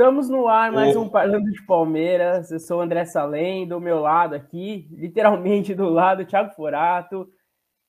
[0.00, 2.50] Estamos no ar, mais um Parlando de Palmeiras.
[2.50, 7.28] Eu sou o André Salem, do meu lado aqui, literalmente do lado, Thiago Forato.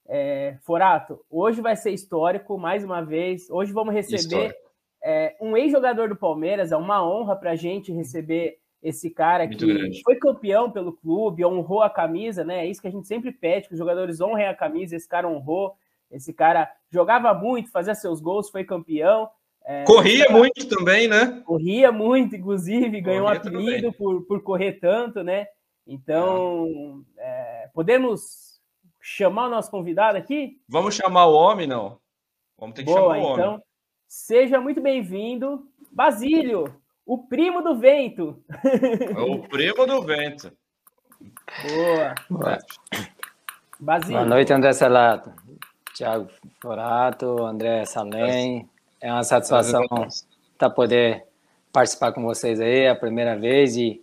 [0.06, 3.50] É, Forato, hoje vai ser histórico, mais uma vez.
[3.50, 4.54] Hoje vamos receber
[5.02, 6.74] é, um ex-jogador do Palmeiras.
[6.74, 10.02] É uma honra para a gente receber esse cara Muito que grande.
[10.04, 12.66] foi campeão pelo clube, honrou a camisa, né?
[12.66, 14.98] É isso que a gente sempre pede, que os jogadores honrem a camisa.
[14.98, 15.76] Esse cara honrou.
[16.12, 19.30] Esse cara jogava muito, fazia seus gols, foi campeão.
[19.66, 21.42] É, corria muito também, né?
[21.46, 25.48] Corria muito, inclusive, ganhou corria um apelido por, por correr tanto, né?
[25.86, 27.64] Então, é.
[27.64, 28.60] É, podemos
[29.00, 30.60] chamar o nosso convidado aqui?
[30.68, 32.00] Vamos chamar o homem, não?
[32.58, 33.34] Vamos ter que Boa, chamar o homem.
[33.34, 33.64] Então,
[34.08, 36.76] seja muito bem-vindo, Basílio,
[37.06, 38.44] o primo do vento.
[38.64, 40.52] É o primo do vento.
[41.68, 42.16] Boa.
[42.30, 42.58] Boa.
[43.80, 44.18] Basílio.
[44.18, 45.34] Boa noite, André Salato.
[45.94, 46.30] Tiago
[46.62, 48.70] Forato, André Salem,
[49.02, 49.84] é uma satisfação
[50.54, 51.26] estar poder
[51.74, 54.02] participar com vocês aí, é a primeira vez e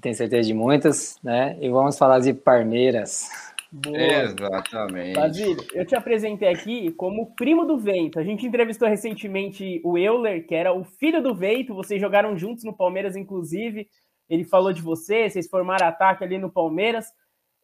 [0.00, 1.58] tenho certeza de muitas, né?
[1.60, 3.28] E vamos falar de Palmeiras.
[3.70, 3.98] Boa.
[3.98, 5.14] Exatamente.
[5.14, 8.18] Basílio, eu te apresentei aqui como primo do Vento.
[8.18, 11.74] A gente entrevistou recentemente o Euler, que era o filho do Vento.
[11.74, 13.88] Vocês jogaram juntos no Palmeiras, inclusive.
[14.28, 17.06] Ele falou de você, vocês formaram ataque ali no Palmeiras.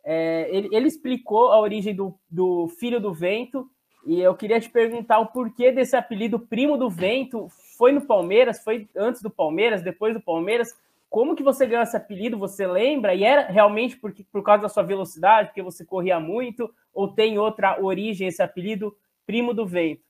[0.04, 3.66] É, ele, ele, explicou a origem do, do filho do Vento
[4.06, 7.48] e eu queria te perguntar o porquê desse apelido Primo do Vento.
[7.78, 8.62] Foi no Palmeiras?
[8.62, 9.82] Foi antes do Palmeiras?
[9.82, 10.76] Depois do Palmeiras?
[11.08, 12.38] Como que você ganhou esse apelido?
[12.38, 13.14] Você lembra?
[13.14, 16.72] E era realmente por, por causa da sua velocidade, porque você corria muito?
[16.92, 18.96] Ou tem outra origem esse apelido
[19.26, 20.02] Primo do Vento?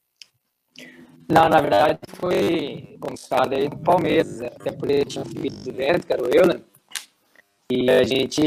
[1.30, 6.06] Não, na verdade foi conquistado aí no Palmeiras, até porque tinha um filho do vento,
[6.06, 6.60] que era o eu, né?
[7.70, 8.42] E a gente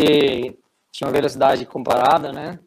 [0.92, 2.59] tinha uma velocidade comparada, né?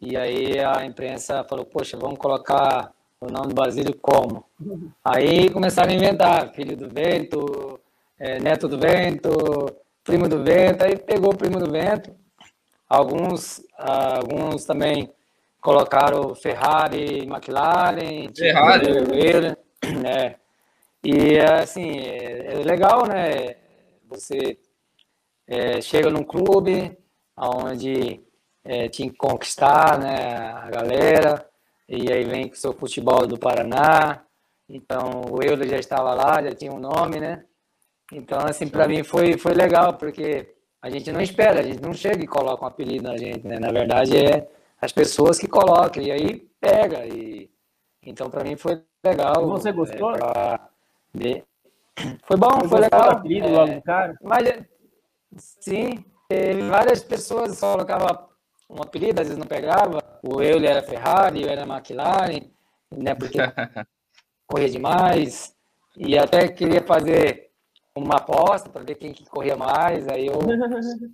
[0.00, 4.44] E aí a imprensa falou, poxa, vamos colocar o nome do Basílio como?
[5.04, 7.78] Aí começaram a inventar, filho do vento,
[8.18, 9.30] é, neto do vento,
[10.02, 12.14] primo do vento, aí pegou o primo do vento.
[12.88, 15.12] Alguns, alguns também
[15.60, 19.56] colocaram Ferrari, McLaren, Ferrari,
[20.02, 20.36] né?
[21.04, 23.56] E assim, é, é legal, né?
[24.08, 24.58] Você
[25.46, 26.96] é, chega num clube
[27.36, 28.20] onde
[28.70, 31.44] é, tinha que conquistar né, a galera,
[31.88, 34.22] e aí vem com o seu futebol do Paraná,
[34.68, 37.44] então o Euler já estava lá, já tinha um nome, né?
[38.12, 41.92] Então, assim, para mim foi, foi legal, porque a gente não espera, a gente não
[41.92, 43.58] chega e coloca um apelido na gente, né?
[43.58, 44.48] Na verdade, é
[44.80, 47.04] as pessoas que colocam, e aí pega.
[47.06, 47.50] E...
[48.04, 49.48] Então, para mim foi legal.
[49.48, 50.14] Você é, gostou?
[50.14, 50.60] É,
[52.22, 53.10] Foi bom, Você foi legal.
[53.10, 54.16] apelido é, logo do cara?
[54.22, 54.48] Mas,
[55.36, 56.04] sim,
[56.68, 58.29] várias pessoas colocavam
[58.70, 60.02] um apelido, às vezes não pegava.
[60.22, 62.42] O eu era Ferrari, eu era McLaren,
[62.96, 63.14] né?
[63.14, 63.38] Porque
[64.46, 65.54] corria demais.
[65.96, 67.50] E até queria fazer
[67.96, 70.06] uma aposta para ver quem que corria mais.
[70.08, 70.38] Aí eu.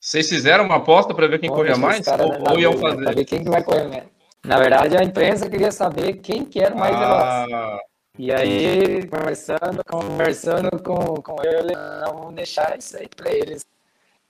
[0.00, 2.04] Vocês fizeram uma aposta para ver quem corria mais?
[2.06, 3.04] Cara, ou, ou iam fazer?
[3.04, 4.04] Para ver quem que vai correr mais.
[4.42, 7.46] Na verdade, a imprensa queria saber quem que era mais ah.
[7.46, 7.80] veloz.
[8.18, 13.64] E aí, conversando, conversando com, com ele, não deixar isso aí para eles.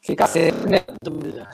[0.00, 1.48] Ficar sempre na dúvida.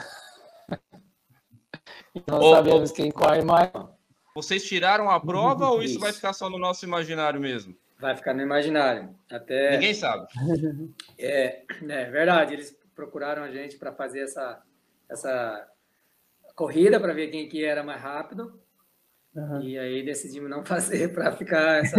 [2.25, 3.71] Não ô, sabemos quem corre mais.
[4.35, 7.75] Vocês tiraram a prova ou isso vai ficar só no nosso imaginário mesmo?
[7.99, 9.09] Vai ficar no imaginário.
[9.29, 9.71] Até...
[9.71, 10.27] Ninguém sabe.
[11.19, 12.53] É, é verdade.
[12.53, 14.61] Eles procuraram a gente para fazer essa,
[15.09, 15.67] essa
[16.55, 18.59] corrida para ver quem que era mais rápido.
[19.37, 19.61] Uhum.
[19.61, 21.95] E aí decidimos não fazer para ficar essa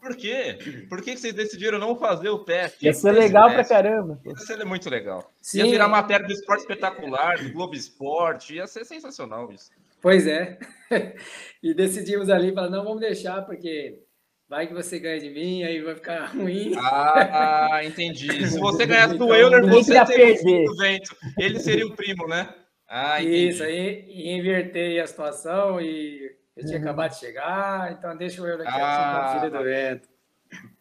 [0.00, 0.58] Por quê?
[0.88, 2.84] Por que vocês decidiram não fazer o teste?
[2.84, 4.20] Ia ser legal para caramba.
[4.26, 5.32] Ia ser muito legal.
[5.40, 5.58] Sim.
[5.58, 9.70] Ia virar matéria do esporte espetacular, do Globo Esporte, ia ser sensacional isso.
[10.02, 10.58] Pois é.
[11.62, 14.00] E decidimos ali, para não vamos deixar, porque
[14.48, 16.72] vai que você ganha de mim, aí vai ficar ruim.
[16.76, 18.46] Ah, entendi.
[18.48, 21.16] Se você ganhasse do Euler, você seria o vento.
[21.36, 22.52] Ele seria o primo, né?
[22.88, 23.48] Ah, entendi.
[23.48, 24.04] Isso, aí
[24.38, 26.84] invertei a situação e eu tinha uhum.
[26.84, 30.08] acabado de chegar, então deixa eu aqui ah, filho do vento.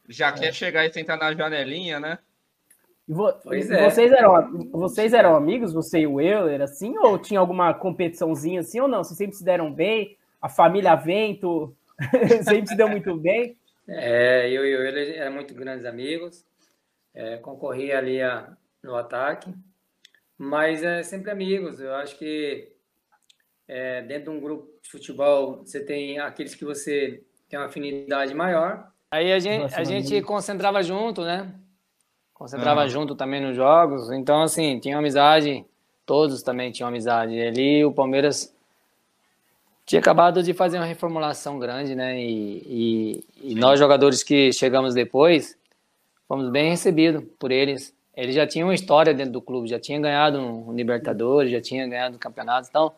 [0.09, 0.31] Já é.
[0.31, 2.17] quer chegar e sentar na janelinha, né?
[3.07, 3.87] Vo pois é.
[3.87, 8.79] vocês, eram, vocês eram amigos, você e o Euler, assim, ou tinha alguma competiçãozinha assim
[8.79, 9.03] ou não?
[9.03, 10.17] Vocês sempre se deram bem?
[10.41, 11.75] A família Vento
[12.43, 13.55] sempre se deu muito bem?
[13.87, 16.43] É, eu e o Euler eram muito grandes amigos,
[17.13, 18.51] é, concorria ali a,
[18.83, 19.53] no ataque,
[20.37, 21.79] mas é sempre amigos.
[21.79, 22.71] Eu acho que
[23.67, 28.33] é, dentro de um grupo de futebol, você tem aqueles que você tem uma afinidade
[28.33, 28.89] maior.
[29.11, 31.53] Aí a gente, a gente concentrava junto, né?
[32.33, 34.11] Concentrava junto também nos jogos.
[34.11, 35.65] Então, assim, tinha amizade,
[36.05, 37.39] todos também tinham amizade.
[37.39, 38.55] Ali o Palmeiras
[39.85, 42.19] tinha acabado de fazer uma reformulação grande, né?
[42.21, 45.57] E, e, e nós, jogadores que chegamos depois,
[46.27, 47.95] fomos bem recebidos por eles.
[48.15, 51.89] Eles já tinham uma história dentro do clube, já tinham ganhado um Libertadores, já tinham
[51.89, 52.93] ganhado campeonatos, então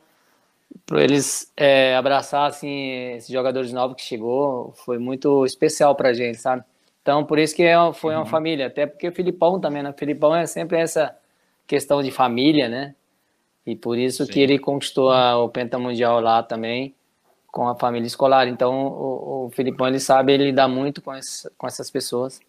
[0.86, 6.13] para eles é, abraçar assim esses jogadores novos que chegou foi muito especial para a
[6.13, 6.63] gente, sabe?
[7.01, 8.25] Então por isso que é, foi uma uhum.
[8.25, 9.89] família, até porque o Filipão também, né?
[9.89, 11.16] O Filipão é sempre essa
[11.68, 12.95] questão de família, né?
[13.66, 14.31] E por isso Sim.
[14.31, 16.95] que ele conquistou a, o pentamundial lá também
[17.51, 18.48] com a família escolar.
[18.48, 22.39] Então o, o Filipão ele sabe ele lidar muito com, esse, com essas pessoas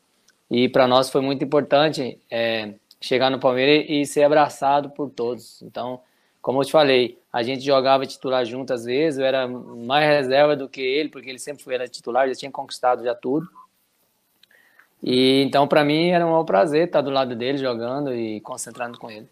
[0.51, 5.63] e para nós foi muito importante é, chegar no Palmeiras e ser abraçado por todos.
[5.63, 6.01] Então,
[6.41, 10.57] como eu te falei, a gente jogava titular junto às vezes, eu era mais reserva
[10.57, 13.49] do que ele, porque ele sempre foi era titular, já tinha conquistado já tudo.
[15.03, 19.11] E então para mim era um prazer estar do lado dele jogando e concentrando com
[19.11, 19.29] ele.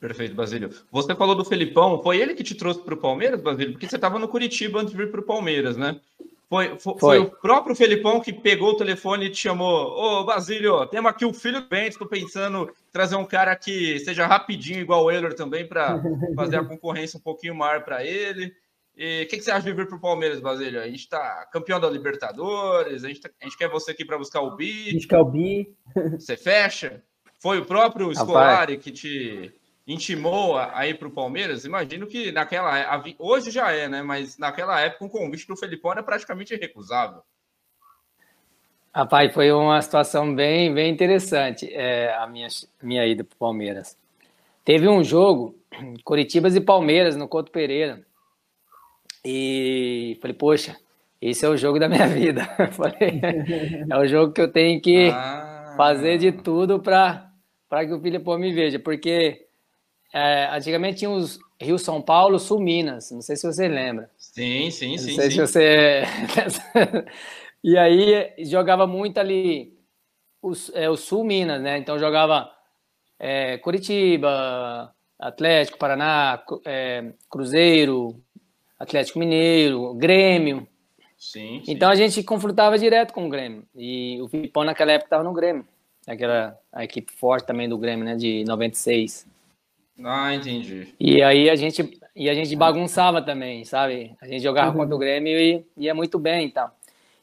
[0.00, 0.70] Perfeito, Basílio.
[0.92, 3.72] Você falou do Felipão, foi ele que te trouxe para o Palmeiras, Basílio?
[3.72, 6.00] Porque você estava no Curitiba antes de vir para o Palmeiras, né?
[6.48, 10.20] Foi, foi, foi, o próprio Felipão que pegou o telefone e te chamou.
[10.20, 14.26] Ô, Basílio, temos aqui o filho do Bento, estou pensando trazer um cara que seja
[14.26, 16.02] rapidinho, igual o Euler também, para
[16.34, 18.52] fazer a concorrência um pouquinho maior para ele.
[18.96, 20.80] E o que, que, você acha de vir para o Palmeiras, Basílio?
[20.80, 24.18] A gente está campeão da Libertadores, a gente, tá, a gente quer você aqui para
[24.18, 24.98] buscar o Bi.
[25.06, 25.76] Quer o Bi.
[26.18, 27.00] Você fecha?
[27.40, 29.54] Foi o próprio Scolari que te
[29.86, 34.02] intimou a, ir para o Palmeiras, imagino que naquela hoje já é, né?
[34.02, 37.22] Mas naquela época um convite do Felipão era praticamente irrecusável.
[38.94, 42.48] Rapaz, foi uma situação bem, bem interessante é, a minha,
[42.82, 43.96] minha ida para o Palmeiras.
[44.64, 45.54] Teve um jogo,
[46.04, 48.00] Curitiba e Palmeiras, no Couto Pereira.
[49.24, 50.76] E falei, poxa,
[51.20, 52.44] esse é o jogo da minha vida.
[52.72, 53.20] falei,
[53.88, 55.74] é o jogo que eu tenho que ah.
[55.76, 57.30] fazer de tudo para
[57.86, 59.46] que o Filipão me veja, porque
[60.12, 63.10] é, antigamente tinha os Rio São Paulo, Sul Minas.
[63.10, 64.08] Não sei se você lembra.
[64.16, 65.06] Sim, sim, não sim.
[65.08, 65.30] Não sei sim.
[65.30, 66.02] se você.
[67.62, 69.76] e aí jogava muito ali
[70.42, 71.78] o, é, o Sul Minas, né?
[71.78, 72.50] Então jogava
[73.18, 78.22] é, Curitiba, Atlético, Paraná, é, Cruzeiro,
[78.78, 80.66] Atlético Mineiro, Grêmio.
[81.16, 83.64] Sim, sim, Então a gente confrontava direto com o Grêmio.
[83.74, 85.66] E o Filipão naquela época estava no Grêmio.
[86.06, 88.14] Aquela a equipe forte também do Grêmio, né?
[88.14, 89.26] De 96.
[90.04, 90.94] Ah, entendi.
[90.98, 94.16] E aí a gente, e a gente bagunçava também, sabe?
[94.20, 94.76] A gente jogava uhum.
[94.76, 96.77] contra o Grêmio e ia muito bem e tal.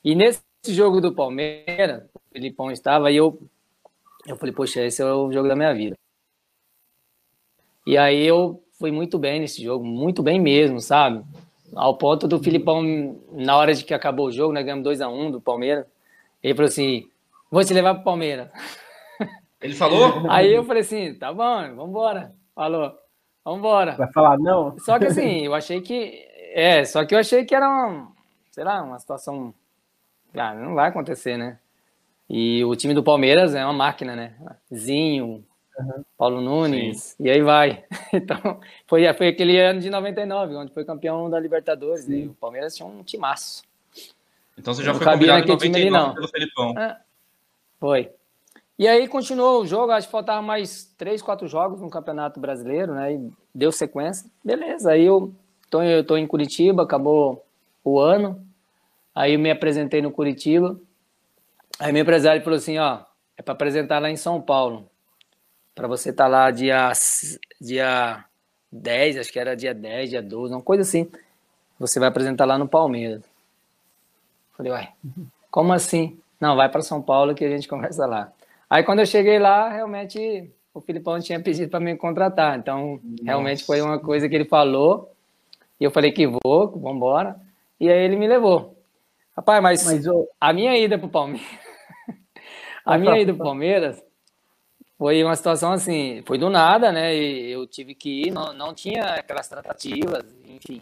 [0.05, 3.41] E nesse jogo do Palmeiras, o Felipão estava e eu,
[4.27, 5.97] eu falei, poxa, esse é o jogo da minha vida.
[7.87, 11.25] E aí eu fui muito bem nesse jogo, muito bem mesmo, sabe?
[11.75, 15.31] Ao ponto do Filipão, na hora de que acabou o jogo, nós ganhamos 2x1 um
[15.31, 15.87] do Palmeiras,
[16.43, 17.09] ele falou assim,
[17.49, 18.49] vou te levar pro Palmeiras.
[19.59, 20.23] Ele falou?
[20.29, 22.31] Aí eu falei assim, tá bom, vamos embora.
[22.53, 22.95] Falou,
[23.43, 23.95] vambora.
[23.95, 24.77] Vai falar não?
[24.77, 26.23] Só que assim, eu achei que.
[26.53, 28.07] É, só que eu achei que era um,
[28.51, 29.51] sei lá, uma situação.
[30.33, 31.59] Ah, não vai acontecer, né?
[32.29, 34.33] E o time do Palmeiras é uma máquina, né?
[34.73, 35.43] Zinho,
[35.77, 36.03] uhum.
[36.17, 37.23] Paulo Nunes, Sim.
[37.23, 37.83] e aí vai.
[38.13, 42.13] Então, foi, foi aquele ano de 99, onde foi campeão da Libertadores, Sim.
[42.13, 43.63] e o Palmeiras tinha um timaço.
[44.57, 46.13] Então você já não foi convidado em 99 time ali, não.
[46.15, 46.79] pelo Felipão.
[46.79, 46.97] É,
[47.79, 48.11] foi.
[48.77, 52.93] E aí continuou o jogo, acho que faltava mais três, quatro jogos no Campeonato Brasileiro,
[52.93, 53.13] né?
[53.13, 54.29] E deu sequência.
[54.43, 55.33] Beleza, aí eu
[55.69, 57.45] tô, eu tô em Curitiba, acabou
[57.83, 58.45] o ano.
[59.15, 60.77] Aí eu me apresentei no Curitiba.
[61.79, 62.99] Aí meu empresário falou assim, ó,
[63.37, 64.89] é para apresentar lá em São Paulo.
[65.73, 66.91] Para você estar tá lá dia,
[67.61, 68.25] dia
[68.71, 71.09] 10, acho que era dia 10, dia 12, uma coisa assim.
[71.79, 73.23] Você vai apresentar lá no Palmeiras.
[74.53, 74.89] Falei, uai,
[75.49, 76.19] como assim?
[76.39, 78.31] Não, vai para São Paulo que a gente conversa lá.
[78.69, 82.57] Aí quando eu cheguei lá, realmente o Filipão tinha pedido para me contratar.
[82.57, 83.23] Então, Nossa.
[83.23, 85.09] realmente foi uma coisa que ele falou.
[85.79, 87.39] E eu falei que vou, vamos embora.
[87.79, 88.74] E aí ele me levou.
[89.35, 90.27] Rapaz, mas, mas eu...
[90.39, 91.47] a minha ida pro Palmeiras.
[92.85, 94.03] a minha ida pro Palmeiras
[94.97, 97.15] foi uma situação assim, foi do nada, né?
[97.15, 100.81] E eu tive que ir, não, não tinha aquelas tratativas, enfim.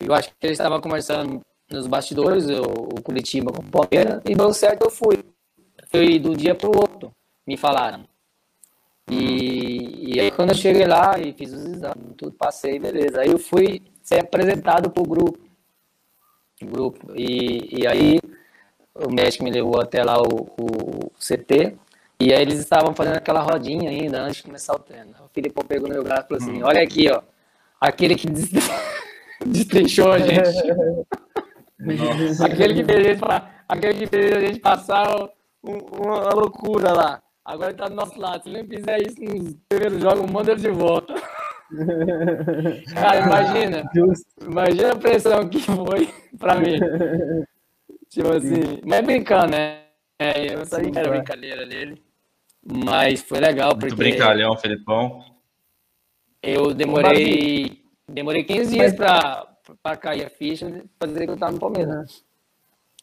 [0.00, 1.40] Eu acho que eles estavam conversando
[1.70, 5.22] nos bastidores, eu, o Curitiba com o Palmeiras, e deu certo, eu fui.
[5.90, 7.12] Foi do dia pro outro
[7.46, 8.04] me falaram.
[9.10, 13.20] E, e aí quando eu cheguei lá e fiz os exames, tudo passei, beleza.
[13.20, 15.38] Aí eu fui ser apresentado pro grupo.
[16.66, 17.12] Grupo.
[17.14, 18.20] E, e aí
[18.94, 21.76] o médico me levou até lá o, o CT.
[22.20, 25.10] E aí eles estavam fazendo aquela rodinha ainda antes de começar o treino.
[25.24, 26.66] O Filipão pegou no meu braço e falou assim, hum.
[26.66, 27.22] olha aqui, ó.
[27.80, 28.28] Aquele que
[29.44, 30.40] destrinchou a gente.
[32.44, 33.24] aquele que fez a gente,
[33.68, 35.28] aquele que fez a gente passar
[35.62, 37.22] uma loucura lá.
[37.44, 38.44] Agora ele tá do nosso lado.
[38.44, 41.14] Se ele fizer isso nos primeiros jogos, manda ele de volta.
[42.94, 43.90] Cara, imagina.
[43.94, 44.26] Justo.
[44.44, 46.78] Imagina a pressão que foi pra mim.
[48.08, 49.82] Tipo assim, mas brincando, né?
[50.18, 52.02] É, eu sabia que era brincadeira dele.
[52.62, 53.70] Mas foi legal.
[53.70, 55.24] Muito porque brincalhão, Felipão.
[56.42, 61.58] Eu demorei, demorei 15 dias para cair a ficha para dizer que eu estava no
[61.58, 62.24] Palmeiras.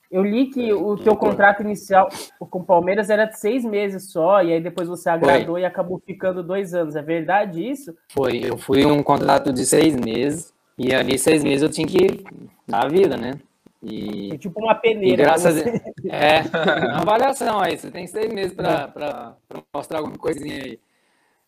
[0.10, 0.18] Né?
[0.18, 4.42] Eu li que o teu contrato inicial com o Palmeiras era de seis meses só,
[4.44, 5.62] e aí depois você agradou Foi.
[5.62, 6.96] e acabou ficando dois anos.
[6.96, 7.96] É verdade isso?
[8.10, 12.24] Foi, eu fui um contrato de seis meses, e ali seis meses eu tinha que
[12.68, 13.40] dar a vida, né?
[13.82, 15.24] E, é tipo uma peneira.
[15.24, 15.70] Graças a...
[16.10, 16.42] É,
[16.92, 17.78] uma avaliação aí.
[17.78, 19.36] Você tem seis meses para
[19.74, 20.80] mostrar alguma coisinha aí.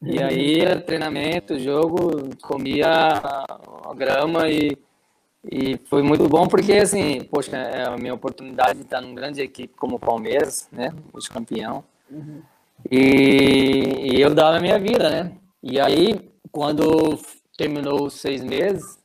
[0.04, 4.76] E aí, treinamento, jogo, comia a grama e
[5.44, 9.42] e foi muito bom porque, assim, poxa, é a minha oportunidade de estar numa grande
[9.42, 10.94] equipe como o Palmeiras, né?
[11.12, 11.84] Os campeão.
[12.10, 12.42] Uhum.
[12.90, 15.32] E, e, eu dava a minha vida, né?
[15.64, 17.20] E aí, quando
[17.58, 19.00] terminou os seis meses,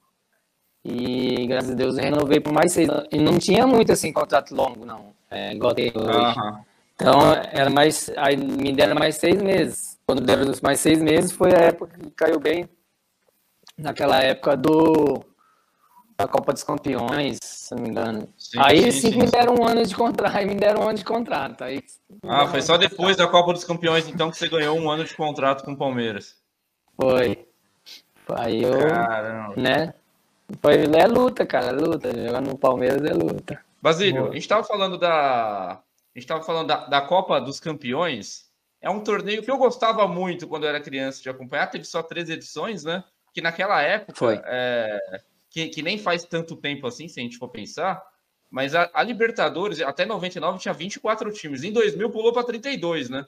[0.84, 4.84] e graças a Deus renovei por mais seis E não tinha muito, assim, contrato longo,
[4.84, 5.14] não.
[5.30, 6.38] É, igual tem hoje.
[6.38, 6.58] Uhum.
[6.94, 7.20] Então,
[7.52, 8.10] era mais.
[8.16, 9.98] Aí me deram mais seis meses.
[10.06, 12.68] Quando deram os mais seis meses, foi a época que caiu bem.
[13.76, 15.24] Naquela época do
[16.18, 18.28] da Copa dos Campeões, se não me engano.
[18.38, 20.98] Sim, aí sim, sim, me deram um ano de contrato, aí me deram um ano
[20.98, 21.62] de contrato.
[21.62, 21.82] Aí,
[22.24, 25.14] ah, foi só depois da Copa dos Campeões, então, que você ganhou um ano de
[25.14, 26.36] contrato com o Palmeiras.
[27.00, 27.46] Foi.
[28.28, 29.54] Aí eu, Caramba.
[29.56, 29.94] né?
[30.60, 32.10] Foi, é luta, cara, é luta.
[32.10, 33.60] Jogar no Palmeiras é luta.
[33.80, 35.72] Basílio, a gente tava falando da.
[35.72, 38.46] A gente tava falando da, da Copa dos Campeões.
[38.80, 41.66] É um torneio que eu gostava muito quando eu era criança de acompanhar.
[41.66, 43.04] Teve só três edições, né?
[43.32, 44.40] Que naquela época Foi.
[44.44, 45.20] É,
[45.56, 48.02] que, que nem faz tanto tempo assim, se a gente for pensar,
[48.50, 51.64] mas a, a Libertadores, até 99, tinha 24 times.
[51.64, 53.24] Em 2000 pulou para 32, né?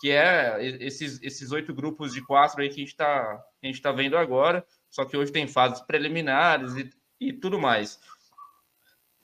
[0.00, 3.40] Que é esses, esses oito grupos de quatro aí que a gente está
[3.82, 4.66] tá vendo agora.
[4.90, 8.00] Só que hoje tem fases preliminares e, e tudo mais.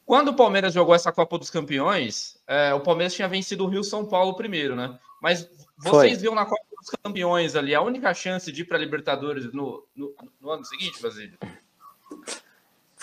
[0.04, 3.82] Quando o Palmeiras jogou essa Copa dos Campeões, é, o Palmeiras tinha vencido o Rio
[3.82, 4.96] São Paulo primeiro, né?
[5.20, 6.14] Mas vocês Foi.
[6.14, 9.84] viam na Copa dos Campeões ali a única chance de ir para a Libertadores no,
[9.96, 11.36] no, no, ano seguinte, Basílio?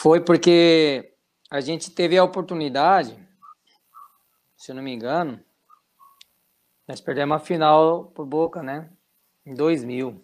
[0.04, 1.14] Foi porque
[1.50, 3.18] a gente teve a oportunidade,
[4.58, 5.40] se eu não me engano,
[6.86, 8.90] nós perdemos a final por Boca, né?
[9.46, 10.22] Em 2000.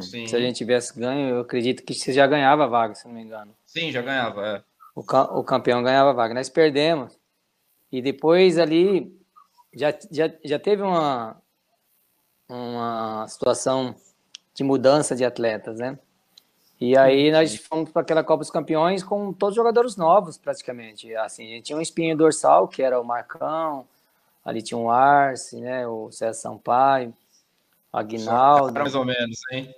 [0.00, 0.26] Sim.
[0.26, 3.12] Se a gente tivesse ganho, eu acredito que você já ganhava a vaga, se não
[3.12, 3.54] me engano.
[3.66, 4.64] Sim, já ganhava, é.
[4.94, 6.32] O, o campeão ganhava a vaga.
[6.32, 7.20] Nós perdemos.
[7.92, 9.14] E depois ali
[9.74, 11.36] já, já, já teve uma,
[12.48, 13.94] uma situação
[14.54, 15.98] de mudança de atletas, né?
[16.82, 21.14] E aí nós fomos para aquela Copa dos Campeões com todos os jogadores novos, praticamente.
[21.14, 23.86] Assim, a gente tinha um espinho dorsal, que era o Marcão,
[24.44, 27.14] ali tinha o Arce, né, o César Sampaio,
[27.92, 28.80] Aguinaldo.
[28.80, 29.72] Mais ou menos, hein?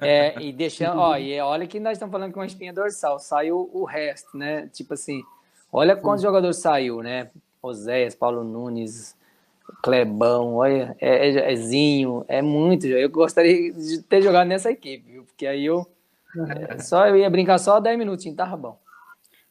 [0.00, 3.68] É, e deixando, ó, e olha que nós estamos falando com uma espinha dorsal, saiu
[3.70, 4.70] o resto, né?
[4.72, 5.22] Tipo assim,
[5.70, 7.30] olha quantos jogadores saiu, né?
[7.60, 9.14] Oséias, Paulo Nunes,
[9.82, 12.86] Clebão, olha, é, é, é Zinho, é muito.
[12.86, 15.24] Eu gostaria de ter jogado nessa equipe, viu?
[15.24, 15.86] Porque aí eu
[16.36, 18.78] é, só eu ia brincar só 10 minutinhos, tava bom.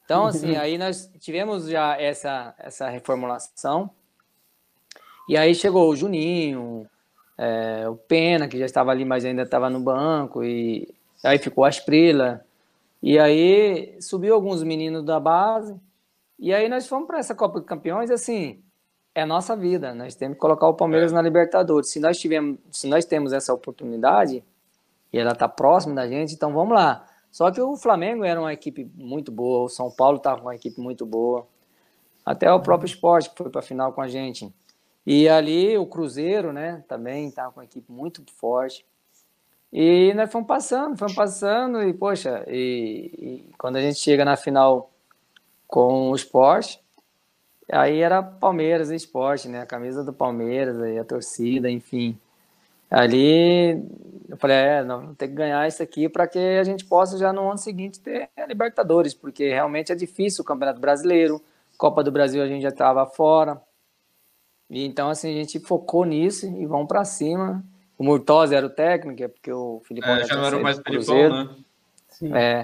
[0.06, 3.90] Então, assim, aí nós tivemos já essa, essa reformulação.
[5.28, 6.88] E aí chegou o Juninho,
[7.38, 10.88] é, o Pena, que já estava ali, mas ainda estava no banco, e
[11.24, 12.46] aí ficou a Asprila.
[13.02, 15.76] E aí subiu alguns meninos da base.
[16.40, 18.62] E aí nós fomos para essa Copa de Campeões, assim,
[19.14, 19.94] é a nossa vida.
[19.94, 21.16] Nós temos que colocar o Palmeiras é.
[21.16, 21.90] na Libertadores.
[21.90, 24.44] Se nós tivemos, se nós temos essa oportunidade,
[25.12, 27.06] e ela está próxima da gente, então vamos lá.
[27.32, 30.56] Só que o Flamengo era uma equipe muito boa, o São Paulo estava com uma
[30.56, 31.48] equipe muito boa,
[32.26, 34.52] até o próprio esporte que foi para a final com a gente.
[35.06, 38.86] E ali o Cruzeiro, né, também estava com uma equipe muito forte.
[39.72, 44.36] E nós fomos passando, fomos passando, e poxa, e, e quando a gente chega na
[44.36, 44.92] final
[45.68, 46.82] com o esporte,
[47.72, 49.62] aí era Palmeiras e esporte, né?
[49.62, 52.18] A camisa do Palmeiras, aí a torcida, enfim.
[52.90, 53.84] Ali
[54.30, 57.32] eu falei, é, não, tem que ganhar isso aqui para que a gente possa já
[57.32, 61.42] no ano seguinte ter a Libertadores, porque realmente é difícil o Campeonato Brasileiro,
[61.78, 63.62] Copa do Brasil a gente já estava fora.
[64.70, 67.64] E então assim, a gente focou nisso e vamos para cima.
[67.98, 71.46] O Murtosa era o técnico, é porque o Filipão é, já não era mais Filipão,
[71.46, 71.56] né?
[72.10, 72.34] Sim.
[72.36, 72.64] É.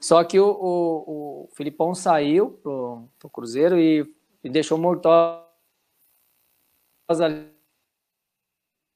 [0.00, 4.04] Só que o, o, o Filipão saiu pro, pro Cruzeiro e,
[4.42, 5.44] e deixou o Murtosa
[7.20, 7.51] ali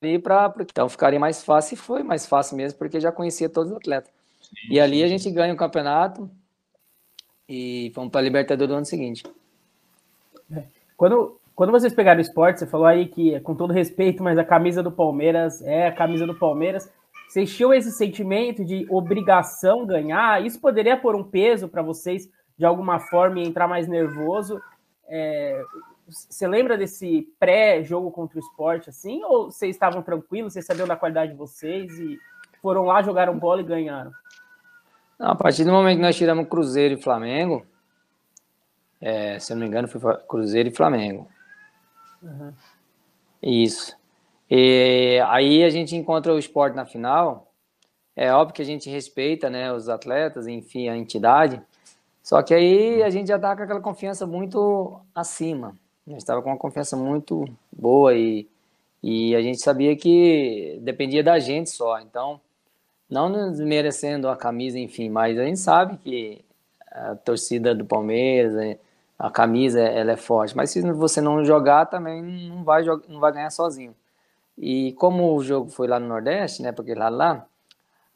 [0.03, 3.71] ali para então ficaria mais fácil e foi mais fácil mesmo porque já conhecia todos
[3.71, 4.11] os atletas.
[4.41, 5.05] Sim, e ali sim.
[5.05, 6.31] a gente ganha o campeonato
[7.49, 9.25] e fomos para a Libertadores do ano seguinte.
[10.50, 10.65] É.
[10.97, 14.45] Quando quando vocês pegaram o esporte, você falou aí que com todo respeito, mas a
[14.45, 16.93] camisa do Palmeiras é a camisa do Palmeiras.
[17.29, 20.45] Vocês tinham esse sentimento de obrigação ganhar?
[20.45, 24.61] Isso poderia pôr um peso para vocês de alguma forma e entrar mais nervoso?
[25.09, 25.62] É,
[26.08, 29.22] Você lembra desse pré-jogo contra o esporte, assim?
[29.25, 32.18] Ou vocês estavam tranquilos, vocês sabiam da qualidade de vocês e
[32.62, 34.12] foram lá, jogaram bola e ganharam?
[35.18, 37.66] Não, a partir do momento que nós tiramos Cruzeiro e Flamengo,
[39.00, 41.28] é, se eu não me engano, foi Cruzeiro e Flamengo.
[42.22, 42.52] Uhum.
[43.42, 43.96] Isso.
[44.50, 47.52] E aí a gente encontra o esporte na final.
[48.14, 51.60] É óbvio que a gente respeita né, os atletas, enfim, a entidade.
[52.22, 55.76] Só que aí a gente já tá com aquela confiança muito acima.
[56.06, 58.48] Gente estava com uma confiança muito boa e,
[59.02, 61.98] e a gente sabia que dependia da gente só.
[62.00, 62.40] Então,
[63.10, 66.44] não desmerecendo a camisa, enfim, mas a gente sabe que
[66.90, 68.78] a torcida do Palmeiras,
[69.18, 73.32] a camisa ela é forte, mas se você não jogar também não vai, não vai
[73.32, 73.94] ganhar sozinho.
[74.56, 77.46] E como o jogo foi lá no Nordeste, né, porque lá lá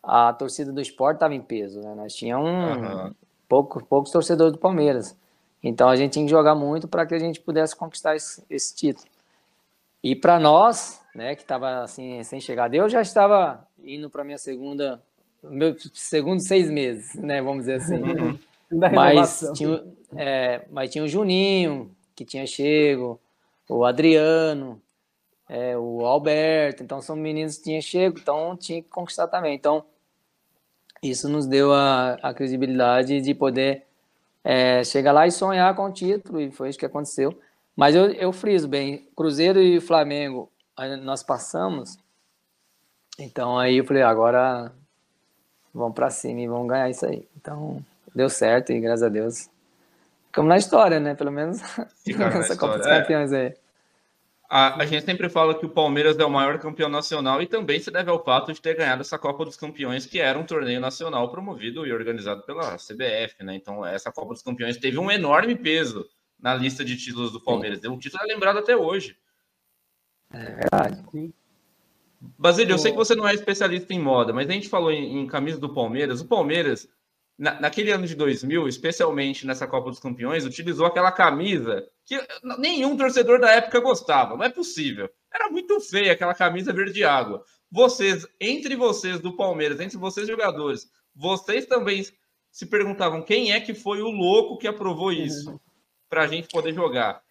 [0.02, 1.94] a torcida do esporte estava em peso, né?
[1.94, 3.14] Nós tínhamos um, uhum.
[3.49, 5.16] pouco, poucos torcedores do Palmeiras.
[5.62, 8.75] Então a gente tinha que jogar muito para que a gente pudesse conquistar esse, esse
[8.75, 9.09] título.
[10.02, 14.38] E para nós, né, que estava assim sem chegar, eu já estava indo para minha
[14.38, 15.02] segunda,
[15.43, 18.00] meu segundo seis meses, né, vamos dizer assim.
[18.95, 19.85] mas tinha,
[20.17, 23.21] é, mas tinha o Juninho que tinha chego,
[23.69, 24.81] o Adriano,
[25.49, 29.55] é, o Alberto, então são meninos que tinham chego, então tinha que conquistar também.
[29.55, 29.85] Então
[31.02, 33.87] isso nos deu a, a credibilidade de poder
[34.44, 37.38] é, chegar lá e sonhar com o título, e foi isso que aconteceu.
[37.76, 40.50] Mas eu, eu friso bem, Cruzeiro e Flamengo,
[41.02, 41.99] nós passamos,
[43.18, 44.73] então aí eu falei, agora
[45.75, 47.28] vamos para cima e vamos ganhar isso aí.
[47.37, 49.49] Então deu certo e graças a Deus
[50.26, 51.14] ficamos na história, né?
[51.14, 51.61] Pelo menos
[52.06, 53.54] nessa Copa dos Campeões aí.
[54.52, 57.78] A, a, gente sempre fala que o Palmeiras é o maior campeão nacional e também
[57.78, 60.80] se deve ao fato de ter ganhado essa Copa dos Campeões, que era um torneio
[60.80, 63.54] nacional promovido e organizado pela CBF, né?
[63.54, 66.04] Então, essa Copa dos Campeões teve um enorme peso
[66.37, 67.78] na lista de títulos do Palmeiras.
[67.85, 69.16] O título é lembrado até hoje.
[70.33, 71.01] É verdade.
[71.12, 71.33] Sim.
[72.20, 75.20] Basílio, eu sei que você não é especialista em moda, mas a gente falou em,
[75.20, 76.20] em camisa do Palmeiras.
[76.20, 76.88] O Palmeiras,
[77.40, 82.20] na, naquele ano de 2000, especialmente nessa Copa dos Campeões, utilizou aquela camisa que
[82.59, 84.37] nenhum torcedor da época gostava.
[84.37, 85.09] Não é possível.
[85.33, 87.42] Era muito feia aquela camisa verde água.
[87.72, 92.05] Vocês, entre vocês do Palmeiras, entre vocês jogadores, vocês também
[92.50, 95.59] se perguntavam quem é que foi o louco que aprovou isso uhum.
[96.11, 97.22] para a gente poder jogar.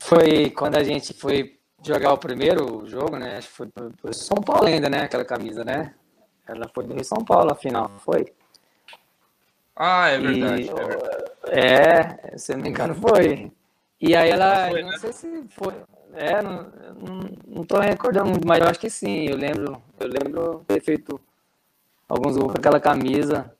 [0.00, 3.36] Foi quando a gente foi jogar o primeiro jogo, né?
[3.36, 5.02] Acho que foi pro São Paulo ainda, né?
[5.02, 5.94] Aquela camisa, né?
[6.46, 8.32] Ela foi do São Paulo, afinal, foi?
[9.78, 10.62] Ah, é verdade.
[10.64, 13.52] E, é, se não me engano, foi.
[14.00, 14.98] E aí ela, foi, não né?
[14.98, 15.74] sei se foi,
[16.14, 16.70] é, não,
[17.46, 19.28] não, tô recordando muito, mas eu acho que sim.
[19.28, 21.20] Eu lembro, eu lembro ter feito
[22.08, 23.54] alguns gols com aquela camisa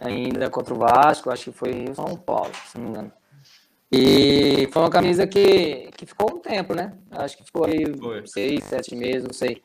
[0.00, 3.12] ainda contra o Vasco, acho que foi Rio São Paulo, se não me engano.
[3.90, 6.92] E foi uma camisa que, que ficou um tempo, né?
[7.12, 8.26] Acho que ficou aí foi.
[8.26, 9.62] seis, sete meses, não sei.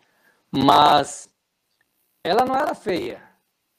[0.52, 1.28] Mas
[2.24, 3.31] ela não era feia.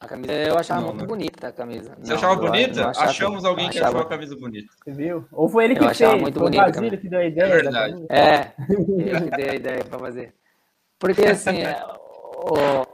[0.02, 1.96] A camisa eu achava não, muito bonita a camisa.
[1.96, 2.88] Você não, achava bonita?
[2.88, 3.98] Achava, Achamos alguém que achava...
[3.98, 4.74] achou a camisa bonita.
[4.82, 5.28] Você viu?
[5.30, 6.20] Ou foi ele que eu fez?
[6.20, 7.46] Muito foi bonita, o Basílio que deu a ideia.
[7.46, 8.06] É verdade.
[8.10, 10.34] É, ele que deu a ideia para fazer.
[10.98, 12.84] Porque assim, é, o...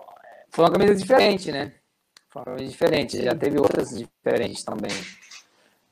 [0.51, 1.73] foi uma camisa diferente, né?
[2.29, 3.25] Foi uma camisa diferente.
[3.25, 4.93] Já teve outras diferentes também.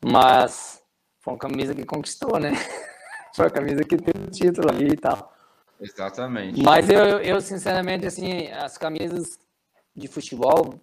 [0.04, 0.82] Mas
[1.20, 2.52] foi uma camisa que conquistou, né?
[3.34, 5.30] Foi uma camisa que teve o título ali e tal.
[5.78, 6.62] Exatamente.
[6.62, 9.38] Mas eu, eu, sinceramente, assim, as camisas
[9.94, 10.80] de futebol,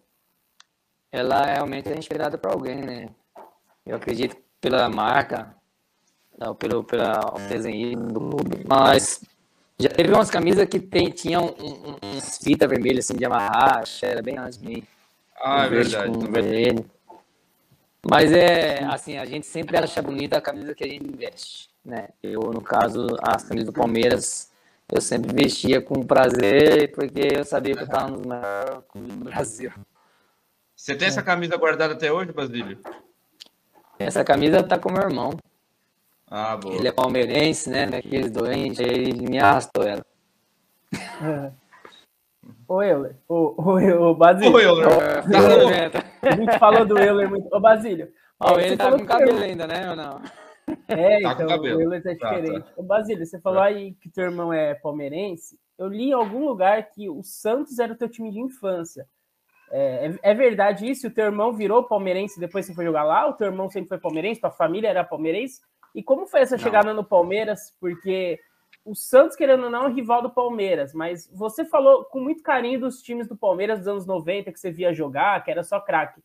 [1.14, 3.10] ela realmente é inspirada para alguém, né?
[3.86, 5.56] Eu acredito pela marca,
[6.58, 9.24] pelo pela desenho do clube, mas
[9.78, 13.84] já teve umas camisas que tem, tinham um, um, uns fita vermelha assim de amarrar,
[14.02, 14.84] era bem antes de mim.
[15.40, 16.18] Ah, é verdade.
[16.32, 16.86] Vermelho.
[18.10, 22.10] Mas é assim, a gente sempre acha bonita a camisa que a gente veste, né?
[22.24, 24.52] Eu, no caso, as camisas do Palmeiras,
[24.92, 29.26] eu sempre vestia com prazer, porque eu sabia que eu estava nos maiores clubes do
[29.26, 29.72] Brasil.
[30.84, 31.08] Você tem é.
[31.08, 32.78] essa camisa guardada até hoje, Basílio?
[33.98, 35.30] Essa camisa tá com meu irmão.
[36.30, 36.76] Ah, boa.
[36.76, 37.86] Ele é palmeirense, né?
[37.86, 40.06] Daqueles doentes, ele me arrastou ela.
[40.94, 41.52] É.
[42.68, 43.16] Ô, Euler.
[43.30, 44.54] Ô, ô, ô Basílio.
[44.54, 45.90] Ô, Euler.
[45.90, 47.48] Tá a gente falou do Euler muito.
[47.56, 48.12] Ô, Basílio.
[48.38, 49.90] Ó, ele tá com cabelo ainda, né?
[49.90, 50.22] Ou não?
[50.90, 52.60] É, tá então, o Euler é diferente.
[52.60, 52.74] Tá, tá.
[52.76, 55.58] Ô, Basílio, você falou aí que teu irmão é palmeirense.
[55.78, 59.08] Eu li em algum lugar que o Santos era o teu time de infância.
[59.76, 61.08] É, é, verdade isso?
[61.08, 63.28] O teu irmão virou palmeirense depois você foi jogar lá?
[63.28, 64.40] O teu irmão sempre foi palmeirense?
[64.40, 65.62] Tua família era palmeirense?
[65.96, 66.64] E como foi essa Não.
[66.64, 67.76] chegada no Palmeiras?
[67.80, 68.40] Porque
[68.86, 72.82] o Santos, querendo ou não, é rival do Palmeiras, mas você falou com muito carinho
[72.82, 76.22] dos times do Palmeiras dos anos 90 que você via jogar, que era só craque.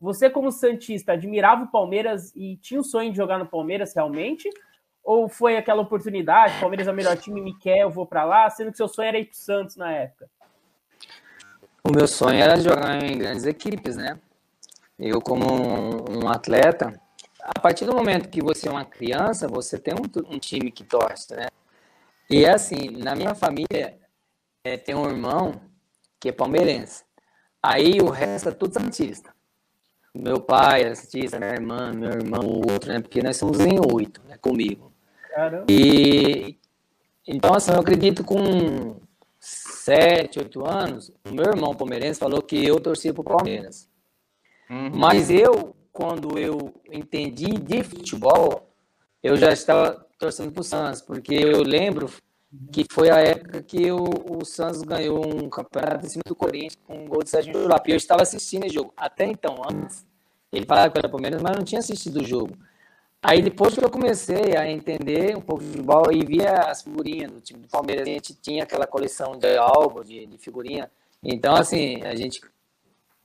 [0.00, 4.48] Você, como Santista, admirava o Palmeiras e tinha o sonho de jogar no Palmeiras realmente?
[5.02, 8.48] Ou foi aquela oportunidade, Palmeiras é o melhor time, me quer, eu vou para lá,
[8.48, 10.28] sendo que seu sonho era ir pro Santos na época?
[11.84, 14.18] O meu sonho era jogar em grandes equipes, né?
[14.98, 17.00] Eu, como um, um atleta,
[17.40, 20.84] a partir do momento que você é uma criança, você tem um, um time que
[20.84, 21.48] torce, né?
[22.30, 23.98] E é assim, na minha família,
[24.64, 25.60] é, tem um irmão
[26.20, 27.04] que é palmeirense.
[27.60, 29.34] Aí o resto é tudo santista.
[30.14, 33.00] Meu pai era santista, minha irmã, meu irmão, o outro, né?
[33.00, 34.36] Porque nós somos em oito, né?
[34.38, 34.92] Comigo.
[35.34, 35.66] Caramba.
[35.68, 36.58] E
[37.26, 38.96] então, assim, eu acredito com
[39.44, 43.88] sete, oito anos, meu irmão palmeirense falou que eu torcia pro Palmeiras.
[44.70, 44.90] Uhum.
[44.94, 48.72] Mas eu, quando eu entendi de futebol,
[49.20, 52.08] eu já estava torcendo pro Santos, porque eu lembro
[52.70, 56.78] que foi a época que o, o Santos ganhou um campeonato em cima do Corinthians
[56.86, 57.88] com um gol de Sérgio Jurap.
[57.88, 58.92] E eu estava assistindo esse jogo.
[58.96, 60.06] Até então, antes,
[60.52, 62.56] ele falava que era Palmeiras, mas não tinha assistido o jogo.
[63.24, 67.30] Aí depois que eu comecei a entender um pouco de futebol e via as figurinhas
[67.30, 70.90] do time do Palmeiras, a gente tinha aquela coleção de álbum, de, de figurinha.
[71.22, 72.40] Então, assim, a gente.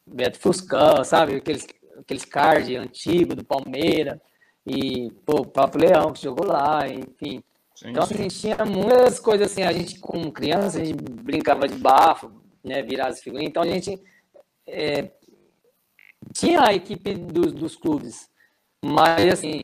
[0.05, 1.35] Beto Fuscão, sabe?
[1.37, 1.67] Aqueles,
[1.99, 4.19] aqueles cards antigos do Palmeiras.
[4.65, 7.43] E, pô, o Papo Leão que jogou lá, enfim.
[7.73, 11.75] Sim, então, assim, tinha muitas coisas assim, a gente como criança, a gente brincava de
[11.75, 12.31] bafo,
[12.63, 14.01] né, virar as figurinhas, então a gente
[14.65, 15.11] é,
[16.33, 18.29] tinha a equipe dos clubes,
[18.83, 19.61] mas assim,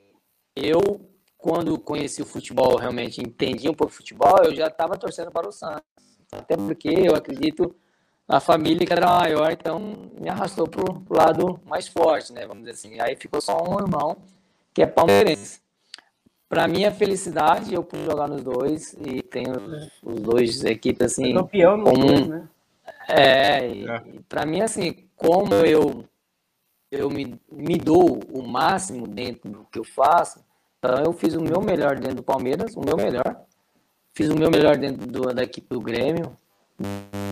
[0.55, 1.01] eu,
[1.37, 5.47] quando conheci o futebol, realmente entendi um pouco de futebol, eu já estava torcendo para
[5.47, 5.83] o Santos,
[6.31, 7.75] até porque eu acredito
[8.27, 12.63] a família que era maior, então me arrastou para o lado mais forte, né, vamos
[12.63, 14.17] dizer assim, aí ficou só um irmão
[14.73, 15.61] que é palmeirense.
[16.49, 19.53] Para minha felicidade, eu pude jogar nos dois e tenho
[20.03, 21.33] os dois equipes assim.
[21.33, 22.05] Campeão nos como...
[22.05, 22.47] dois, né?
[23.07, 24.03] É, e, é.
[24.29, 26.05] para mim, assim, como eu,
[26.91, 30.42] eu me, me dou o máximo dentro do que eu faço,
[31.03, 33.41] eu fiz o meu melhor dentro do Palmeiras, o meu melhor.
[34.13, 36.37] Fiz o meu melhor dentro do, da equipe do Grêmio,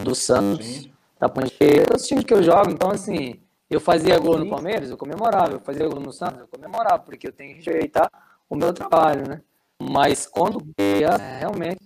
[0.04, 0.92] do Santos, Sim.
[1.20, 1.56] da Ponte.
[1.58, 5.54] Todos os times que eu jogo, então assim, eu fazia gol no Palmeiras, eu comemorava.
[5.54, 8.12] Eu fazia gol no Santos, eu comemorava, porque eu tenho que respeitar
[8.50, 9.42] o meu trabalho, né?
[9.82, 11.80] Mas quando realmente,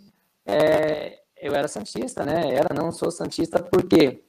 [0.45, 2.53] é, eu era santista, né?
[2.53, 4.21] Era, não sou santista por quê?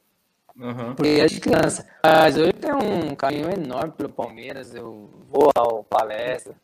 [0.59, 0.94] Uhum.
[0.94, 1.87] Porque é de criança.
[2.03, 4.75] Mas eu tenho um carinho enorme pelo Palmeiras.
[4.75, 6.55] Eu vou ao palestra,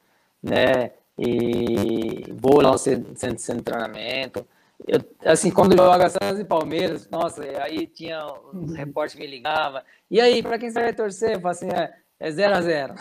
[0.43, 0.93] né?
[1.19, 4.47] E vou lá ao centro, de treinamento.
[4.87, 9.81] Eu, assim, quando joga Santos e Palmeiras, nossa, aí tinha os repórteres que me ligavam.
[10.11, 11.35] E aí, para quem você vai torcer?
[11.35, 11.69] Eu falo assim,
[12.19, 12.95] é 0 é a 0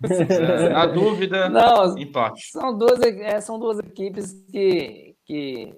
[0.76, 2.50] a dúvida, Não, empate.
[2.50, 5.74] São duas, é, são duas equipes que, que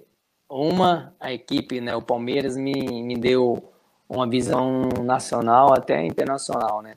[0.49, 3.71] uma, a equipe, né, o Palmeiras, me, me deu
[4.07, 6.95] uma visão nacional até internacional, né?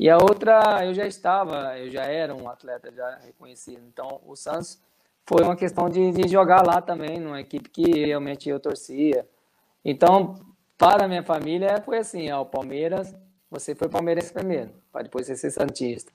[0.00, 3.82] E a outra, eu já estava, eu já era um atleta já reconhecido.
[3.86, 4.80] Então, o Santos
[5.26, 9.28] foi uma questão de, de jogar lá também, numa equipe que realmente eu torcia.
[9.84, 10.40] Então,
[10.78, 13.14] para a minha família, foi assim: ó, o Palmeiras,
[13.50, 16.10] você foi palmeirense primeiro, para depois você ser Santista.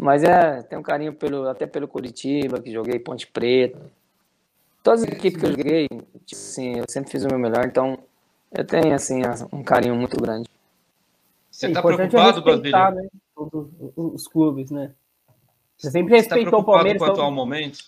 [0.00, 3.80] Mas é, tem um carinho pelo, até pelo Curitiba, que joguei Ponte Preta.
[4.80, 5.88] Todas as equipes que eu joguei,
[6.24, 7.98] tipo assim, eu sempre fiz o meu melhor, então
[8.52, 10.48] eu tenho assim um carinho muito grande.
[11.52, 12.90] Você está preocupado, é Basílio?
[12.92, 13.08] Né?
[13.34, 14.92] Todos os clubes, né?
[15.76, 17.00] Você sempre tá respeitou tá o Palmeiras.
[17.00, 17.78] Com o atual momento?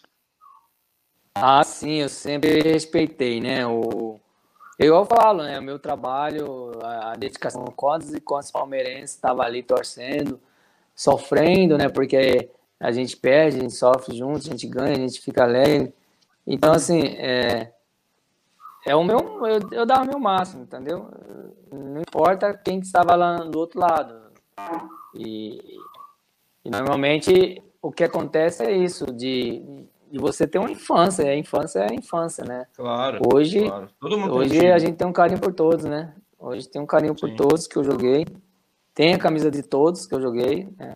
[1.35, 3.67] Ah, sim, eu sempre respeitei, né?
[3.67, 4.21] O,
[4.79, 5.59] eu falo, né?
[5.59, 10.39] O meu trabalho, a dedicação com os e com os palmeirenses, estava ali torcendo
[10.95, 11.89] sofrendo, né?
[11.89, 15.93] Porque a gente perde, a gente sofre junto, a gente ganha, a gente fica alegre.
[16.47, 17.73] Então, assim, é,
[18.87, 21.09] é o meu, eu, eu dava o meu máximo, entendeu?
[21.73, 24.25] Não importa quem estava lá do outro lado.
[25.15, 25.79] E,
[26.65, 29.63] e normalmente o que acontece é isso, de,
[30.11, 31.25] de você ter uma infância.
[31.25, 32.67] A infância é a infância, né?
[32.75, 33.21] Claro.
[33.33, 33.89] Hoje, claro.
[34.33, 36.15] hoje a gente tem um carinho por todos, né?
[36.39, 37.37] Hoje tem um carinho por Sim.
[37.37, 38.27] todos que eu joguei.
[38.95, 40.69] Tem a camisa de todos que eu joguei.
[40.79, 40.93] Né?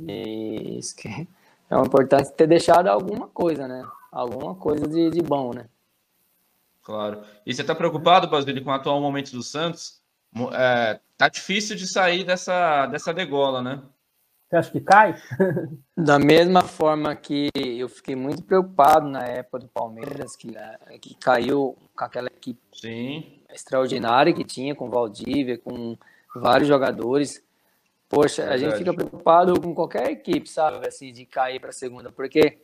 [0.00, 1.08] E isso que
[1.70, 3.84] é importante ter deixado alguma coisa, né?
[4.10, 5.66] Alguma coisa de, de bom, né?
[6.84, 7.22] Claro.
[7.46, 10.02] E você está preocupado, Basílio, com o atual momento do Santos?
[10.52, 13.82] É, tá difícil de sair dessa, dessa degola, né?
[14.48, 15.16] Você acha que cai?
[15.96, 20.54] Da mesma forma que eu fiquei muito preocupado na época do Palmeiras, que,
[21.00, 23.40] que caiu com aquela equipe Sim.
[23.48, 25.96] extraordinária que tinha, com Valdívia, com
[26.34, 27.42] vários jogadores.
[28.08, 31.72] Poxa, é a gente fica preocupado com qualquer equipe, sabe, assim, de cair para a
[31.72, 32.58] segunda, porque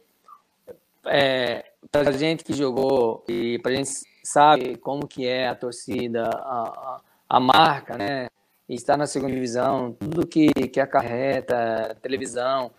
[1.06, 5.54] é, para a gente que jogou e para a gente sabe como que é a
[5.54, 8.28] torcida, a, a, marca, né?
[8.68, 12.70] estar na segunda divisão, tudo que, que acarreta, televisão.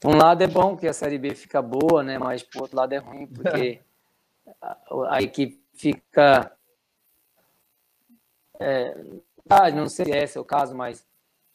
[0.00, 2.18] Por um lado é bom que a Série B fica boa, né?
[2.18, 3.80] Mas por outro lado é ruim, porque
[4.62, 4.76] a,
[5.10, 6.52] a equipe fica.
[8.60, 8.96] É,
[9.48, 11.06] ah, não sei se é esse é o caso, mas,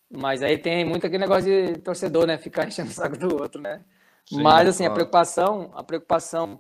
[0.10, 2.38] mas aí tem muito aquele negócio de torcedor, né?
[2.38, 3.84] Ficar enchendo o saco do outro, né?
[4.26, 4.92] Sim, mas assim, claro.
[4.92, 6.60] a preocupação, a preocupação,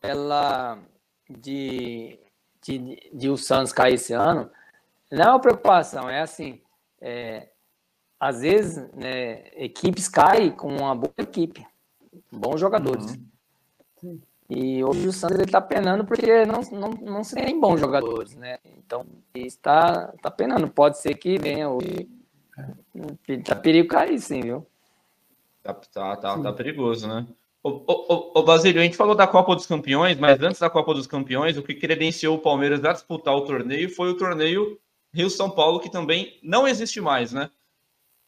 [0.00, 0.78] ela
[1.28, 2.18] de,
[2.62, 4.50] de, de o Santos cair esse ano,
[5.10, 6.60] não é uma preocupação, é assim,
[7.00, 7.48] é,
[8.18, 11.66] às vezes, né, equipes caem com uma boa equipe,
[12.32, 13.18] bons jogadores.
[14.02, 14.20] Uhum.
[14.48, 18.58] E hoje o Santos está penando porque não, não, não se tem bons jogadores, né?
[18.78, 20.68] Então, está tá penando.
[20.68, 22.08] Pode ser que venha hoje.
[23.44, 24.66] Tá perigo cair, sim, viu?
[25.62, 27.26] Tá, tá, tá, tá perigoso, né?
[27.66, 30.92] Ô, ô, ô, Basílio, a gente falou da Copa dos Campeões, mas antes da Copa
[30.92, 34.78] dos Campeões, o que credenciou o Palmeiras a disputar o torneio foi o torneio
[35.14, 37.50] Rio-São Paulo, que também não existe mais, né?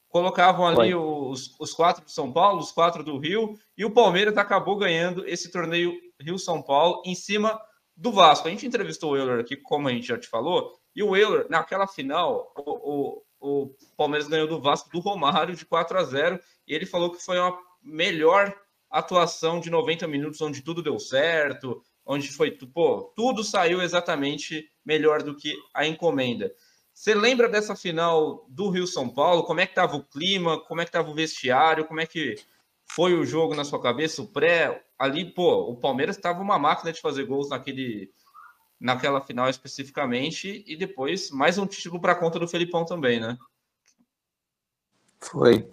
[0.09, 4.39] Colocavam ali os, os quatro do São Paulo, os quatro do Rio, e o Palmeiras
[4.39, 7.61] acabou ganhando esse torneio Rio-São Paulo em cima
[7.95, 8.49] do Vasco.
[8.49, 11.45] A gente entrevistou o Euler aqui, como a gente já te falou, e o Euler,
[11.51, 16.41] naquela final, o, o, o Palmeiras ganhou do Vasco do Romário de 4 a 0
[16.67, 18.57] e ele falou que foi uma melhor
[18.99, 25.23] atuação de 90 minutos, onde tudo deu certo, onde foi, pô, tudo saiu exatamente melhor
[25.23, 26.53] do que a encomenda.
[26.95, 29.45] Você lembra dessa final do Rio São Paulo?
[29.45, 30.59] Como é que estava o clima?
[30.65, 31.85] Como é que estava o vestiário?
[31.85, 32.37] Como é que
[32.87, 34.23] foi o jogo na sua cabeça?
[34.23, 38.11] O pré, ali, pô, o Palmeiras estava uma máquina de fazer gols naquele,
[38.81, 43.37] naquela final especificamente e depois mais um título para conta do Felipão também, né?
[45.21, 45.69] Foi.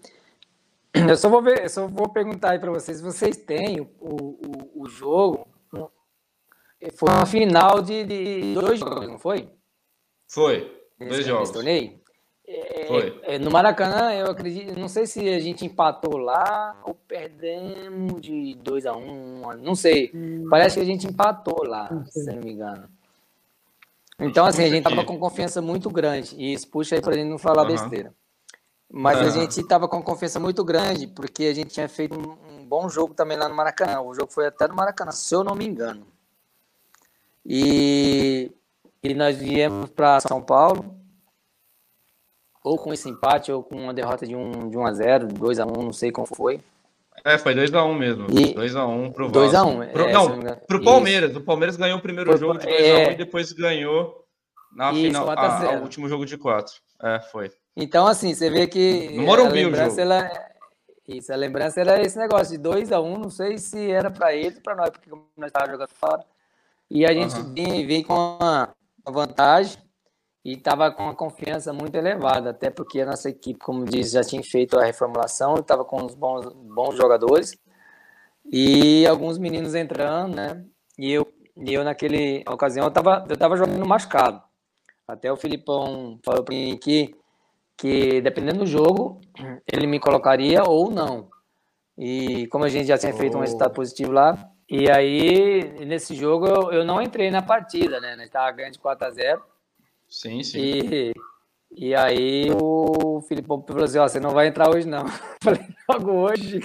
[1.10, 4.88] Eu só vou ver, só vou perguntar aí para vocês, vocês têm o, o, o
[4.88, 5.47] jogo?
[6.95, 9.49] Foi uma final de, de dois jogos, não foi?
[10.27, 10.69] Foi.
[10.99, 11.49] Dois jogos.
[11.49, 12.01] torneio.
[12.45, 18.21] É, é, no Maracanã, eu acredito, não sei se a gente empatou lá ou perdemos
[18.21, 20.12] de 2 a 1 um, não sei.
[20.13, 20.45] Hum.
[20.49, 22.89] Parece que a gente empatou lá, se não me engano.
[24.19, 26.36] Então, assim, a gente tava com confiança muito grande.
[26.38, 27.69] E isso puxa aí pra gente não falar uhum.
[27.69, 28.13] besteira.
[28.95, 29.25] Mas uhum.
[29.25, 32.88] a gente tava com confiança muito grande, porque a gente tinha feito um, um, bom
[32.88, 33.99] jogo também lá no Maracanã.
[34.01, 36.06] O jogo foi até no Maracanã, se eu não me engano.
[37.43, 38.51] E
[39.03, 40.95] e nós viemos para São Paulo,
[42.63, 45.60] ou com esse empate, ou com uma derrota de 1 de um a 0 2
[45.60, 46.62] a 1 não sei como foi.
[47.25, 48.27] É, foi 2x1 mesmo.
[48.27, 49.58] 2x1 pro Vasco.
[49.58, 49.91] 2x1.
[49.91, 51.32] Pro, é, não, pro Palmeiras.
[51.32, 51.39] Isso.
[51.39, 53.12] O Palmeiras ganhou o primeiro foi, jogo de 2x1 é...
[53.12, 54.23] e depois ganhou
[54.71, 56.73] na Isso, final, a, a, o último jogo de 4.
[57.01, 57.51] É, foi.
[57.75, 59.09] Então, assim, você vê que.
[59.15, 59.99] No Morumbi o jogo.
[59.99, 60.31] Ela,
[61.07, 64.62] isso, a lembrança era esse negócio de 2x1, não sei se era para eles ou
[64.62, 66.23] para nós, porque nós estávamos jogando fora.
[66.89, 67.53] E a gente uhum.
[67.53, 68.73] vem, vem com uma,
[69.05, 69.77] vantagem
[70.45, 74.23] e estava com uma confiança muito elevada, até porque a nossa equipe, como disse, já
[74.23, 77.57] tinha feito a reformulação, estava com uns bons, bons jogadores
[78.45, 80.65] e alguns meninos entrando, né?
[80.97, 84.41] E eu, e eu naquele ocasião, eu estava eu tava jogando machucado.
[85.07, 87.15] Até o Filipão falou para mim que,
[87.83, 89.19] que, dependendo do jogo,
[89.69, 91.27] ele me colocaria ou não.
[91.97, 96.47] E como a gente já tinha feito um resultado positivo lá, e aí, nesse jogo,
[96.47, 98.15] eu, eu não entrei na partida, né?
[98.15, 99.41] Nós estávamos ganhando de 4x0.
[100.07, 100.59] Sim, sim.
[100.61, 101.13] E,
[101.75, 105.03] e aí o Filipão falou assim, ó, você não vai entrar hoje não.
[105.43, 106.61] Eu falei, logo hoje.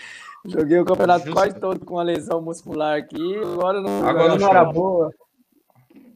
[0.46, 1.34] Joguei o campeonato Justo.
[1.34, 4.08] quase todo com uma lesão muscular aqui, agora não.
[4.08, 5.14] Agora na hora boa.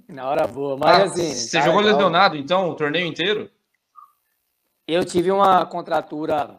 [0.08, 1.34] Na hora boa, mas ah, assim.
[1.34, 1.98] Você tá jogou legal.
[1.98, 3.50] lesionado então, o torneio inteiro?
[4.86, 6.58] Eu tive uma contratura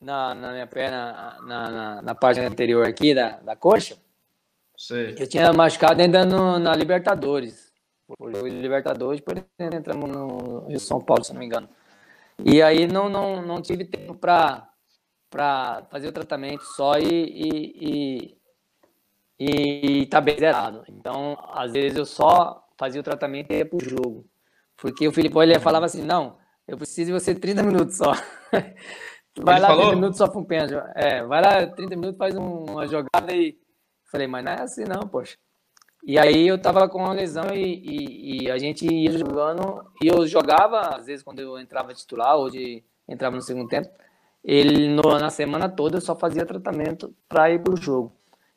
[0.00, 3.96] na, na minha perna, na, na, na, parte anterior aqui da, da coxa.
[4.76, 5.16] Sei.
[5.18, 7.72] Eu tinha machucado ainda no, na Libertadores.
[8.18, 11.68] O jogo de Libertadores, depois entramos no Rio São Paulo, se não me engano.
[12.44, 14.68] E aí não, não, não tive tempo para
[15.30, 18.38] para fazer o tratamento só e, e,
[19.38, 20.84] e, e tá bem zerado.
[20.88, 24.24] Então, às vezes eu só fazia o tratamento e ia pro jogo.
[24.76, 28.12] Porque o Filipão ele falava assim: não, eu preciso de você 30 minutos só.
[29.40, 29.82] Vai Ele lá falou?
[29.86, 30.74] 30 minutos só para um pênalti.
[30.94, 33.56] É, vai lá 30 minutos, faz uma jogada e.
[34.10, 35.36] Falei, mas não é assim não, poxa.
[36.04, 40.08] E aí eu tava com uma lesão e, e, e, a gente ia jogando, e
[40.08, 43.90] eu jogava, às vezes quando eu entrava titular, hoje entrava no segundo tempo,
[44.42, 48.12] ele no, na semana toda eu só fazia tratamento para ir pro jogo.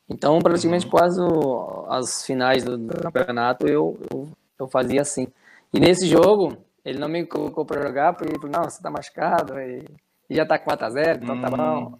[0.08, 0.90] Então, praticamente uhum.
[0.90, 5.26] quase o, as finais do, do campeonato eu, eu, eu, fazia assim.
[5.72, 8.90] E nesse jogo, ele não me colocou para jogar, porque ele falou, não, você tá
[8.90, 9.84] machucado, e
[10.32, 11.98] e já tá 4x0, então tá bom.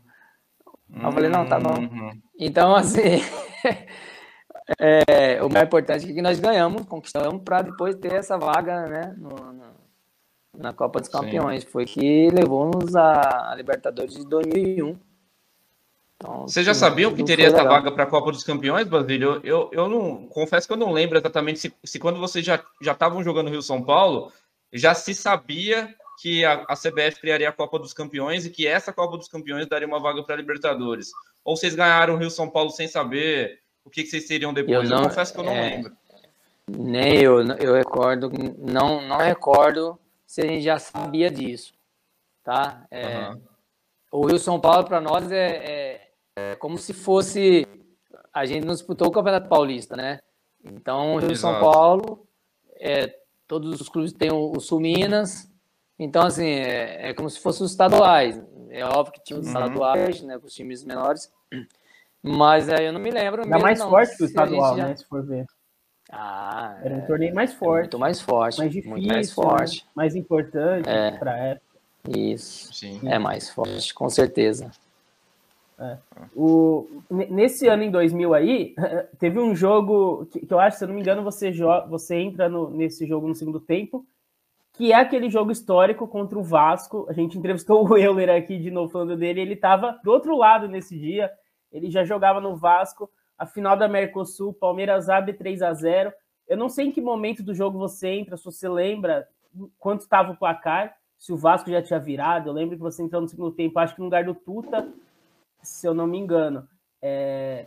[0.90, 1.00] Hum.
[1.02, 1.78] Eu falei, não, tá bom.
[1.78, 2.10] Uhum.
[2.38, 3.20] Então, assim,
[4.80, 9.14] é, o mais importante é que nós ganhamos, conquistamos para depois ter essa vaga, né,
[9.18, 9.64] no, no,
[10.56, 11.62] na Copa dos Campeões.
[11.62, 11.68] Sim.
[11.68, 14.98] Foi que levou-nos a, Libertadores de 2001.
[16.16, 19.40] Então, Vocês já sabiam que teria essa vaga para a Copa dos Campeões, Basílio?
[19.42, 22.62] Eu, eu, eu, não confesso que eu não lembro exatamente se, se quando vocês já
[22.80, 24.32] estavam jogando Rio São Paulo,
[24.72, 28.92] já se sabia que a, a, CBF criaria a Copa dos Campeões e que essa
[28.92, 31.10] Copa dos Campeões daria uma vaga para a Libertadores.
[31.44, 34.88] Ou vocês ganharam o Rio São Paulo sem saber o que, que vocês teriam depois?
[34.88, 35.92] Eu, não, eu confesso que eu não é, lembro.
[36.68, 41.74] Nem eu, eu recordo, não, não recordo se a gente já sabia disso,
[42.44, 42.86] tá?
[42.90, 43.42] É, uhum.
[44.12, 47.66] O Rio São Paulo para nós é, é, é, como se fosse
[48.32, 50.20] a gente não disputou o Campeonato Paulista, né?
[50.64, 51.54] Então o Rio Exato.
[51.54, 52.26] São Paulo,
[52.78, 53.14] é,
[53.52, 55.46] todos os clubes têm o, o Sul Minas,
[55.98, 58.40] então assim é, é como se fossem os estaduais.
[58.70, 59.52] É óbvio que tinha os uhum.
[59.52, 61.30] estaduais, né, com os times menores,
[62.22, 63.42] mas aí eu não me lembro.
[63.42, 64.88] Ainda mais não, forte que o estadual, já...
[64.88, 64.96] né?
[64.96, 65.44] Se for ver.
[66.10, 67.82] Ah, Era um é, torneio mais forte.
[67.82, 68.58] Muito mais forte.
[68.58, 68.90] Mais difícil.
[68.90, 69.82] Muito mais forte.
[69.84, 69.90] Né?
[69.94, 71.10] Mais importante é.
[71.10, 71.78] para a época.
[72.08, 72.72] Isso.
[72.72, 73.00] Sim.
[73.04, 74.70] É mais forte, com certeza.
[75.78, 75.98] É.
[76.34, 78.74] O, nesse ano, em 2000 aí,
[79.18, 81.52] teve um jogo que, que eu acho, se eu não me engano, você,
[81.88, 84.06] você entra no, nesse jogo no segundo tempo,
[84.74, 87.06] que é aquele jogo histórico contra o Vasco.
[87.08, 90.68] A gente entrevistou o Euler aqui de novo falando dele, ele estava do outro lado
[90.68, 91.30] nesse dia,
[91.72, 93.10] ele já jogava no Vasco
[93.42, 96.12] a final da Mercosul, Palmeiras abre 3 a 0
[96.46, 99.26] Eu não sei em que momento do jogo você entra, se você lembra
[99.80, 102.48] quanto estava o placar, se o Vasco já tinha virado.
[102.48, 104.88] Eu lembro que você entrou no segundo tempo, acho que no lugar do Tuta,
[105.62, 106.68] se eu não me engano.
[107.00, 107.66] É...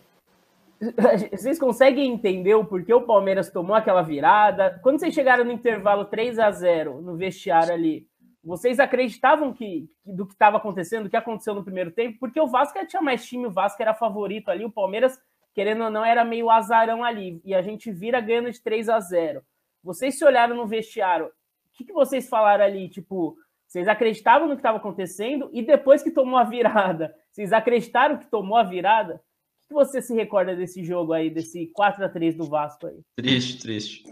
[1.31, 4.79] Vocês conseguem entender o porquê o Palmeiras tomou aquela virada?
[4.83, 8.07] Quando vocês chegaram no intervalo 3 a 0 no vestiário ali,
[8.43, 12.19] vocês acreditavam que, do que estava acontecendo, o que aconteceu no primeiro tempo?
[12.19, 15.17] Porque o Vasco tinha mais time, o Vasco era favorito ali, o Palmeiras
[15.55, 17.41] querendo ou não, era meio azarão ali.
[17.45, 19.41] E a gente vira ganhando de 3 a 0
[19.81, 21.31] Vocês se olharam no vestiário, o
[21.73, 22.89] que, que vocês falaram ali?
[22.89, 23.37] Tipo,
[23.75, 25.49] vocês acreditavam no que estava acontecendo?
[25.51, 29.15] E depois que tomou a virada, vocês acreditaram que tomou a virada?
[29.15, 33.01] O que você se recorda desse jogo aí, desse 4 a 3 do Vasco aí?
[33.17, 34.03] Triste, triste.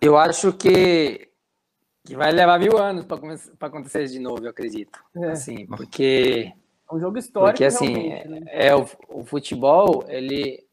[0.00, 1.28] eu acho que,
[2.06, 4.96] que vai levar mil anos para acontecer de novo, eu acredito.
[5.16, 5.30] É.
[5.30, 6.52] Assim, porque
[6.92, 7.54] um jogo histórico.
[7.54, 8.40] Porque assim, né?
[8.46, 10.64] é, o, o, futebol, ele,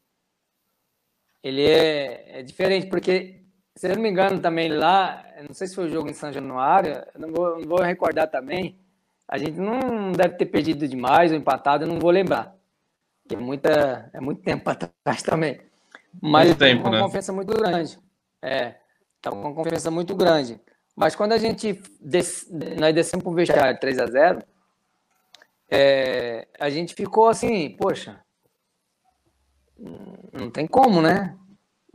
[1.42, 3.41] ele é, é, diferente, porque,
[3.74, 6.32] se eu não me engano, também lá, não sei se foi o jogo em São
[6.32, 8.78] Januário, não vou, não vou recordar também,
[9.26, 12.54] a gente não deve ter perdido demais ou empatado, eu não vou lembrar.
[13.30, 15.60] É, muita, é muito tempo para trás também.
[16.20, 17.00] Mas muito tempo, uma né?
[17.00, 17.98] confiança muito grande.
[18.42, 18.74] É,
[19.22, 20.60] tá com uma confiança muito grande.
[20.94, 22.46] Mas quando a gente des,
[22.78, 24.42] nós descemos para o vestiário 3 a 0
[25.70, 28.20] é, a gente ficou assim, poxa,
[30.30, 31.34] não tem como, né?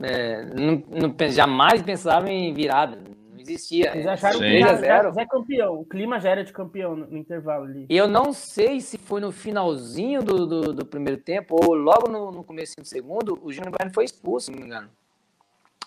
[0.02, 3.92] É, não, não, jamais pensava em virada, não existia.
[3.94, 7.08] Eles acharam que já, já, já é campeão, o clima já era de campeão no,
[7.08, 7.88] no, intervalo ali.
[7.90, 12.32] Eu não sei se foi no finalzinho do, do, do primeiro tempo ou logo no,
[12.32, 14.90] no começo do segundo, o Júnior Baiano foi expulso, se não me engano,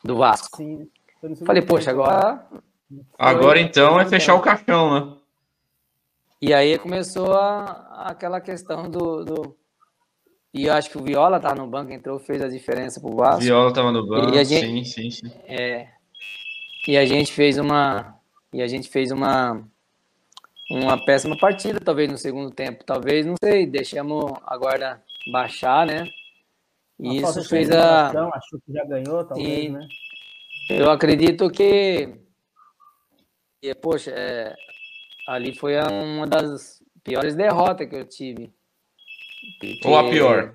[0.03, 0.57] do Vasco.
[0.57, 0.89] Sim.
[1.45, 2.47] Falei, poxa, agora.
[3.17, 5.17] Agora então é fechar o caixão, né?
[6.43, 9.57] E aí começou a, aquela questão do, do...
[10.53, 13.43] E eu acho que o Viola estava no banco, entrou, fez a diferença pro Vasco.
[13.43, 15.33] Viola estava no banco, gente, sim, sim, sim.
[15.47, 15.89] É,
[16.89, 18.19] e a gente fez uma.
[18.53, 19.63] E a gente fez uma.
[20.71, 22.85] Uma péssima partida, talvez, no segundo tempo.
[22.85, 26.09] Talvez, não sei, deixamos a guarda baixar, né?
[26.99, 28.09] E isso fez a.
[28.09, 29.69] Achou que já ganhou, talvez, e...
[29.69, 29.89] né?
[30.69, 32.15] Eu acredito que.
[33.63, 34.55] E, poxa, é,
[35.29, 38.53] ali foi uma das piores derrotas que eu tive.
[39.61, 39.81] Porque...
[39.85, 40.55] Ou a pior?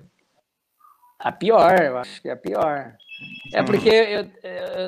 [1.18, 2.96] A pior, eu acho que é a pior.
[3.54, 4.28] É porque eu,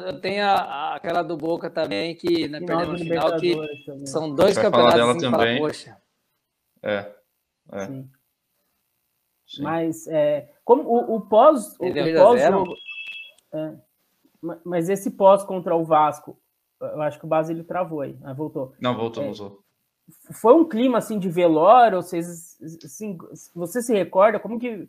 [0.06, 4.06] eu tenho a, aquela do Boca também, que na final, no final que também.
[4.06, 5.56] são dois campeonatos dela assim, também.
[5.56, 5.96] Fala, poxa.
[6.82, 7.12] É.
[7.72, 7.86] é.
[7.86, 8.10] Sim.
[9.46, 9.62] Sim.
[9.62, 12.74] Mas é, como o, o pós, o, o pós jogo,
[13.54, 13.74] é,
[14.64, 16.38] mas esse pós contra o Vasco,
[16.80, 18.74] eu acho que o Basílio travou aí, ah, voltou.
[18.78, 19.64] Não, voltou, é, voltou
[20.32, 23.16] foi um clima assim de velório, vocês assim,
[23.54, 24.88] você se recorda como que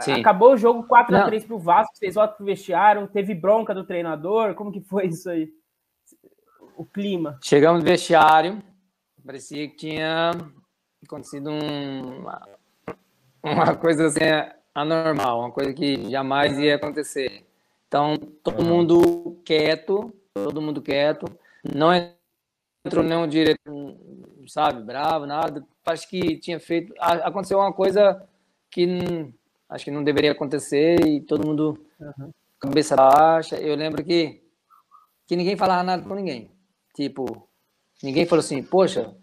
[0.00, 0.12] Sim.
[0.12, 3.74] acabou o jogo 4 a 3 para o Vasco, vocês voltam pro vestiário, teve bronca
[3.74, 5.52] do treinador, como que foi isso aí?
[6.76, 7.38] O clima.
[7.42, 8.62] Chegamos no vestiário,
[9.24, 10.30] parecia que tinha
[11.04, 12.48] acontecido um, uma,
[13.42, 14.20] uma coisa assim
[14.74, 17.44] anormal, uma coisa que jamais ia acontecer.
[17.86, 21.26] Então, todo mundo quieto, todo mundo quieto,
[21.64, 21.90] não
[22.84, 23.96] entrou nenhum diretor,
[24.50, 25.64] sabe, bravo, nada.
[25.86, 26.92] Acho que tinha feito.
[26.98, 28.22] Aconteceu uma coisa
[28.70, 29.32] que
[29.68, 32.30] acho que não deveria acontecer e todo mundo uhum.
[32.58, 33.56] cabeça baixa.
[33.56, 34.42] Eu lembro que,
[35.26, 36.50] que ninguém falava nada com ninguém.
[36.94, 37.48] Tipo,
[38.02, 39.14] ninguém falou assim, poxa,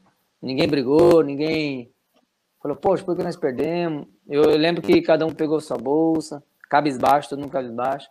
[0.41, 1.91] ninguém brigou, ninguém.
[2.61, 4.07] Falou, poxa, por que nós perdemos?
[4.28, 8.09] Eu, eu lembro que cada um pegou sua bolsa, cabisbaixo, todo mundo cabisbaixo.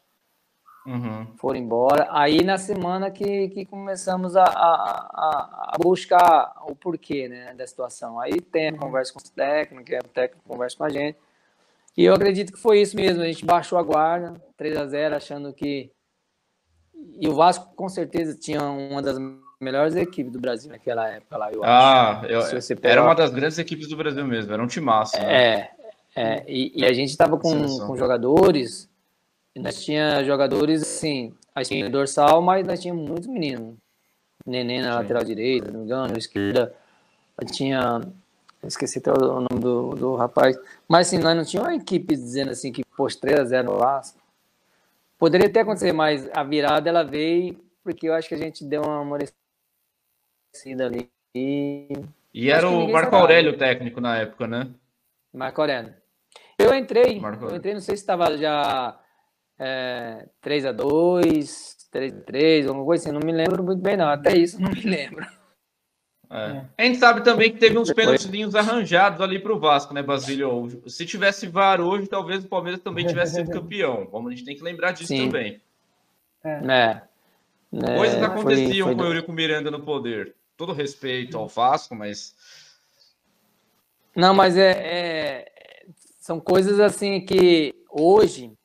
[0.87, 1.27] Uhum.
[1.37, 2.07] Foram embora.
[2.11, 8.21] Aí na semana que, que começamos a, a, a, buscar o porquê né, da situação.
[8.21, 8.79] Aí tem a uhum.
[8.79, 11.19] conversa com os técnicos, o técnico conversa com a gente.
[11.97, 13.23] E eu acredito que foi isso mesmo.
[13.23, 15.91] A gente baixou a guarda, 3 a 0 achando que.
[17.19, 19.19] E o Vasco com certeza tinha uma das
[19.61, 22.27] melhores equipes do Brasil naquela época lá, eu ah, acho.
[22.27, 25.17] Eu, era uma das grandes equipes do Brasil mesmo, era um timaço.
[25.19, 25.35] Né?
[25.35, 25.71] É,
[26.15, 28.91] é e, e, a gente estava com, com jogadores
[29.59, 33.77] nós tinha jogadores, assim, a espinha dorsal, mas nós tínhamos muitos meninos.
[34.45, 34.97] Neném na Sim.
[34.99, 36.75] lateral direita, não me engano, esquerda.
[37.53, 38.01] Tinha.
[38.63, 40.59] Esqueci até o nome do, do rapaz.
[40.89, 44.19] Mas assim, nós não tínhamos uma equipe dizendo assim que pôs 3x0 no Vasco.
[45.19, 48.83] Poderia até acontecer, mas a virada ela veio porque eu acho que a gente deu
[48.83, 49.37] uma amolecida
[50.81, 51.09] ali.
[51.35, 51.89] E,
[52.35, 54.69] e era o Marco Aurélio o técnico na época, né?
[55.33, 55.95] Marco Aurélio.
[56.59, 58.99] Eu entrei, Marco eu entrei, não sei se estava já
[59.59, 63.97] é, 3 a 2 3 a 3 alguma coisa assim, não me lembro muito bem
[63.97, 65.27] não, até isso não me lembro.
[66.29, 66.65] É.
[66.77, 70.83] A gente sabe também que teve uns pênaltis arranjados ali para o Vasco, né, Basílio?
[70.87, 74.09] Se tivesse VAR hoje, talvez o Palmeiras também tivesse sido campeão.
[74.11, 75.27] Vamos, a gente tem que lembrar disso Sim.
[75.27, 75.61] também.
[76.45, 76.61] É.
[76.73, 77.03] é.
[77.97, 80.35] Coisas aconteciam foi, foi com o Eurico Miranda no poder.
[80.57, 82.35] Todo respeito ao Vasco, mas.
[84.15, 85.53] Não, mas é, é,
[86.19, 88.56] são coisas assim que hoje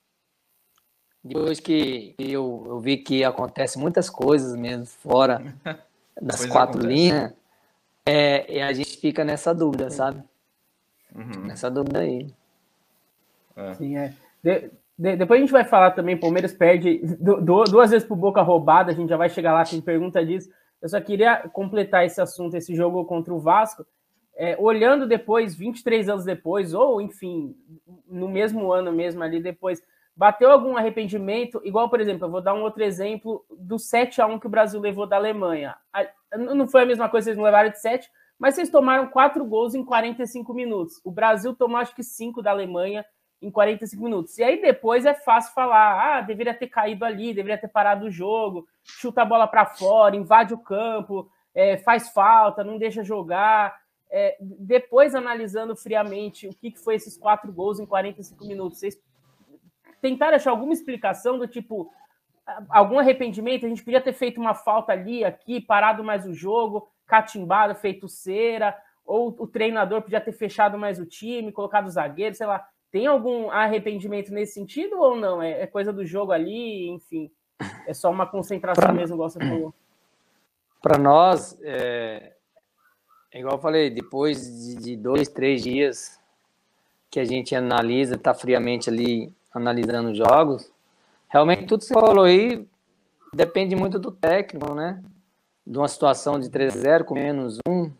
[1.23, 5.53] depois que eu, eu vi que acontece muitas coisas mesmo fora
[6.19, 6.87] das quatro acontece.
[6.87, 7.33] linhas,
[8.05, 10.23] é, e a gente fica nessa dúvida, sabe?
[11.15, 11.45] Uhum.
[11.45, 12.27] Nessa dúvida aí.
[13.55, 13.73] É.
[13.75, 14.13] Sim, é.
[14.43, 18.15] De, de, depois a gente vai falar também, Palmeiras perde do, do, duas vezes por
[18.15, 20.49] boca roubada, a gente já vai chegar lá, tem pergunta disso.
[20.81, 23.85] Eu só queria completar esse assunto, esse jogo contra o Vasco.
[24.35, 27.55] É, olhando depois, 23 anos depois, ou enfim,
[28.07, 29.83] no mesmo ano mesmo ali depois,
[30.21, 31.59] Bateu algum arrependimento?
[31.63, 34.51] Igual, por exemplo, eu vou dar um outro exemplo do 7 a 1 que o
[34.51, 35.75] Brasil levou da Alemanha.
[36.37, 38.07] Não foi a mesma coisa, vocês não levaram de 7,
[38.37, 41.01] mas vocês tomaram quatro gols em 45 minutos.
[41.03, 43.03] O Brasil tomou acho que 5 da Alemanha
[43.41, 44.37] em 45 minutos.
[44.37, 48.11] E aí depois é fácil falar: ah, deveria ter caído ali, deveria ter parado o
[48.11, 53.75] jogo, chuta a bola para fora, invade o campo, é, faz falta, não deixa jogar.
[54.11, 59.01] É, depois, analisando friamente o que, que foi esses quatro gols em 45 minutos, vocês
[60.01, 61.91] tentar achar alguma explicação do tipo
[62.69, 66.89] algum arrependimento, a gente podia ter feito uma falta ali, aqui, parado mais o jogo,
[67.05, 68.75] catimbado, feito cera,
[69.05, 72.65] ou o treinador podia ter fechado mais o time, colocado o zagueiro, sei lá.
[72.91, 75.41] Tem algum arrependimento nesse sentido ou não?
[75.41, 77.31] É, é coisa do jogo ali, enfim.
[77.87, 79.73] É só uma concentração pra, mesmo, igual você falou.
[80.81, 82.33] Para nós, é,
[83.33, 86.19] igual eu falei, depois de, de dois, três dias
[87.09, 90.71] que a gente analisa, tá friamente ali analisando jogos,
[91.27, 92.67] realmente tudo que você falou aí
[93.33, 95.01] depende muito do técnico, né?
[95.65, 97.91] De uma situação de 3-0 com menos um,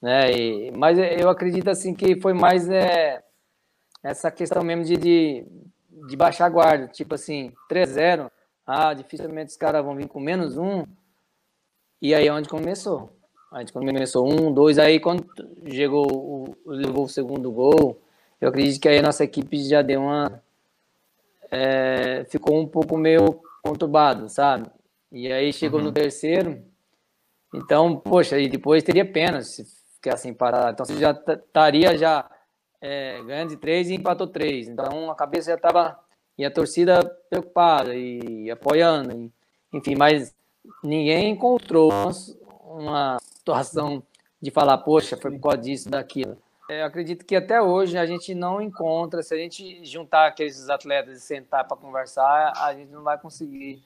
[0.00, 0.30] né?
[0.32, 3.22] E, mas eu acredito assim que foi mais é,
[4.02, 5.46] essa questão mesmo de, de,
[6.08, 8.30] de baixar a guarda, tipo assim, 3-0,
[8.66, 10.84] ah, dificilmente os caras vão vir com menos um,
[12.00, 13.10] e aí é onde começou.
[13.50, 15.26] A gente começou um, dois, aí quando
[15.70, 17.98] chegou, levou o segundo gol,
[18.40, 20.42] eu acredito que aí a nossa equipe já deu uma.
[21.50, 24.70] É, ficou um pouco meio conturbado, sabe?
[25.10, 25.86] E aí chegou uhum.
[25.86, 26.62] no terceiro.
[27.54, 29.64] Então, poxa, e depois teria pena se
[29.94, 30.72] ficar assim parado.
[30.72, 32.30] Então você já estaria já
[32.80, 34.68] é, ganhando de três e empatou três.
[34.68, 35.98] Então a cabeça já estava.
[36.36, 39.12] E a torcida preocupada e apoiando.
[39.12, 39.32] E,
[39.72, 40.32] enfim, mas
[40.84, 41.90] ninguém encontrou
[42.64, 44.02] uma situação
[44.40, 46.38] de falar, poxa, foi por causa disso, daquilo.
[46.68, 51.16] Eu acredito que até hoje a gente não encontra, se a gente juntar aqueles atletas
[51.16, 53.82] e sentar para conversar, a gente não vai conseguir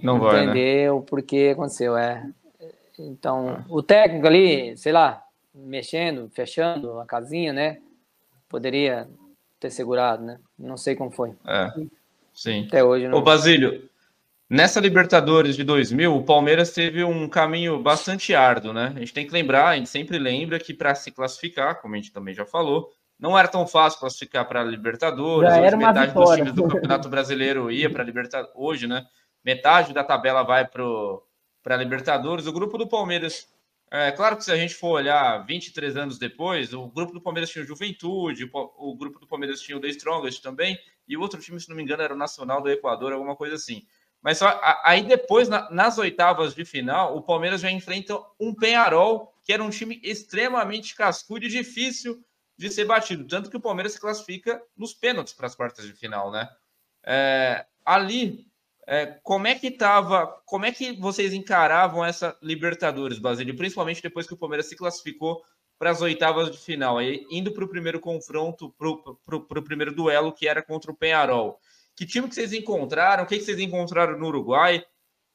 [0.00, 0.90] não entender vai, né?
[0.92, 1.96] o porquê aconteceu.
[1.96, 2.24] É.
[2.96, 5.20] Então, o técnico ali, sei lá,
[5.52, 7.80] mexendo, fechando a casinha, né?
[8.48, 9.08] Poderia
[9.58, 10.38] ter segurado, né?
[10.56, 11.32] Não sei como foi.
[11.44, 11.72] É,
[12.32, 12.66] sim.
[12.68, 13.18] Até hoje não.
[13.18, 13.89] Ô, Basílio,
[14.50, 18.92] Nessa Libertadores de 2000, o Palmeiras teve um caminho bastante árduo, né?
[18.96, 21.96] A gente tem que lembrar, a gente sempre lembra que para se classificar, como a
[21.96, 25.48] gente também já falou, não era tão fácil classificar para a Libertadores.
[25.48, 26.24] Já era metade vitória.
[26.24, 28.52] dos times do Campeonato Brasileiro ia para a Libertadores.
[28.56, 29.06] Hoje, né?
[29.44, 32.48] Metade da tabela vai para a Libertadores.
[32.48, 33.46] O grupo do Palmeiras,
[33.88, 37.50] é claro que se a gente for olhar 23 anos depois, o grupo do Palmeiras
[37.50, 40.76] tinha o Juventude, o, o grupo do Palmeiras tinha o The Strongest também,
[41.06, 43.54] e o outro time, se não me engano, era o Nacional do Equador, alguma coisa
[43.54, 43.84] assim.
[44.22, 49.34] Mas só, aí depois, na, nas oitavas de final, o Palmeiras já enfrenta um Penharol
[49.44, 52.22] que era um time extremamente cascudo e difícil
[52.56, 53.26] de ser batido.
[53.26, 56.48] Tanto que o Palmeiras se classifica nos pênaltis para as quartas de final, né?
[57.02, 58.46] É, ali,
[58.86, 63.56] é, como é que estava, como é que vocês encaravam essa Libertadores, Basílio?
[63.56, 65.42] Principalmente depois que o Palmeiras se classificou
[65.78, 70.30] para as oitavas de final, aí, indo para o primeiro confronto, para o primeiro duelo,
[70.30, 71.58] que era contra o Penharol.
[72.00, 73.24] Que time que vocês encontraram?
[73.24, 74.82] O que, que vocês encontraram no Uruguai?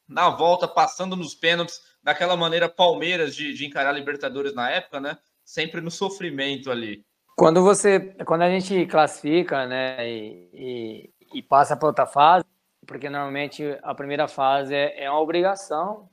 [0.08, 5.16] Na volta, passando nos pênaltis, daquela maneira Palmeiras de, de encarar Libertadores na época, né?
[5.44, 7.06] Sempre no sofrimento ali.
[7.36, 12.44] Quando você, quando a gente classifica, né, e, e, e passa para outra fase,
[12.84, 16.08] porque normalmente a primeira fase é, é uma obrigação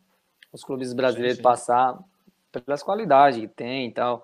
[0.52, 1.50] os clubes brasileiros sim, sim.
[1.50, 1.98] passar
[2.52, 4.24] pelas qualidades que tem e tal.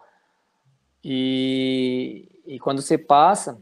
[1.04, 3.60] E, e quando você passa,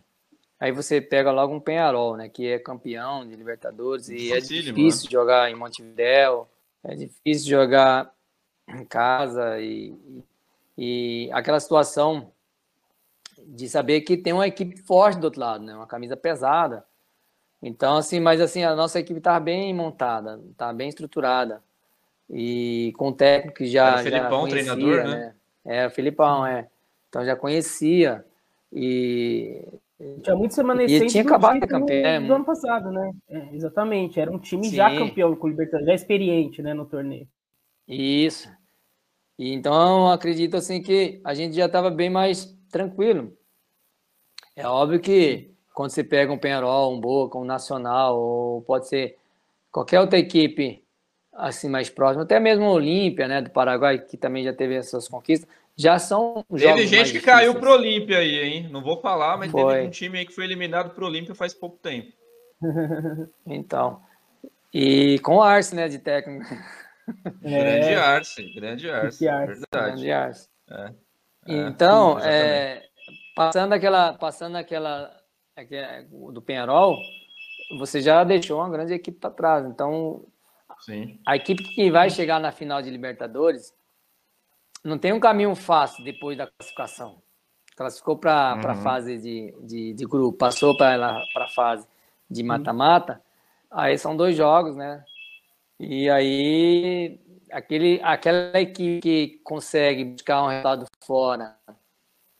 [0.59, 5.05] aí você pega logo um Penharol, né, que é campeão de Libertadores e é difícil
[5.05, 5.11] né?
[5.11, 6.47] jogar em Montevidéu,
[6.83, 8.11] é difícil jogar
[8.67, 9.93] em casa e,
[10.77, 12.31] e, e aquela situação
[13.47, 16.85] de saber que tem uma equipe forte do outro lado, né, uma camisa pesada.
[17.61, 21.63] Então, assim, mas assim, a nossa equipe tá bem montada, tá bem estruturada.
[22.29, 23.87] E com o técnico que já.
[23.87, 25.15] Era o Felipão, já conhecia, treinador, né?
[25.15, 25.35] né?
[25.65, 26.67] É, o Felipão, é.
[27.09, 28.25] Então já conhecia.
[28.71, 29.65] E.
[30.21, 33.11] Tinha muito remanescente e tinha acabado a campeão do ano passado, né?
[33.27, 34.19] É, exatamente.
[34.19, 34.75] Era um time Sim.
[34.75, 37.27] já campeão com o Libertadores, já experiente, né, no torneio.
[37.87, 38.47] Isso.
[39.39, 43.35] Então acredito assim que a gente já estava bem mais tranquilo.
[44.55, 49.17] É óbvio que quando você pega um Penharol, um Boca, um Nacional, ou pode ser
[49.71, 50.83] qualquer outra equipe
[51.31, 55.07] assim mais próximo, até mesmo o Olímpia, né, do Paraguai, que também já teve essas
[55.07, 55.47] conquistas,
[55.77, 58.69] já são Teve gente que caiu pro Olímpia aí, hein?
[58.69, 59.75] Não vou falar, mas foi.
[59.75, 62.11] teve um time aí que foi eliminado pro Olímpia faz pouco tempo.
[63.45, 64.01] então,
[64.73, 66.53] e com Arce, né, de técnico.
[67.43, 67.79] É.
[67.79, 69.65] Grande Arce, grande Arce, verdade.
[69.71, 70.49] Grande Arce.
[70.69, 70.93] É.
[71.47, 72.83] É, então, é,
[73.35, 75.15] passando aquela, passando aquela,
[75.55, 76.97] aquela do Penharol,
[77.79, 79.65] você já deixou uma grande equipe para trás.
[79.65, 80.25] Então,
[80.79, 81.19] Sim.
[81.25, 83.73] A equipe que vai chegar na final de Libertadores
[84.83, 87.15] não tem um caminho fácil depois da classificação.
[87.75, 88.71] Classificou para uhum.
[88.71, 91.87] a fase de, de, de, grupo, passou para a fase
[92.29, 93.21] de mata-mata.
[93.69, 95.03] Aí são dois jogos, né?
[95.79, 97.19] E aí
[97.51, 101.55] aquele, aquela equipe que consegue buscar um resultado fora,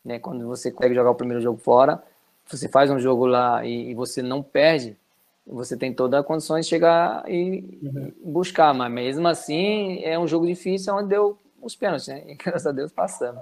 [0.04, 0.18] né?
[0.18, 2.02] Quando você consegue jogar o primeiro jogo fora,
[2.48, 4.98] você faz um jogo lá e, e você não perde,
[5.46, 8.14] você tem todas as condições de chegar e uhum.
[8.24, 12.24] buscar, mas mesmo assim é um jogo difícil onde deu os pênaltis, né?
[12.28, 13.42] E graças a Deus passamos.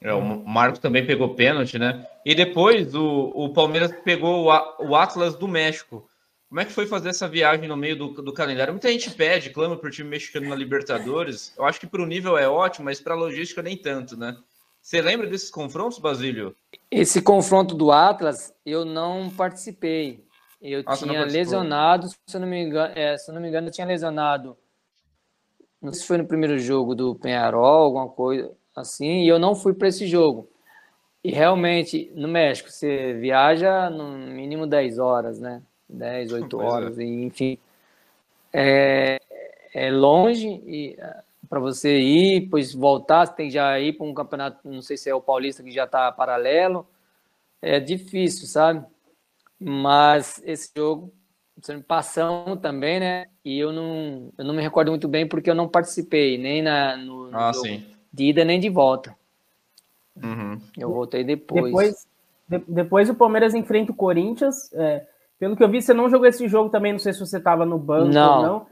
[0.00, 2.06] É, o Marcos também pegou pênalti, né?
[2.24, 6.08] E depois o, o Palmeiras pegou o, o Atlas do México.
[6.48, 8.74] Como é que foi fazer essa viagem no meio do, do calendário?
[8.74, 11.54] Muita gente pede, clama para o time mexicano na Libertadores.
[11.56, 14.36] Eu acho que para o nível é ótimo, mas para a logística nem tanto, né?
[14.82, 16.56] Você lembra desses confrontos, Basílio?
[16.90, 20.26] Esse confronto do Atlas, eu não participei.
[20.60, 23.68] Eu ah, tinha lesionado, se eu não me engano, é, se eu não me engano,
[23.68, 24.56] eu tinha lesionado.
[25.82, 29.54] Não sei se foi no primeiro jogo do Penharol, alguma coisa assim, e eu não
[29.54, 30.48] fui para esse jogo.
[31.24, 35.62] E realmente, no México, você viaja no mínimo 10 horas, né?
[35.88, 36.70] 10, 8 pois é.
[36.72, 37.02] horas, é.
[37.02, 37.58] e, enfim.
[38.52, 39.20] É,
[39.74, 40.96] é longe e
[41.48, 44.96] para você ir, depois voltar, você tem que já ir para um campeonato, não sei
[44.96, 46.86] se é o Paulista que já está paralelo.
[47.60, 48.84] É difícil, sabe?
[49.60, 51.12] Mas esse jogo,
[51.86, 53.26] passamos também, né?
[53.44, 56.96] E eu não, eu não me recordo muito bem porque eu não participei, nem na,
[56.96, 57.84] no, no ah, sim.
[58.12, 59.14] de ida nem de volta.
[60.16, 60.60] Uhum.
[60.76, 61.64] Eu voltei depois.
[61.64, 62.06] Depois,
[62.48, 64.72] de, depois o Palmeiras enfrenta o Corinthians.
[64.74, 65.06] É,
[65.38, 67.64] pelo que eu vi, você não jogou esse jogo também, não sei se você estava
[67.64, 68.36] no banco não.
[68.36, 68.66] ou não.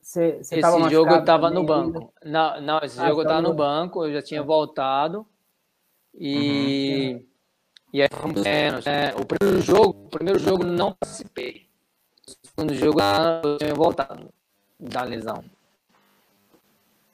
[0.00, 2.12] Você, você esse jogo eu estava no banco.
[2.24, 5.26] Não, não, esse ah, jogo eu estava no banco, eu já tinha voltado.
[6.14, 7.12] E.
[7.12, 7.28] Uhum.
[7.92, 9.14] E aí fomos menos, né?
[9.14, 11.67] O primeiro jogo, o primeiro jogo não participei.
[12.58, 14.28] Segundo jogo eu tinha voltado
[14.80, 15.44] da lesão.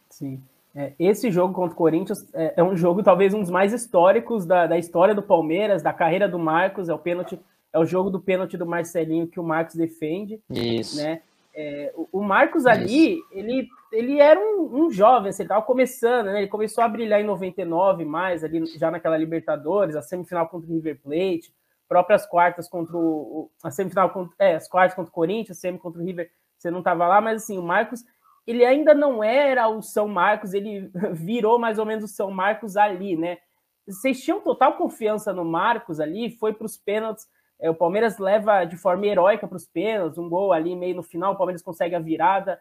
[0.09, 0.43] Sim.
[0.75, 4.47] É, esse jogo contra o Corinthians é, é, um jogo talvez um dos mais históricos
[4.47, 6.89] da, da história do Palmeiras, da carreira do Marcos.
[6.89, 7.39] É o pênalti,
[7.75, 10.41] é o jogo do pênalti do Marcelinho que o Marcos defende.
[10.49, 10.97] Isso.
[10.97, 11.21] Né?
[11.55, 13.29] É, o, o Marcos ali, Isso.
[13.33, 16.39] ele ele era um, um jovem, assim, ele estava começando, né?
[16.39, 20.75] Ele começou a brilhar em 99 mais, ali já naquela Libertadores, a semifinal contra o
[20.75, 21.54] River Plate,
[21.89, 23.51] próprias quartas contra o.
[23.63, 24.35] A semifinal contra.
[24.39, 27.43] É, as quartas contra o Corinthians, semi contra o River, você não estava lá, mas
[27.43, 28.05] assim, o Marcos,
[28.47, 32.77] ele ainda não era o São Marcos, ele virou mais ou menos o São Marcos
[32.77, 33.39] ali, né?
[33.87, 37.29] Vocês tinham total confiança no Marcos ali, foi para os pênaltis.
[37.61, 41.03] É, o Palmeiras leva de forma heróica para os pênaltis, um gol ali meio no
[41.03, 42.59] final, o Palmeiras consegue a virada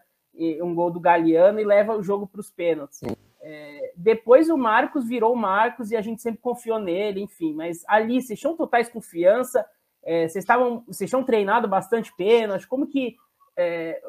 [0.61, 3.01] um gol do Galeano e leva o jogo para os pênaltis.
[3.96, 7.54] Depois o Marcos virou o Marcos e a gente sempre confiou nele, enfim.
[7.54, 9.66] Mas ali, vocês tinham totais confiança,
[10.04, 13.16] é, vocês, estavam, vocês tinham treinado bastante pênalti, como que
[13.56, 14.02] é,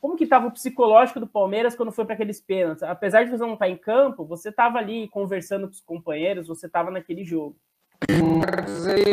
[0.00, 2.82] como que estava o psicológico do Palmeiras quando foi para aqueles pênaltis?
[2.84, 6.46] Apesar de você não estar tá em campo, você estava ali conversando com os companheiros,
[6.46, 7.56] você estava naquele jogo.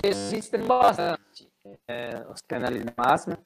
[0.03, 1.49] Existe bastante.
[1.87, 3.39] É, os pênaltis máxima.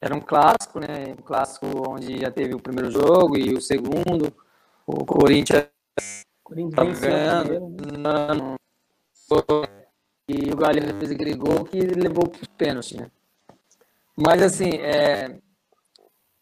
[0.00, 1.14] Era um clássico, né?
[1.18, 4.32] Um clássico onde já teve o primeiro jogo e o segundo.
[4.90, 5.68] O Corinthians
[6.42, 7.76] Corinthians ganhando.
[10.28, 13.10] E o Galhardo fez aquele gol que levou para os pênaltis, né?
[14.16, 15.38] Mas assim, é,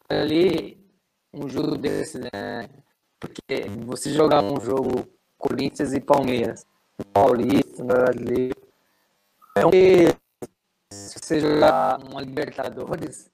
[0.09, 0.78] ali
[1.32, 2.68] um jogo desse, né?
[3.20, 6.66] Porque você jogar um jogo Corinthians e Palmeiras,
[7.12, 8.57] Paulista, brasileiro,
[9.57, 9.70] é um
[10.90, 13.30] se você jogar uma Libertadores,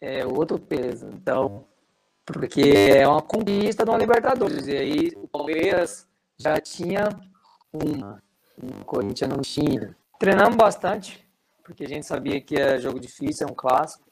[0.00, 1.06] é outro peso.
[1.08, 1.66] Então,
[2.30, 4.66] porque é uma conquista de uma Libertadores.
[4.66, 6.06] E aí o Palmeiras
[6.38, 7.08] já tinha
[7.72, 8.22] uma,
[8.62, 9.96] o Corinthians não tinha.
[10.18, 11.26] Treinamos bastante,
[11.64, 14.04] porque a gente sabia que é jogo difícil, é um clássico.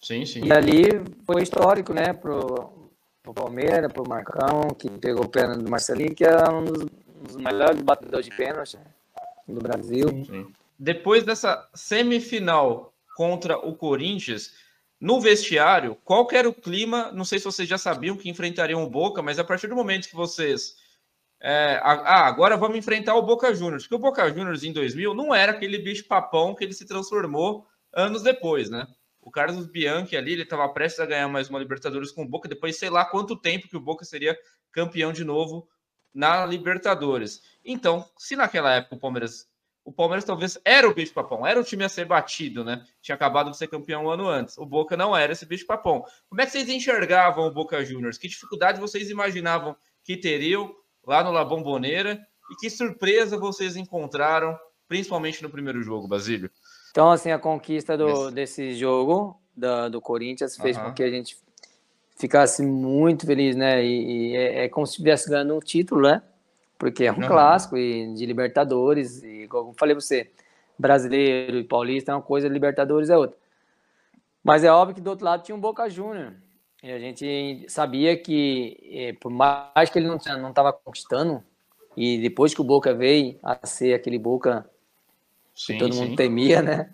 [0.00, 0.44] Sim, sim.
[0.44, 0.84] E ali
[1.26, 2.90] foi histórico, né, pro,
[3.22, 7.22] pro Palmeiras, pro Marcão, que pegou o pênalti do Marcelinho, que é um dos, um
[7.24, 8.78] dos melhores batedores de pênalti
[9.46, 10.08] do Brasil.
[10.08, 10.24] Sim.
[10.24, 10.52] Sim.
[10.78, 14.54] Depois dessa semifinal contra o Corinthians,
[15.00, 17.10] no vestiário, qual era o clima?
[17.12, 20.08] Não sei se vocês já sabiam que enfrentariam o Boca, mas a partir do momento
[20.08, 20.76] que vocês.
[21.42, 23.84] É, ah, agora vamos enfrentar o Boca Juniors.
[23.84, 27.66] Porque o Boca Juniors em 2000 não era aquele bicho papão que ele se transformou
[27.94, 28.86] anos depois, né?
[29.22, 32.48] O Carlos Bianchi ali, ele estava prestes a ganhar mais uma Libertadores com o Boca,
[32.48, 34.36] depois sei lá quanto tempo que o Boca seria
[34.70, 35.66] campeão de novo
[36.12, 37.40] na Libertadores.
[37.64, 39.49] Então, se naquela época o Palmeiras,
[39.90, 42.84] o Palmeiras talvez era o bicho papão, era o time a ser batido, né?
[43.02, 44.56] Tinha acabado de ser campeão um ano antes.
[44.56, 46.04] O Boca não era esse bicho papão.
[46.28, 48.16] Como é que vocês enxergavam o Boca Juniors?
[48.16, 50.72] Que dificuldade vocês imaginavam que teriam
[51.04, 52.24] lá no La Bombonera?
[52.52, 56.50] E que surpresa vocês encontraram, principalmente no primeiro jogo, Basílio?
[56.92, 60.84] Então, assim, a conquista do, desse jogo da, do Corinthians fez uhum.
[60.84, 61.36] com que a gente
[62.16, 63.84] ficasse muito feliz, né?
[63.84, 66.22] E, e é, é, como se estivesse ganhando um título, né?
[66.80, 67.28] Porque é um uhum.
[67.28, 69.22] clássico e de Libertadores.
[69.22, 70.30] E como falei pra você,
[70.78, 73.36] brasileiro e paulista é uma coisa, Libertadores é outra.
[74.42, 76.32] Mas é óbvio que do outro lado tinha um Boca Júnior.
[76.82, 81.44] E a gente sabia que, eh, por mais que ele não estava conquistando,
[81.94, 84.64] e depois que o Boca veio a ser aquele Boca
[85.54, 86.00] sim, que todo sim.
[86.00, 86.88] mundo temia, né?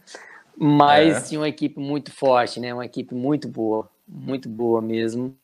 [0.58, 1.20] Mas é.
[1.28, 2.74] tinha uma equipe muito forte, né?
[2.74, 5.36] Uma equipe muito boa, muito boa mesmo.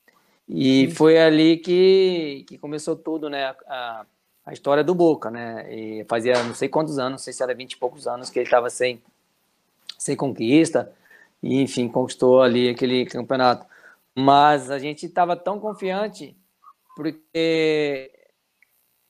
[0.48, 3.54] E foi ali que, que começou tudo, né?
[3.68, 4.04] A,
[4.44, 5.72] a história do Boca, né?
[5.72, 8.38] E fazia não sei quantos anos, não sei se era 20 e poucos anos que
[8.38, 9.00] ele estava sem,
[9.98, 10.92] sem conquista.
[11.42, 13.66] E, enfim, conquistou ali aquele campeonato.
[14.14, 16.36] Mas a gente estava tão confiante
[16.94, 18.10] porque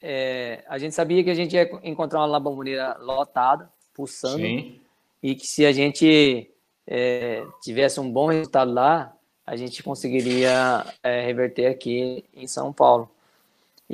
[0.01, 4.39] é, a gente sabia que a gente ia encontrar uma Labamboneira lotada, pulsando.
[4.39, 4.81] Sim.
[5.23, 6.51] E que se a gente
[6.87, 9.15] é, tivesse um bom resultado lá,
[9.47, 13.11] a gente conseguiria é, reverter aqui em São Paulo.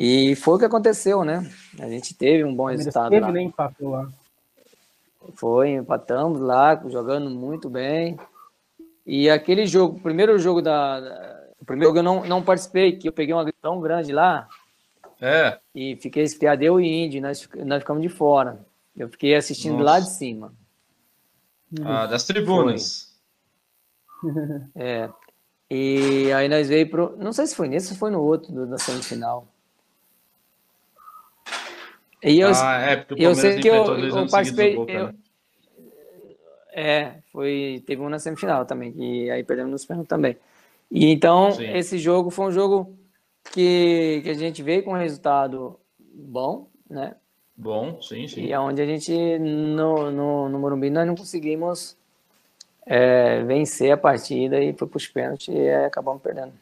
[0.01, 1.51] E foi o que aconteceu, né?
[1.80, 3.32] A gente teve um bom resultado teve, lá.
[3.32, 4.09] Nem empatou lá.
[5.34, 8.16] Foi, empatamos lá, jogando muito bem.
[9.05, 11.36] E aquele jogo, o primeiro jogo da.
[11.61, 14.49] O primeiro jogo eu não, não participei, que eu peguei uma tão grande lá.
[15.20, 15.59] É.
[15.74, 18.64] E fiquei espiado, eu e Indy, nós, nós ficamos de fora.
[18.96, 19.84] Eu fiquei assistindo Nossa.
[19.84, 20.53] lá de cima.
[21.84, 23.18] Ah, das tribunas.
[24.76, 25.11] é.
[25.68, 27.16] E aí nós veio pro.
[27.18, 29.49] Não sei se foi nesse ou foi no outro da semifinal.
[32.23, 34.75] E eu, ah, é, porque o eu sei que eu, eu participei.
[34.75, 35.14] Boca, eu, né?
[36.73, 37.83] É, foi.
[37.87, 40.37] Teve um na semifinal também, e aí perdemos nos pênaltis também.
[40.91, 41.71] E então, Sim.
[41.75, 42.97] esse jogo foi um jogo
[43.53, 47.14] que, que a gente veio com um resultado bom, né?
[47.57, 48.43] Bom, sim, sim.
[48.43, 51.97] E é onde a gente, no, no, no Morumbi, nós não conseguimos
[52.87, 56.53] é, vencer a partida e foi para os pênaltis e acabamos perdendo.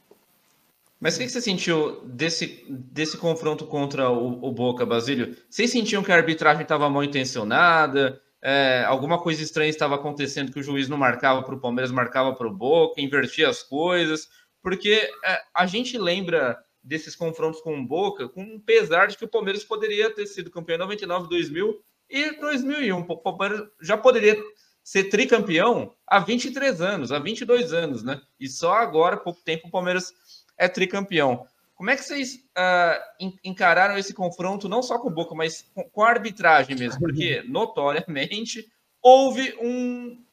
[0.99, 5.37] Mas o que você sentiu desse, desse confronto contra o, o Boca, Basílio?
[5.49, 8.21] Vocês sentiam que a arbitragem estava mal intencionada?
[8.43, 12.35] É, alguma coisa estranha estava acontecendo que o juiz não marcava para o Palmeiras, marcava
[12.35, 14.29] para o Boca, invertia as coisas?
[14.63, 19.25] Porque é, a gente lembra desses confrontos com o Boca, com um pesar de que
[19.25, 22.99] o Palmeiras poderia ter sido campeão em 99, 2000 e 2001.
[23.01, 24.41] O Palmeiras já poderia
[24.87, 28.21] ser tricampeão há 23 anos, há 22 anos, né?
[28.39, 30.15] E só agora, pouco tempo, o Palmeiras
[30.59, 31.47] é tricampeão.
[31.75, 35.85] Como é que vocês uh, encararam esse confronto, não só com o Boca, mas com,
[35.85, 36.99] com a arbitragem mesmo?
[36.99, 38.67] Porque, notoriamente,
[39.03, 40.25] houve um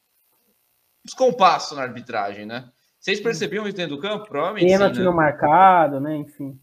[1.04, 2.70] descompasso na arbitragem, né?
[2.98, 4.26] Vocês percebiam isso dentro do campo?
[4.26, 5.04] Provavelmente Pênalti né?
[5.04, 6.16] no marcado, né?
[6.16, 6.58] Enfim.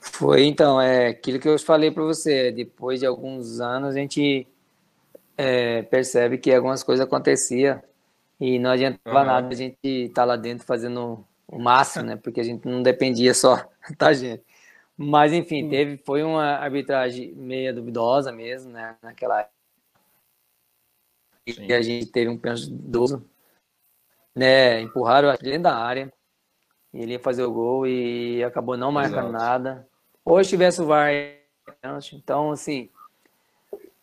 [0.00, 2.50] Foi, então, é aquilo que eu falei para você.
[2.50, 4.48] Depois de alguns anos, a gente
[5.36, 7.80] é, percebe que algumas coisas aconteciam
[8.40, 9.26] e não adiantava uhum.
[9.26, 12.16] nada a gente estar tá lá dentro fazendo o máximo, né?
[12.16, 14.42] Porque a gente não dependia só da gente.
[14.96, 18.96] Mas, enfim, teve, foi uma arbitragem meia duvidosa mesmo, né?
[19.02, 19.52] Naquela época.
[21.46, 23.24] E a gente teve um pênalti idoso,
[24.34, 24.80] né?
[24.80, 26.12] Empurraram dentro da área.
[26.94, 29.44] Ele ia fazer o gol e acabou não marcando Exato.
[29.44, 29.88] nada.
[30.24, 31.10] Hoje tivesse o VAR,
[32.12, 32.90] então, assim.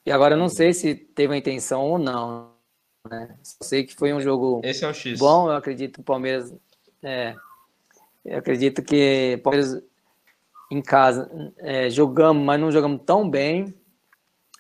[0.05, 2.51] E agora eu não sei se teve a intenção ou não.
[3.09, 3.37] Né?
[3.41, 5.17] Só sei que foi um jogo Esse é o X.
[5.17, 5.47] bom.
[5.49, 6.53] Eu acredito que o Palmeiras.
[7.03, 7.35] É,
[8.25, 9.81] eu acredito que Palmeiras
[10.71, 13.73] em casa é, jogamos, mas não jogamos tão bem.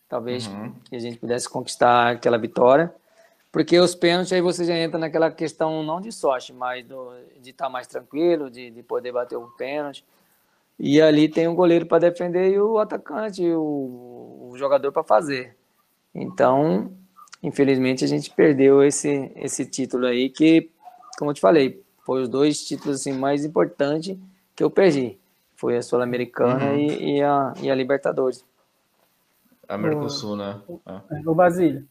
[0.07, 0.73] Talvez uhum.
[0.89, 2.93] que a gente pudesse conquistar aquela vitória.
[3.51, 7.49] Porque os pênaltis aí você já entra naquela questão não de sorte, mas do, de
[7.51, 10.05] estar tá mais tranquilo, de, de poder bater um pênalti.
[10.79, 15.57] E ali tem um goleiro para defender e o atacante, o, o jogador para fazer.
[16.13, 16.91] Então,
[17.43, 20.71] infelizmente, a gente perdeu esse, esse título aí, que,
[21.17, 24.17] como eu te falei, foi os dois títulos assim, mais importantes
[24.55, 25.19] que eu perdi.
[25.55, 26.75] Foi a Sul-Americana uhum.
[26.75, 28.43] e, e, a, e a Libertadores.
[29.67, 30.59] A Mercosul, né?
[30.87, 31.29] É.
[31.29, 31.87] O Basílio.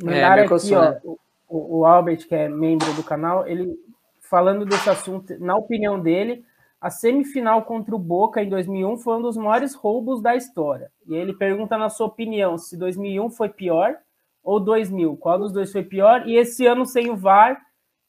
[0.00, 1.00] Mandaram é, aqui, ó, né?
[1.48, 3.76] o, o Albert, que é membro do canal, ele
[4.20, 6.44] falando desse assunto, na opinião dele,
[6.80, 10.88] a semifinal contra o Boca em 2001 foi um dos maiores roubos da história.
[11.04, 13.96] E ele pergunta, na sua opinião, se 2001 foi pior
[14.40, 15.16] ou 2000?
[15.16, 16.28] Qual dos dois foi pior?
[16.28, 17.60] E esse ano sem o VAR,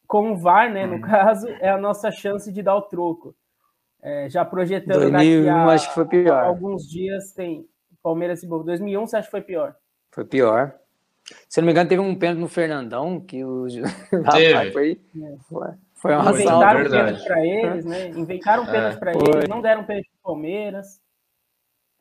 [0.10, 1.02] com o VAR, né, no hum.
[1.02, 3.36] caso, é a nossa chance de dar o troco.
[4.02, 6.44] É, já projetando 2001, daqui a, acho que foi pior.
[6.44, 7.68] alguns dias tem
[8.02, 8.66] Palmeiras e Boca.
[8.66, 9.76] 2001 você acha que foi pior?
[10.10, 10.74] Foi pior.
[11.48, 13.68] Se não me engano, teve um pênalti no Fernandão, que o
[14.26, 15.00] Rapaz, foi,
[15.48, 18.08] foi, foi uma Inventaram um pênalti para eles, né?
[18.08, 21.00] Inventaram um pênalti é, para eles, não deram pênalti para Palmeiras.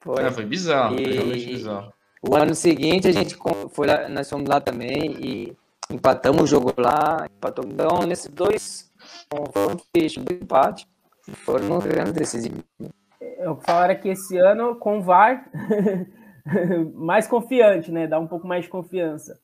[0.01, 1.05] Foi, é, foi bizarro, e...
[1.05, 1.93] foi realmente bizarro.
[2.23, 3.37] O ano seguinte a gente
[3.71, 5.57] foi lá, nós fomos lá também e
[5.91, 7.65] empatamos o jogo lá, empatou.
[7.67, 8.91] Então, nesses dois
[9.95, 10.87] fechos do empate,
[11.45, 12.63] foram grandes decisivos.
[13.21, 15.51] Eu falaria que esse ano, com o VAR,
[16.95, 18.07] mais confiante, né?
[18.07, 19.39] Dá um pouco mais de confiança.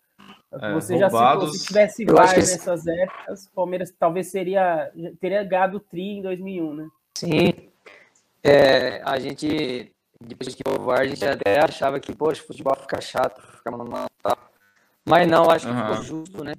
[0.52, 4.90] É, Você já citou, se tivesse VAR nessas épocas, o Palmeiras talvez seria,
[5.20, 6.88] teria gado o tri em 2001, né?
[7.16, 7.52] Sim.
[8.42, 12.76] É, a gente, depois que o VAR, a gente até achava que, poxa, o futebol
[12.76, 14.36] fica chato, fica manual, tá?
[15.06, 15.80] Mas não, acho que uhum.
[15.80, 16.54] ficou justo, né?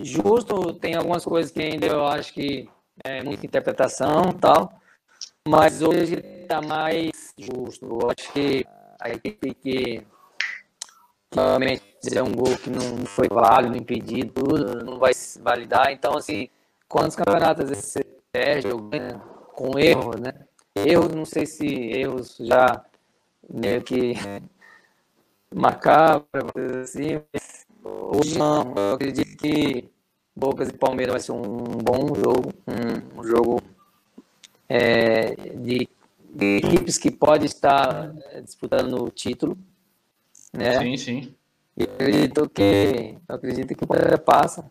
[0.00, 2.68] Justo, tem algumas coisas que ainda eu acho que
[3.04, 4.80] é muita interpretação e tal,
[5.46, 7.86] mas hoje está mais justo.
[7.86, 8.64] Eu acho que
[9.00, 10.06] a equipe que
[11.32, 11.82] realmente
[12.14, 15.92] é um gol que não foi válido, impedido, tudo, não vai validar.
[15.92, 16.48] Então, assim,
[16.88, 19.20] quantos campeonatos você perde né,
[19.54, 20.32] com erros, né?
[20.74, 22.84] Erros, não sei se erros já
[23.48, 24.14] meio que
[25.54, 26.26] macabra,
[26.82, 28.74] assim, mas hoje não.
[28.76, 29.88] Eu acredito que
[30.34, 33.60] Bocas e Palmeiras vai ser um bom jogo, um, um jogo
[34.68, 35.88] é, de
[36.38, 39.56] de equipes que pode estar eh, disputando o título.
[40.52, 40.78] Né?
[40.78, 41.34] Sim, sim.
[41.76, 44.70] E eu acredito que, eu acredito que o Palmeiras passa.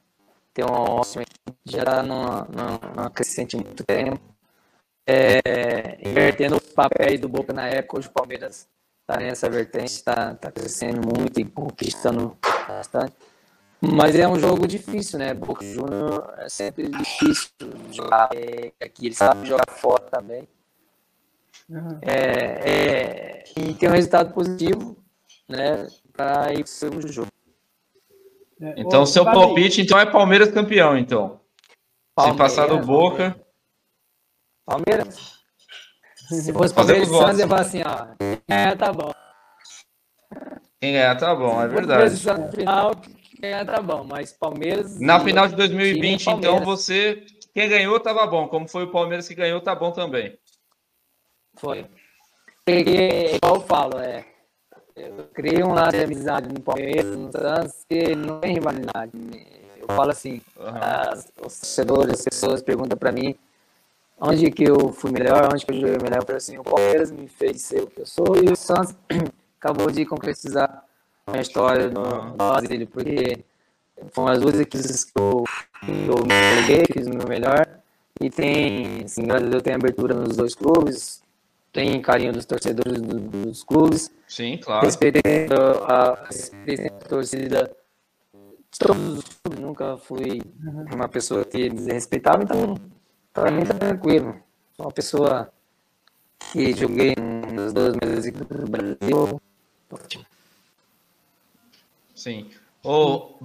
[0.53, 1.24] Tem uma ótima
[1.66, 4.20] já está numa, numa, numa crescente muito tempo.
[5.05, 8.68] É, invertendo os papéis do Boca na época, hoje o Palmeiras
[9.08, 12.38] está nessa vertente, está tá crescendo muito e conquistando
[12.68, 13.14] bastante.
[13.80, 15.34] Mas é um jogo difícil, né?
[15.34, 17.51] Boca Júnior é sempre difícil
[17.91, 18.30] jogar.
[18.34, 20.47] É, aqui ele sabe jogar fora também.
[21.70, 21.99] Uhum.
[22.01, 24.97] É, é, e tem um resultado positivo,
[25.47, 27.32] né, para ir para o jogo.
[28.60, 31.39] É, então, Ô, seu palpite então é Palmeiras campeão, então.
[32.16, 33.39] Palmeiras, Se passar do Boca.
[34.66, 35.37] Palmeiras.
[36.28, 38.08] Se fosse Palmeiras Santos, ia falar assim, ó.
[38.48, 39.12] É, tá bom.
[40.82, 42.18] Quem ganhar tá bom, é verdade.
[42.18, 45.00] Final, quem ganhar tá bom, mas Palmeiras.
[45.00, 47.26] Na final de 2020, então você.
[47.54, 48.48] Quem ganhou tava bom.
[48.48, 50.38] Como foi o Palmeiras que ganhou, tá bom também.
[51.56, 51.86] Foi.
[52.64, 54.26] Porque, igual eu falo, é,
[54.96, 59.12] eu criei um lado de amizade no Palmeiras, no Santos, que não tem rivalidade.
[59.80, 60.78] Eu falo assim, uhum.
[60.82, 63.34] as, os torcedores, as pessoas perguntam para mim
[64.20, 66.22] onde que eu fui melhor, onde que eu joguei melhor.
[66.22, 68.95] Eu falo assim, o Palmeiras me fez ser o que eu sou e o Santos
[69.59, 70.84] acabou de concretizar
[71.26, 73.43] a minha história no, no Brasília, porque
[74.11, 75.43] foram as duas equipes que eu,
[75.84, 77.68] eu me peguei, fiz o meu melhor.
[78.20, 81.22] E tem, assim, graças a Deus, tem abertura nos dois clubes,
[81.72, 84.11] tem carinho dos torcedores do, dos clubes.
[84.28, 84.84] Sim, claro.
[84.84, 85.53] Respeitando
[85.84, 87.72] a, a torcida
[88.72, 89.59] de todos os clubes.
[89.59, 90.41] Nunca fui
[90.91, 92.76] uma pessoa que desrespeitava, então
[93.38, 94.42] para mim tá tranquilo.
[94.76, 95.54] Sou uma pessoa
[96.52, 97.14] que joguei
[97.54, 99.42] nos dois meses do Brasil.
[102.16, 102.50] Sim.
[102.84, 103.36] Ô,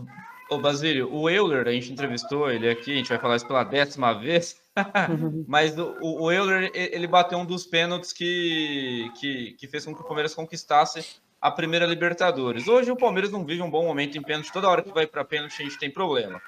[0.48, 3.64] ô Basílio, o Euler, a gente entrevistou ele aqui, a gente vai falar isso pela
[3.64, 4.58] décima vez,
[5.46, 10.00] mas o, o Euler, ele bateu um dos pênaltis que, que, que fez com que
[10.00, 12.66] o Palmeiras conquistasse a primeira Libertadores.
[12.66, 15.22] Hoje o Palmeiras não vive um bom momento em pênalti, toda hora que vai para
[15.22, 16.40] pênalti a gente tem problema.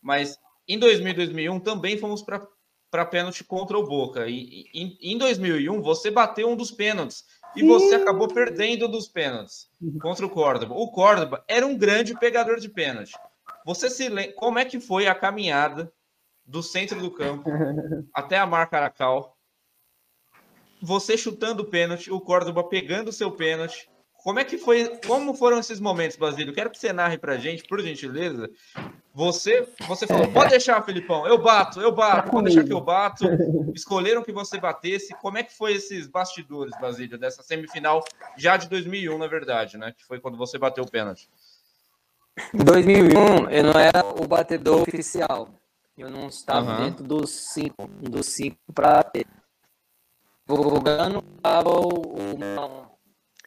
[0.00, 2.22] Mas em 2000 e 2001 também fomos
[3.04, 4.26] pênalti contra o Boca.
[4.28, 7.24] E, em, em 2001 você bateu um dos pênaltis
[7.54, 9.68] e você acabou perdendo dos pênaltis
[10.00, 10.74] contra o Córdoba.
[10.74, 13.12] O Córdoba era um grande pegador de pênalti.
[13.64, 15.92] Você se lembra como é que foi a caminhada
[16.44, 17.50] do centro do campo
[18.14, 19.36] até a marca Aracal?
[20.80, 23.88] Você chutando o pênalti, o Córdoba pegando o seu pênalti.
[24.26, 24.98] Como é que foi?
[25.06, 26.52] Como foram esses momentos, Basílio?
[26.52, 28.50] Quero que você narre pra gente, por gentileza,
[29.14, 33.24] você, você falou, pode deixar, Felipão, eu bato, eu bato, pode deixar que eu bato.
[33.72, 35.14] Escolheram que você batesse.
[35.20, 38.02] Como é que foi esses bastidores, Basílio, dessa semifinal
[38.36, 39.94] já de 2001, na verdade, né?
[39.96, 41.30] Que foi quando você bateu o pênalti.
[42.52, 45.50] Em 2001, eu não era o batedor oficial.
[45.96, 46.84] Eu não estava uhum.
[46.84, 49.24] dentro dos cinco, dos cinco para ter.
[50.48, 52.95] Jogando, estava o,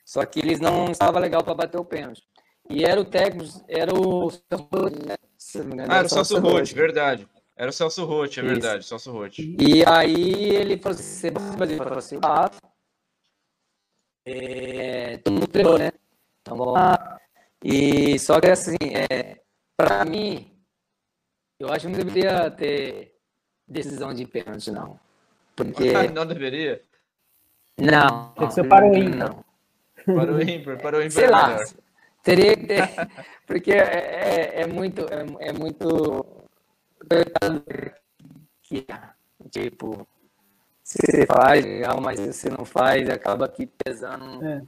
[0.09, 2.23] Só que eles não estavam legal para bater o pênalti.
[2.67, 4.31] E era o técnico, era o
[5.87, 7.27] ah, era o Celso Roth, verdade.
[7.55, 8.89] Era o Celso Roth, é verdade, Isso.
[8.89, 9.37] Celso Roth.
[9.37, 12.49] E aí ele falou assim, ele falou assim, ah,
[14.25, 15.91] é, todo mundo treinou, né?
[16.41, 17.21] Então vamos lá.
[17.63, 19.43] E só que assim, é,
[19.77, 20.51] pra mim,
[21.59, 23.15] eu acho que não deveria ter
[23.67, 24.99] decisão de pênalti, não.
[25.55, 25.93] Porque.
[26.07, 26.81] não deveria?
[27.77, 28.31] Não.
[28.31, 29.48] Tem que ser para o ímpar.
[30.15, 31.11] Para o ímpar, para o ímpar.
[31.11, 31.57] Sei é lá.
[32.23, 32.89] Teria que ter,
[33.47, 36.25] porque é, é, é muito, é, é muito
[38.61, 38.85] que,
[39.49, 40.05] tipo,
[40.83, 44.61] se você faz, legal, mas se você não faz, acaba aqui pesando é.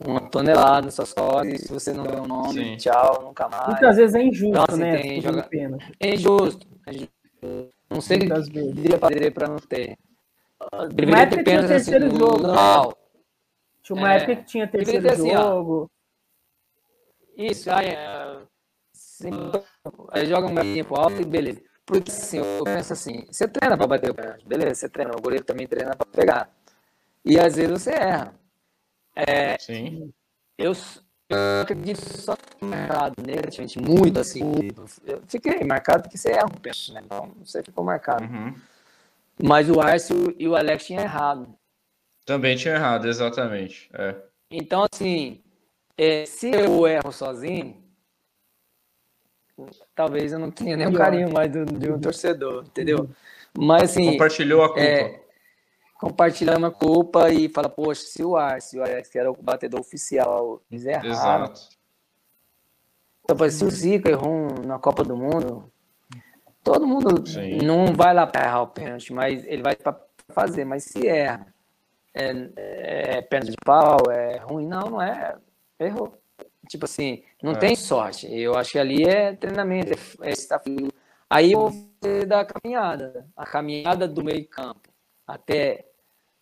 [0.00, 2.76] uma tonelada nas suas costas, se você não vê o nome, Sim.
[2.76, 3.68] tchau, nunca mais.
[3.68, 5.02] Muitas vezes é injusto, então, assim, né?
[5.02, 5.42] Tem joga...
[5.42, 5.78] pena.
[6.00, 6.66] É injusto.
[6.86, 7.76] É injusto.
[7.90, 9.98] Não sei o que deveria fazer para não ter.
[10.92, 12.46] Deveria ter pena assim, jogo.
[12.46, 12.94] Não.
[13.86, 15.88] Tinha uma é, época que tinha terceiro assim, jogo.
[17.36, 18.42] Isso, aí, é,
[20.10, 21.62] aí joga um tempo alto e beleza.
[21.84, 25.20] Porque assim, eu penso assim, você treina para bater o pênalti, beleza, você treina, o
[25.20, 26.50] goleiro também treina para pegar.
[27.24, 28.34] E às vezes você erra.
[29.14, 30.12] É, Sim.
[30.58, 30.72] Eu,
[31.28, 34.42] eu acredito só marcado negativamente, muito assim.
[35.06, 37.02] Eu fiquei marcado porque você erra um pênalti, né?
[37.04, 38.24] Então você ficou marcado.
[38.24, 38.52] Uhum.
[39.44, 41.56] Mas o Arcio e o Alex tinham errado.
[42.26, 43.88] Também tinha errado, exatamente.
[43.94, 44.16] É.
[44.50, 45.40] Então, assim,
[45.96, 47.82] é, se eu erro sozinho,
[49.94, 53.08] talvez eu não tenha nenhum carinho mais do, de um torcedor, entendeu?
[53.56, 54.10] Mas assim.
[54.12, 54.80] Compartilhou a culpa.
[54.80, 55.20] É,
[55.94, 59.36] compartilhando a culpa e fala, poxa, se o Ar, se o Alex, que era o
[59.40, 61.08] batedor oficial, eles erraram.
[61.08, 61.60] Exato.
[63.22, 65.72] Então, se o Zico errou na Copa do Mundo,
[66.62, 67.58] todo mundo Sim.
[67.58, 70.64] não vai lá para errar o pênalti, mas ele vai para fazer.
[70.64, 71.52] Mas se erra,
[72.16, 75.36] é, é pênalti de pau, é ruim, não, não é
[75.78, 76.16] errou.
[76.68, 77.56] Tipo assim, não é.
[77.56, 78.26] tem sorte.
[78.32, 79.92] Eu acho que ali é treinamento,
[80.22, 80.60] é, estar
[81.28, 83.26] Aí eu vou da caminhada.
[83.36, 84.88] A caminhada do meio campo
[85.26, 85.86] até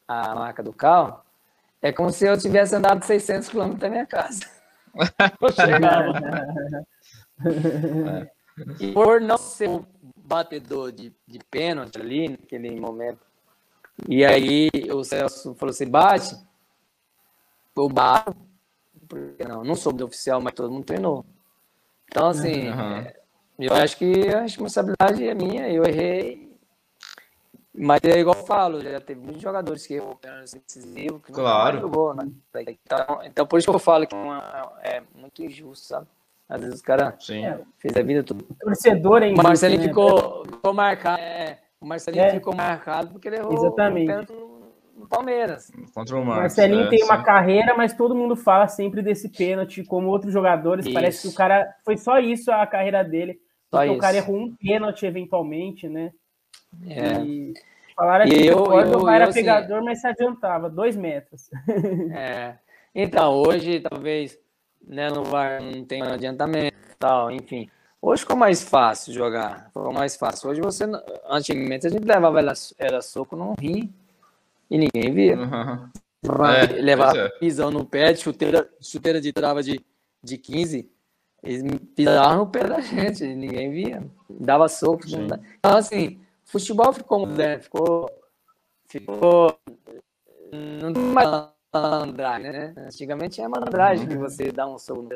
[0.06, 1.22] a marca do carro
[1.80, 4.40] é como se eu tivesse andado 600 km da minha casa.
[8.20, 8.30] é.
[8.80, 9.84] E por não ser um
[10.16, 13.18] batedor de, de pênalti ali naquele momento,
[14.08, 16.36] e aí o Celso falou assim: bate,
[17.76, 18.36] eu bato,
[19.08, 21.24] porque não, não soube do oficial, mas todo mundo treinou.
[22.06, 23.06] Então, assim, uhum.
[23.58, 26.44] eu acho que a responsabilidade é minha, eu errei.
[27.76, 31.74] Mas é igual eu falo, já teve muitos jogadores que errou pênalti decisivo, que claro.
[31.74, 32.30] não jogou, né?
[32.54, 36.06] Então, então, por isso que eu falo que é, é muito injusto, sabe?
[36.48, 38.46] Às vezes os caras fez a vida tudo.
[38.48, 39.88] O torcedor é injusto, O Marcelinho né?
[39.88, 41.20] ficou, ficou marcado.
[41.20, 42.30] É, o Marcelinho é.
[42.30, 44.04] ficou marcado porque ele errou Exatamente.
[44.04, 44.32] o pênalti
[44.96, 45.70] no Palmeiras.
[45.94, 47.04] Contra o Marcos, Marcelinho é, tem sim.
[47.04, 50.86] uma carreira, mas todo mundo fala sempre desse pênalti, como outros jogadores.
[50.86, 50.94] Isso.
[50.94, 51.68] Parece que o cara.
[51.84, 53.38] Foi só isso a carreira dele.
[53.70, 53.98] Só porque isso.
[53.98, 56.10] o cara errou um pênalti eventualmente, né?
[56.88, 57.20] É.
[57.22, 57.52] E
[57.94, 61.50] falaram que eu, o eu, era assim, pegador, mas se adiantava, dois metros.
[62.16, 62.56] É.
[62.94, 64.38] Então, hoje talvez
[64.86, 67.68] né, no VAR não tem adiantamento tal, enfim.
[68.06, 70.50] Hoje ficou mais fácil jogar, ficou mais fácil.
[70.50, 70.84] Hoje você,
[71.26, 73.90] antigamente a gente levava era, era soco no rim,
[74.70, 75.38] e ninguém via.
[75.38, 75.88] Uhum.
[76.46, 77.30] É, levar é.
[77.38, 79.80] pisão no pé, chuteira, chuteira de trava de,
[80.22, 80.86] de 15,
[81.42, 81.62] eles
[81.96, 84.02] pisavam no pé da gente, ninguém via.
[84.28, 85.04] Dava soco.
[85.06, 88.10] Então, assim, futebol ficou moderno, ficou.
[88.86, 89.58] ficou
[90.52, 92.74] não tem mais malandragem, né?
[92.76, 95.08] Antigamente é malandragem que você dá um soco no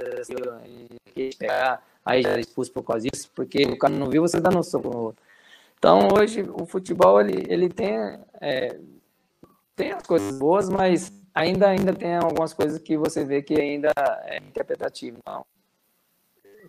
[1.14, 4.40] e pegar, aí já era expulso por causa disso, porque o cara não viu você
[4.40, 5.22] dando um soco no outro.
[5.78, 7.94] Então hoje o futebol ele, ele tem,
[8.40, 8.78] é,
[9.76, 13.92] tem as coisas boas, mas ainda, ainda tem algumas coisas que você vê que ainda
[14.24, 15.18] é interpretativo.
[15.18, 15.44] Então,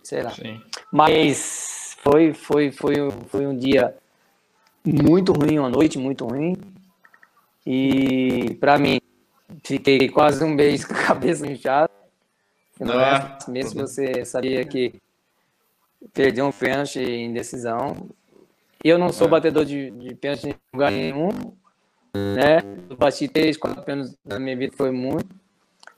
[0.02, 0.30] sei lá.
[0.30, 0.60] Sim.
[0.92, 2.94] Mas foi, foi, foi,
[3.28, 3.96] foi um dia
[4.84, 6.54] muito ruim, uma noite muito ruim.
[7.66, 9.00] E para mim,
[9.64, 11.90] fiquei quase um mês com a cabeça inchada.
[12.78, 14.94] Não é mesmo você sabia que
[16.12, 18.08] perdeu um pênalti em decisão.
[18.82, 19.30] Eu não sou é.
[19.30, 21.28] batedor de, de pênalti em lugar nenhum,
[22.14, 22.62] né?
[22.88, 25.28] Eu bati três, quatro pênaltis na minha vida, foi muito.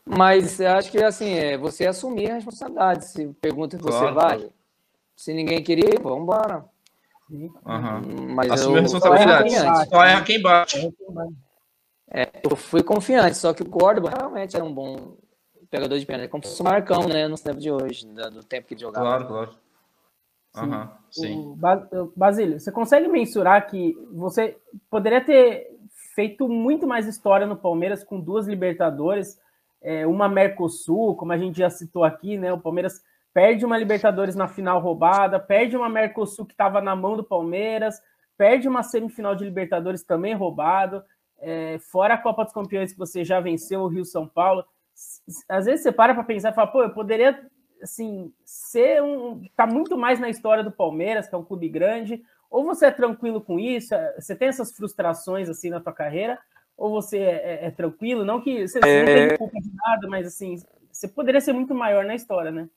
[0.05, 3.07] Mas acho que assim, é você assumir a responsabilidade.
[3.07, 4.15] Se pergunta você claro.
[4.15, 4.51] vai,
[5.17, 6.65] se ninguém queria, vamos embora.
[7.31, 8.35] Uhum.
[8.35, 9.89] Mas Assumir a responsabilidade.
[9.89, 10.93] Só erra quem bate.
[12.11, 15.17] É, eu fui confiante, só que o Córdoba realmente era um bom
[15.71, 18.69] pegador de pênalti, como se fosse o Marcão, né, no tempo de hoje, do tempo
[18.69, 19.07] que jogava.
[19.07, 19.62] Claro, claro.
[20.57, 21.59] Uhum, sim.
[22.15, 24.57] Basílio, você consegue mensurar que você
[24.91, 25.69] poderia ter
[26.15, 29.41] feito muito mais história no Palmeiras com duas Libertadores,
[29.81, 32.53] é, uma Mercosul, como a gente já citou aqui, né?
[32.53, 37.17] O Palmeiras perde uma Libertadores na final roubada, perde uma Mercosul que estava na mão
[37.17, 38.01] do Palmeiras,
[38.37, 41.03] perde uma semifinal de Libertadores também roubado,
[41.41, 44.65] é, fora a Copa dos Campeões que você já venceu o Rio São Paulo.
[45.49, 47.41] Às vezes você para para pensar e fala, pô, eu poderia
[47.83, 52.23] assim ser um tá muito mais na história do Palmeiras, que é um clube grande,
[52.51, 56.39] ou você é tranquilo com isso, você tem essas frustrações assim na tua carreira,
[56.77, 58.99] ou você é, é, é tranquilo, não que você é...
[58.99, 60.57] não tem culpa de nada, mas assim,
[60.91, 62.69] você poderia ser muito maior na história, né?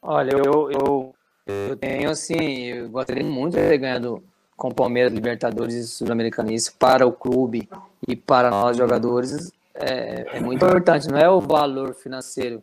[0.00, 1.14] Olha, eu, eu,
[1.46, 4.22] eu tenho assim, eu gostaria muito de ter ganhado
[4.56, 6.52] com o Palmeiras, Libertadores e Sul-Americana.
[6.52, 7.68] Isso para o clube
[8.06, 11.08] e para nós jogadores é, é, muito importante.
[11.08, 12.62] Não é o valor financeiro,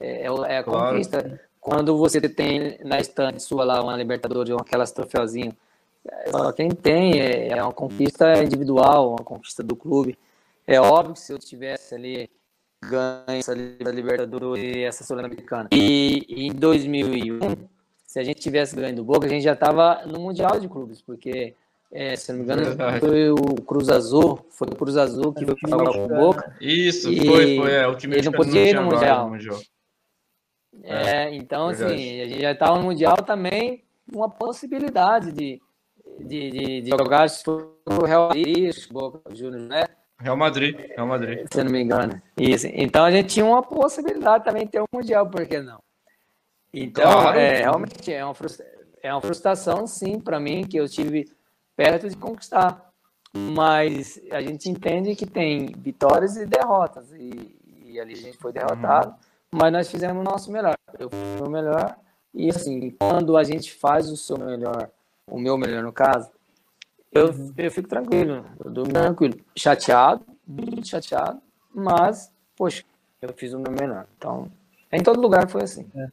[0.00, 1.40] é, é, é a conquista.
[1.60, 5.56] Quando você tem na estante sua lá uma Libertadores ou aquelas troféuzinho,
[6.30, 10.18] só quem tem é, é uma conquista individual, uma conquista do clube.
[10.66, 12.28] É óbvio que se eu tivesse ali
[12.82, 15.68] ganho essa Libertadores e essa Sul-Americana.
[15.72, 17.38] E em 2001,
[18.06, 21.00] se a gente tivesse ganho do Boca, a gente já estava no Mundial de Clubes,
[21.00, 21.54] porque,
[21.94, 22.64] é, se não me engano,
[22.98, 26.56] foi o Cruz Azul, foi o Cruz Azul que foi jogar com o Boca.
[26.58, 29.28] Isso, foi, foi, é, o time ele não podia ir no mundial.
[29.28, 29.60] mundial.
[30.82, 32.02] É, é, então, assim, verdade.
[32.02, 35.60] assim, a gente já estava no Mundial também, uma possibilidade de,
[36.18, 39.84] de, de, de jogar o Real Madrid, Boca Juniors, né?
[40.18, 41.46] Real Madrid, Real Madrid.
[41.52, 42.22] Se não me engano.
[42.38, 42.68] Isso.
[42.72, 45.78] Então a gente tinha uma possibilidade também de ter um Mundial, por que não?
[46.72, 47.38] Então, claro.
[47.38, 48.34] é, realmente é uma,
[49.02, 51.28] é uma frustração, sim, para mim, que eu tive
[51.82, 52.92] perto de conquistar.
[53.34, 57.10] Mas a gente entende que tem vitórias e derrotas.
[57.12, 57.56] E,
[57.86, 59.16] e ali a gente foi derrotado, uhum.
[59.52, 60.76] mas nós fizemos o nosso melhor.
[60.98, 61.96] Eu fui o melhor.
[62.34, 64.90] E assim, quando a gente faz o seu melhor,
[65.26, 66.30] o meu melhor no caso,
[67.10, 69.38] eu, eu fico tranquilo, eu durmo tranquilo.
[69.56, 71.40] Chateado, muito chateado,
[71.74, 72.84] mas, poxa,
[73.20, 74.06] eu fiz o meu melhor.
[74.16, 74.50] Então,
[74.90, 75.90] em todo lugar foi assim.
[75.94, 76.06] É,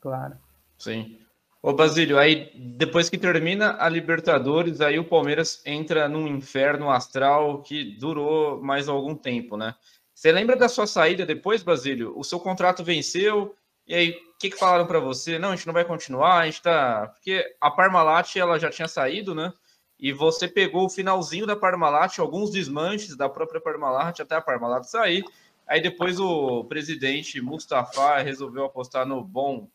[0.00, 0.36] claro.
[0.78, 1.19] Sim.
[1.62, 7.62] Ô Basílio, aí depois que termina a Libertadores, aí o Palmeiras entra num inferno astral
[7.62, 9.74] que durou mais algum tempo, né?
[10.14, 12.12] Você lembra da sua saída depois, Basílio?
[12.16, 13.54] O seu contrato venceu,
[13.86, 15.38] e aí o que, que falaram para você?
[15.38, 17.08] Não, a gente não vai continuar, a gente tá.
[17.08, 19.52] Porque a Parmalat ela já tinha saído, né?
[20.00, 24.84] e você pegou o finalzinho da Parmalat, alguns desmanches da própria Parmalat até a Parmalat
[24.84, 25.22] sair.
[25.66, 29.68] Aí depois o presidente Mustafa resolveu apostar no bom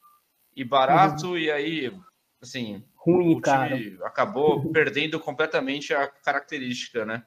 [0.55, 1.37] e barato, uhum.
[1.37, 1.93] e aí,
[2.41, 3.77] assim, ruim, cara.
[4.03, 7.23] acabou perdendo completamente a característica, né?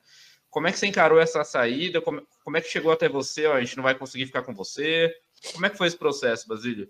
[0.50, 2.00] Como é que você encarou essa saída?
[2.00, 3.46] Como, como é que chegou até você?
[3.46, 5.14] Ó, a gente não vai conseguir ficar com você.
[5.52, 6.88] Como é que foi esse processo, Basílio?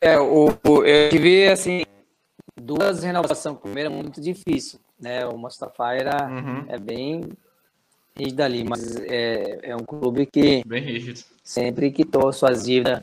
[0.00, 1.82] É, o, o, eu tive, assim,
[2.54, 5.26] duas renovações com ele é muito difícil, né?
[5.26, 6.64] O Mustafa era uhum.
[6.68, 7.32] é bem
[8.16, 11.20] rígido ali, mas é, é um clube que bem rígido.
[11.42, 13.02] sempre quitou suas dívidas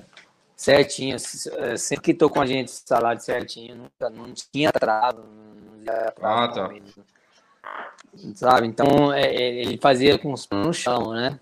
[0.55, 6.13] certinho, é, sempre quitou com a gente salário certinho, nunca, não tinha atraso, não tinha
[6.21, 6.69] ah, tá.
[8.35, 8.67] sabe?
[8.67, 11.39] Então é, é, ele fazia com os no chão, né?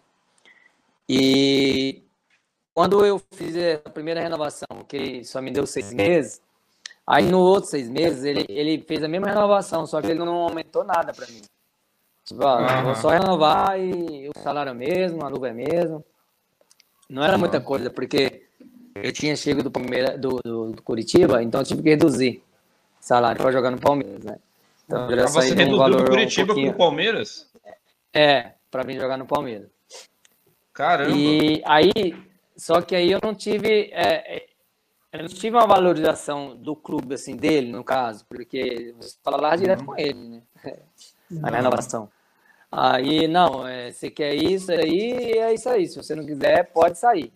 [1.07, 2.03] E
[2.73, 3.55] quando eu fiz
[3.85, 6.41] a primeira renovação, que só me deu seis meses,
[7.05, 10.35] Aí no outro seis meses ele, ele fez a mesma renovação, só que ele não
[10.35, 11.41] aumentou nada para mim.
[12.23, 16.05] Tipo, ó, vou só renovar e o salário é mesmo, a luva é mesmo.
[17.09, 18.40] Não era muita coisa, porque
[18.95, 22.43] eu tinha chego do Palmeiras, do, do, do Curitiba, então eu tive que reduzir
[22.99, 24.37] salário para jogar no Palmeiras, né?
[24.85, 27.49] Então, já ah, você reduziu um do Curitiba um para o Palmeiras?
[28.13, 29.69] É, para vir jogar no Palmeiras.
[30.73, 31.15] Caramba!
[31.15, 32.15] E aí,
[32.55, 34.45] só que aí eu não tive, é, é
[35.13, 39.55] eu não tive uma valorização do clube, assim, dele, no caso, porque você fala lá
[39.55, 39.85] direto uhum.
[39.87, 40.41] com ele, né?
[41.43, 42.09] A renovação.
[42.71, 45.87] Aí, não, é, você quer isso aí, é isso aí.
[45.87, 47.31] Se você não quiser, pode sair.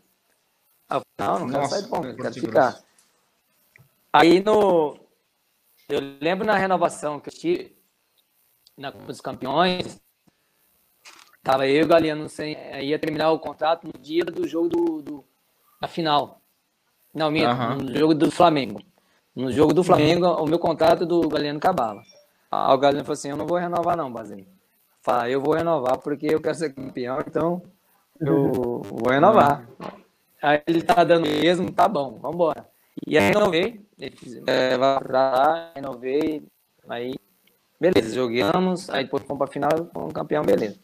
[0.90, 2.80] Eu, não, não quero sair do Palmeiras, quero ficar.
[4.14, 4.98] Aí no.
[5.90, 7.78] Eu lembro na renovação que eu tive
[8.78, 10.02] na Copa dos Campeões,
[11.44, 12.58] tava eu e o Galeano sem.
[12.82, 15.26] Ia terminar o contrato no dia do jogo do, do
[15.82, 16.42] da final.
[17.14, 17.76] Não, minha, uhum.
[17.78, 18.82] no jogo do Flamengo.
[19.36, 22.02] No jogo do Flamengo, o meu contrato do Galeano acabava.
[22.52, 24.48] Aí o Galeano falou assim: Eu não vou renovar, não, Bazinho.
[25.02, 27.62] Fala, eu vou renovar porque eu quero ser campeão, então
[28.20, 29.68] eu vou renovar.
[30.46, 32.70] Aí ele tá dando mesmo, tá bom, vamos embora.
[33.08, 33.84] E aí renovei,
[34.46, 36.43] é, vai pra lá, renovei,
[36.88, 37.16] aí
[37.80, 40.78] beleza, jogamos, aí depois fomos pra final, fomos campeão, beleza.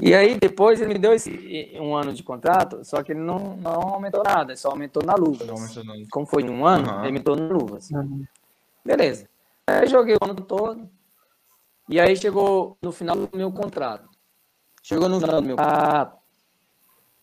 [0.00, 3.56] E aí depois ele me deu esse, um ano de contrato, só que ele não,
[3.56, 5.46] não aumentou nada, só aumentou na luva.
[6.10, 6.98] Como foi em um ano, uhum.
[6.98, 7.88] ele aumentou na luvas.
[7.92, 8.26] Uhum.
[8.84, 9.28] Beleza.
[9.64, 10.90] Aí joguei o ano todo.
[11.88, 14.08] E aí chegou no final do meu contrato.
[14.82, 16.25] Chegou no final do meu contrato.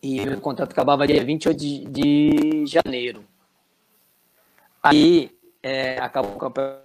[0.04, 3.26] E meu contrato acabava dia 28 de, de janeiro.
[4.84, 5.32] Aí
[5.62, 6.84] é, acabou o campeonato.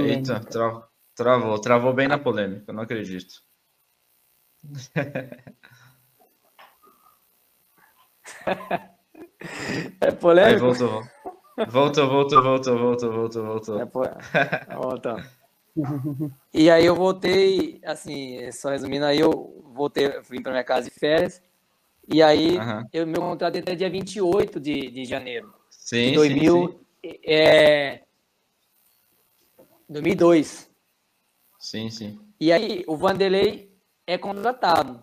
[0.00, 3.42] Eita, tra travou, travou bem na polêmica, não acredito.
[10.02, 10.54] é polêmico?
[10.54, 11.15] Aí voltou.
[11.68, 13.80] Voltou, voltou, voltou, voltou, voltou, voltou.
[13.80, 15.16] É, Voltou.
[16.54, 20.98] E aí eu voltei, assim, só resumindo, aí eu voltei, fui para minha casa de
[20.98, 21.42] férias.
[22.08, 22.84] E aí, uhum.
[22.92, 25.52] eu, meu contrato é até dia 28 de, de janeiro.
[25.70, 27.18] Sim, de 2000, sim, sim.
[27.26, 28.00] É,
[29.86, 30.70] 2002.
[31.58, 32.18] Sim, sim.
[32.40, 33.70] E aí, o Vanderlei
[34.06, 35.02] é contratado.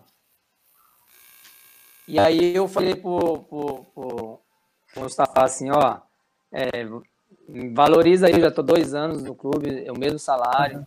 [2.08, 4.40] E aí eu falei pro, pro, pro,
[4.92, 6.00] pro Mustafa assim, ó,
[6.54, 6.70] é,
[7.72, 10.86] valoriza aí, já tô dois anos no clube, é o mesmo salário.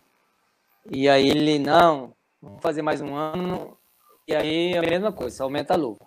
[0.90, 3.76] E aí ele, não, vamos fazer mais um ano.
[4.26, 6.06] E aí é a mesma coisa, aumenta a luva.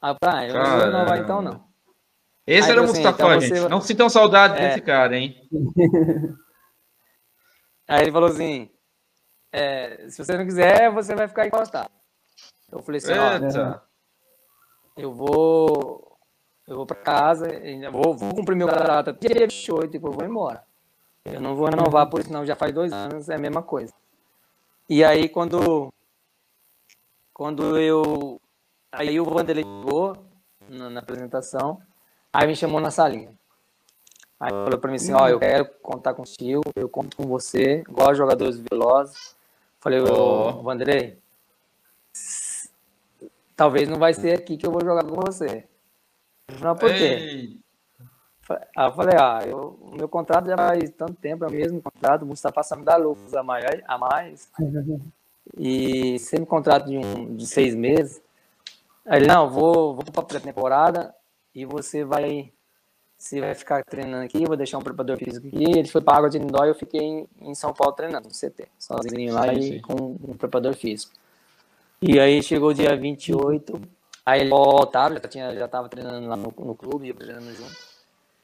[0.00, 0.98] Ah, tá, eu Caramba.
[0.98, 1.66] não vai então não.
[2.46, 3.58] Esse aí, era o assim, Mustafa, então gente.
[3.58, 3.68] Você...
[3.68, 4.68] Não sintam saudade é...
[4.68, 5.48] desse cara, hein?
[7.88, 8.70] aí ele falou assim,
[9.50, 11.90] é, se você não quiser, você vai ficar encostado.
[12.70, 13.82] Eu falei assim, Eita.
[13.82, 16.07] ó, eu vou
[16.68, 17.46] eu vou para casa,
[17.90, 20.62] vou, vou cumprir meu contrato até dia 28 e depois vou embora.
[21.24, 23.92] Eu não vou renovar, por isso não, já faz dois anos, é a mesma coisa.
[24.88, 25.88] E aí quando
[27.32, 28.40] quando eu
[28.92, 30.16] aí o Vanderlei chegou
[30.68, 31.80] na, na apresentação,
[32.32, 33.32] aí me chamou na salinha.
[34.38, 37.80] Aí falou para mim assim, ó, oh, eu quero contar contigo, eu conto com você,
[37.88, 39.34] igual jogadores velozes.
[39.80, 40.62] Falei, ô, oh.
[40.62, 41.18] Vanderlei,
[43.56, 45.66] talvez não vai ser aqui que eu vou jogar com você.
[46.60, 47.58] Não, por quê?
[48.76, 51.82] Aí eu falei, ah, eu, o meu contrato já faz tanto tempo, é o mesmo
[51.82, 54.50] contrato, o Mustafa só me dá lucros a mais, a mais
[55.56, 58.20] e sempre contrato de, um, de seis meses.
[59.06, 61.14] Aí ele, não, vou, vou para a pré-temporada
[61.54, 62.52] e você vai,
[63.16, 65.64] você vai ficar treinando aqui, vou deixar um preparador físico aqui.
[65.64, 68.34] Ele foi para a Água de Lindóia eu fiquei em, em, São Paulo treinando, no
[68.34, 69.74] CT, sozinho lá sim, sim.
[69.74, 71.12] e com um preparador físico.
[72.00, 73.80] E aí chegou o dia 28,
[74.28, 77.76] aí ele voltaram, já, tinha, já tava treinando lá no, no clube, treinando junto.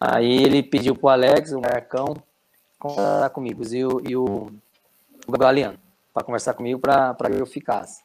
[0.01, 2.17] Aí ele pediu pro Alex, o Marcão,
[2.79, 4.51] conversar comigo, e o, e o,
[5.27, 5.79] o Galeano,
[6.13, 8.03] para conversar comigo para que eu ficasse.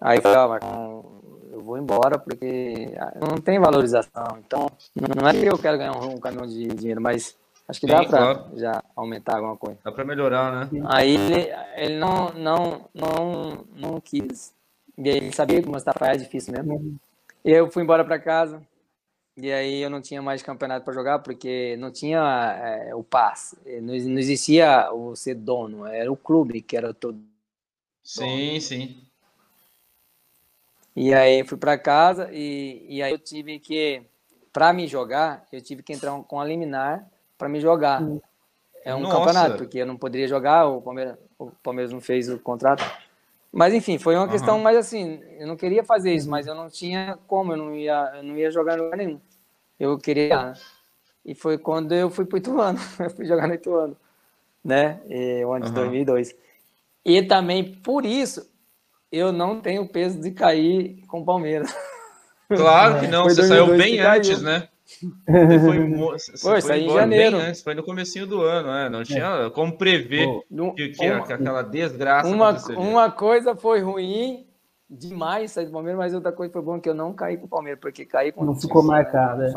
[0.00, 1.04] Aí eu falei, ó, Marcão,
[1.52, 2.90] eu vou embora porque
[3.20, 4.38] não tem valorização.
[4.44, 4.66] Então,
[5.14, 7.36] não é que eu quero ganhar um, um caminhão de dinheiro, mas
[7.68, 8.46] acho que Sim, dá para claro.
[8.54, 9.78] já aumentar alguma coisa.
[9.84, 10.82] Dá para melhorar, né?
[10.86, 14.52] Aí ele, ele não, não, não, não quis
[15.02, 16.96] e aí ele sabia que o Mustafa é difícil mesmo.
[17.44, 18.62] E eu fui embora para casa.
[19.36, 22.20] E aí eu não tinha mais campeonato para jogar porque não tinha
[22.62, 23.56] é, o passe.
[23.80, 27.18] Não, não, existia o ser dono, era o clube que era todo.
[28.04, 29.02] Sim, sim.
[30.94, 34.02] E aí fui para casa e, e aí eu tive que,
[34.52, 38.02] para me jogar, eu tive que entrar com a liminar para me jogar.
[38.84, 39.16] É um Nossa.
[39.16, 42.84] campeonato, porque eu não poderia jogar, o Palmeiras, o Palmeiras não fez o contrato.
[43.52, 44.30] Mas enfim, foi uma uhum.
[44.30, 47.74] questão mais assim, eu não queria fazer isso, mas eu não tinha como, eu não
[47.74, 49.20] ia, eu não ia jogar em lugar nenhum.
[49.78, 50.54] Eu queria.
[51.24, 53.94] E foi quando eu fui pro Ituano, eu fui jogar no Ituano,
[54.64, 55.00] né?
[55.46, 55.74] O ano de uhum.
[55.74, 56.34] 2002.
[57.04, 58.50] E também por isso
[59.10, 61.76] eu não tenho peso de cair com o Palmeiras.
[62.48, 64.68] Claro que não, você saiu bem antes, né?
[65.00, 67.36] Você foi, você foi, foi em janeiro.
[67.36, 68.88] Antes, foi no comecinho do ano, né?
[68.88, 74.46] Não tinha como prever Pô, que, que, uma, aquela desgraça uma, uma coisa foi ruim
[74.88, 77.48] demais sair do Palmeiras, mas outra coisa foi bom que eu não caí com o
[77.48, 79.52] Palmeiras, porque caí com Não ficou marcado, é.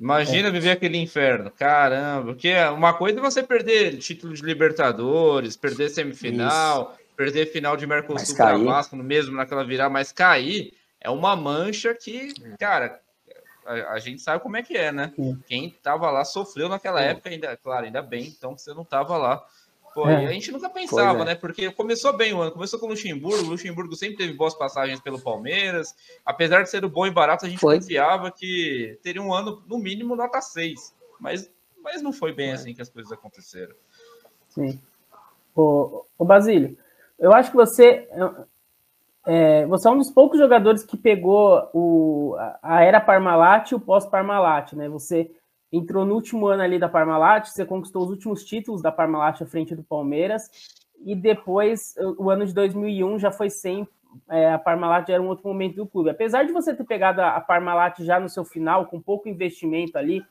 [0.00, 0.50] Imagina é.
[0.50, 6.92] viver aquele inferno, caramba, porque uma coisa é você perder título de Libertadores, perder semifinal,
[6.92, 7.16] Isso.
[7.16, 12.32] perder final de Mercosul para Vasco, mesmo naquela virar, mas cair é uma mancha que,
[12.58, 13.00] cara,
[13.64, 15.12] a, a, gente sabe como é que é, né?
[15.14, 15.42] Sim.
[15.46, 19.44] Quem tava lá sofreu naquela época, ainda, claro, ainda bem, então você não tava lá.
[19.94, 20.26] Pô, é.
[20.26, 21.24] a gente nunca pensava, é.
[21.24, 21.34] né?
[21.34, 25.00] Porque começou bem o ano, começou com o Luxemburgo, o Luxemburgo sempre teve boas passagens
[25.00, 25.94] pelo Palmeiras.
[26.24, 27.78] Apesar de ser bom e barato, a gente foi.
[27.78, 30.94] confiava que teria um ano, no mínimo, nota 6.
[31.20, 31.50] Mas,
[31.82, 33.74] mas não foi bem assim que as coisas aconteceram.
[34.48, 34.80] Sim.
[35.54, 36.76] Ô, ô Basílio,
[37.18, 38.08] eu acho que você
[39.26, 43.80] é, você é um dos poucos jogadores que pegou o, a era Parmalat e o
[43.80, 44.88] pós-Parmalat, né?
[44.88, 45.30] Você
[45.70, 49.46] entrou no último ano ali da Parmalat, você conquistou os últimos títulos da Parmalat à
[49.46, 50.50] frente do Palmeiras,
[51.04, 53.88] e depois, o ano de 2001 já foi sem,
[54.28, 56.10] é, a Parmalat era um outro momento do clube.
[56.10, 60.22] Apesar de você ter pegado a, Parmalat já no seu final, com pouco investimento ali,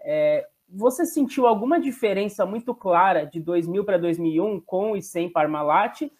[0.00, 6.10] é, você sentiu alguma diferença muito clara de 2000 para 2001 com e sem Parmalat?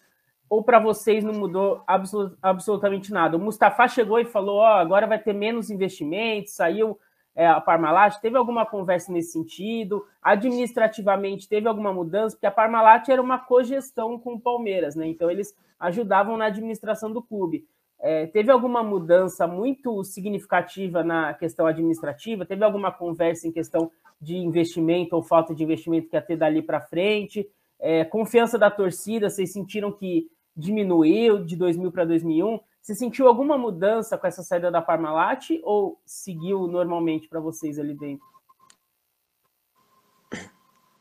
[0.51, 3.37] Ou para vocês não mudou absolut, absolutamente nada?
[3.37, 6.99] O Mustafa chegou e falou: Ó, oh, agora vai ter menos investimentos, saiu
[7.33, 8.19] é, a Parmalat.
[8.19, 10.05] Teve alguma conversa nesse sentido?
[10.21, 12.35] Administrativamente, teve alguma mudança?
[12.35, 15.07] Porque a Parmalat era uma cogestão com o Palmeiras, né?
[15.07, 17.65] Então, eles ajudavam na administração do clube.
[17.97, 22.45] É, teve alguma mudança muito significativa na questão administrativa?
[22.45, 26.61] Teve alguma conversa em questão de investimento ou falta de investimento que ia ter dali
[26.61, 27.49] para frente?
[27.79, 32.59] É, confiança da torcida, vocês sentiram que diminuiu de 2000 para 2001.
[32.81, 37.93] Você sentiu alguma mudança com essa saída da Parmalat ou seguiu normalmente para vocês ali
[37.93, 38.25] dentro?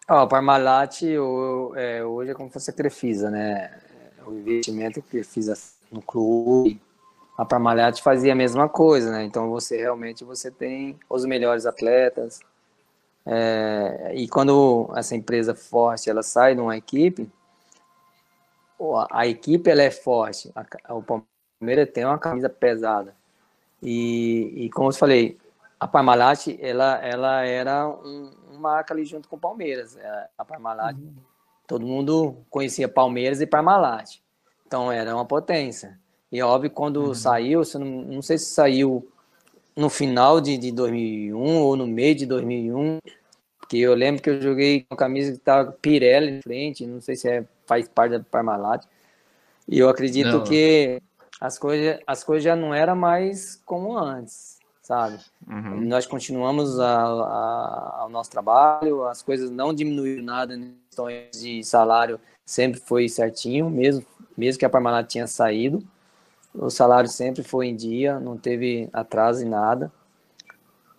[0.08, 1.02] Oh, o Parmalat
[1.76, 3.80] é, hoje é como se fosse a Crefisa, né?
[4.26, 5.54] O investimento que a Crefisa
[5.90, 6.80] no clube,
[7.38, 9.24] a Parmalat fazia a mesma coisa, né?
[9.24, 12.40] Então você realmente você tem os melhores atletas.
[13.24, 17.30] É, e quando essa empresa forte ela sai de uma equipe,
[19.10, 23.14] a equipe ela é forte, a, o Palmeiras tem uma camisa pesada.
[23.82, 25.38] E, e como eu falei,
[25.78, 29.96] a Parmalat ela, ela era um, uma marca ali junto com o Palmeiras.
[29.96, 31.14] É, a Parmalat, uhum.
[31.66, 34.18] todo mundo conhecia Palmeiras e Parmalat.
[34.66, 35.98] Então era uma potência.
[36.30, 37.14] E óbvio, quando uhum.
[37.14, 39.06] saiu, não, não sei se saiu
[39.74, 42.98] no final de, de 2001 ou no meio de 2001,
[43.58, 47.00] porque eu lembro que eu joguei com a camisa que estava Pirelli em frente, não
[47.00, 48.84] sei se é faz parte da Parmalat.
[49.68, 50.44] E eu acredito não.
[50.44, 51.00] que
[51.40, 55.20] as coisas, as coisas já não eram mais como antes, sabe?
[55.48, 55.82] Uhum.
[55.82, 61.62] Nós continuamos a, a, ao nosso trabalho, as coisas não diminuíram nada em questões de
[61.62, 64.04] salário, sempre foi certinho, mesmo,
[64.36, 65.80] mesmo que a Parmalat tinha saído.
[66.52, 69.92] O salário sempre foi em dia, não teve atraso em nada.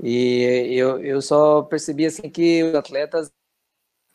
[0.02, 3.30] E eu, eu só percebi assim que os atletas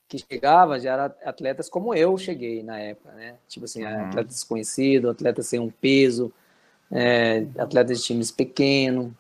[0.09, 3.35] que chegava já era atletas como eu cheguei na época, né?
[3.49, 4.07] Tipo assim, uhum.
[4.07, 6.33] atleta desconhecido, atleta sem um peso,
[6.91, 9.11] é, atletas de times pequenos.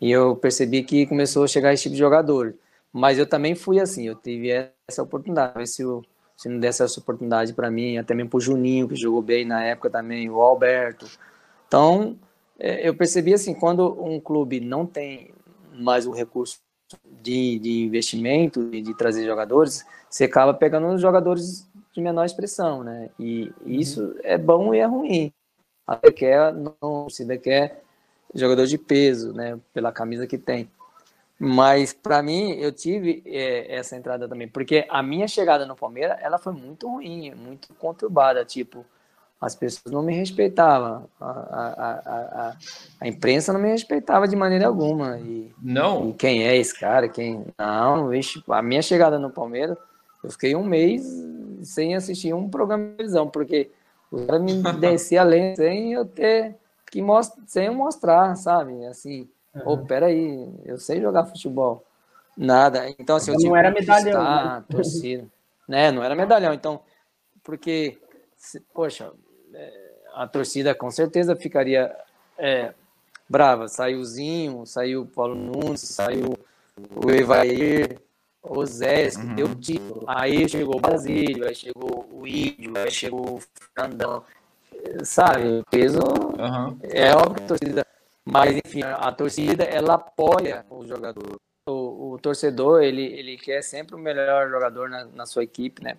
[0.00, 2.54] E eu percebi que começou a chegar esse tipo de jogador.
[2.92, 4.50] Mas eu também fui assim, eu tive
[4.88, 5.66] essa oportunidade.
[5.68, 6.04] Se, eu,
[6.36, 9.44] se não desse essa oportunidade para mim, até mesmo para o Juninho, que jogou bem
[9.44, 11.06] na época também, o Alberto.
[11.66, 12.18] Então,
[12.58, 15.30] é, eu percebi assim, quando um clube não tem
[15.72, 16.58] mais o recurso
[17.04, 22.82] de, de investimento e de trazer jogadores, você acaba pegando os jogadores de menor expressão,
[22.82, 23.10] né?
[23.18, 24.14] E isso uhum.
[24.22, 25.32] é bom e é ruim.
[25.86, 27.82] Até quer, não, se quer
[28.34, 29.58] jogador de peso, né?
[29.72, 30.70] Pela camisa que tem.
[31.38, 36.18] Mas para mim, eu tive é, essa entrada também, porque a minha chegada no Palmeiras,
[36.20, 38.84] ela foi muito ruim, muito conturbada, tipo,
[39.40, 41.90] as pessoas não me respeitavam, a, a,
[42.50, 42.56] a,
[43.00, 45.18] a, imprensa não me respeitava de maneira alguma.
[45.18, 46.10] E, não?
[46.10, 47.08] E quem é esse cara?
[47.08, 47.46] Quem?
[47.58, 49.78] Não, vixe, a minha chegada no Palmeiras,
[50.22, 51.06] eu fiquei um mês
[51.62, 53.70] sem assistir um programa de televisão, porque
[54.10, 56.56] o cara me descia além sem eu ter
[56.90, 58.84] que mostrar, sem eu mostrar, sabe?
[58.84, 59.62] Assim, uhum.
[59.64, 61.82] oh, peraí, eu sei jogar futebol.
[62.36, 62.90] Nada.
[62.98, 64.22] Então, assim, eu não era medalhão.
[64.22, 64.64] Né?
[64.68, 65.26] torcida.
[65.66, 65.90] né?
[65.90, 66.52] Não era medalhão.
[66.52, 66.80] Então,
[67.42, 67.98] porque,
[68.74, 69.12] poxa,
[70.14, 71.94] a torcida com certeza ficaria
[72.38, 72.72] é,
[73.28, 73.68] brava.
[73.68, 76.36] Saiu o Zinho, saiu o Paulo Nunes, saiu
[76.96, 77.98] o Evair,
[78.42, 79.34] o Zé, que uhum.
[79.34, 80.04] deu o título.
[80.06, 83.40] Aí chegou o Basílio, aí chegou o Índio, aí chegou o
[83.74, 84.24] Fernandão.
[85.04, 86.78] Sabe, o peso uhum.
[86.82, 87.86] é óbvio que a torcida
[88.24, 91.38] Mas, enfim, a torcida, ela apoia o jogador.
[91.68, 95.98] O, o torcedor, ele, ele quer sempre o melhor jogador na, na sua equipe, né?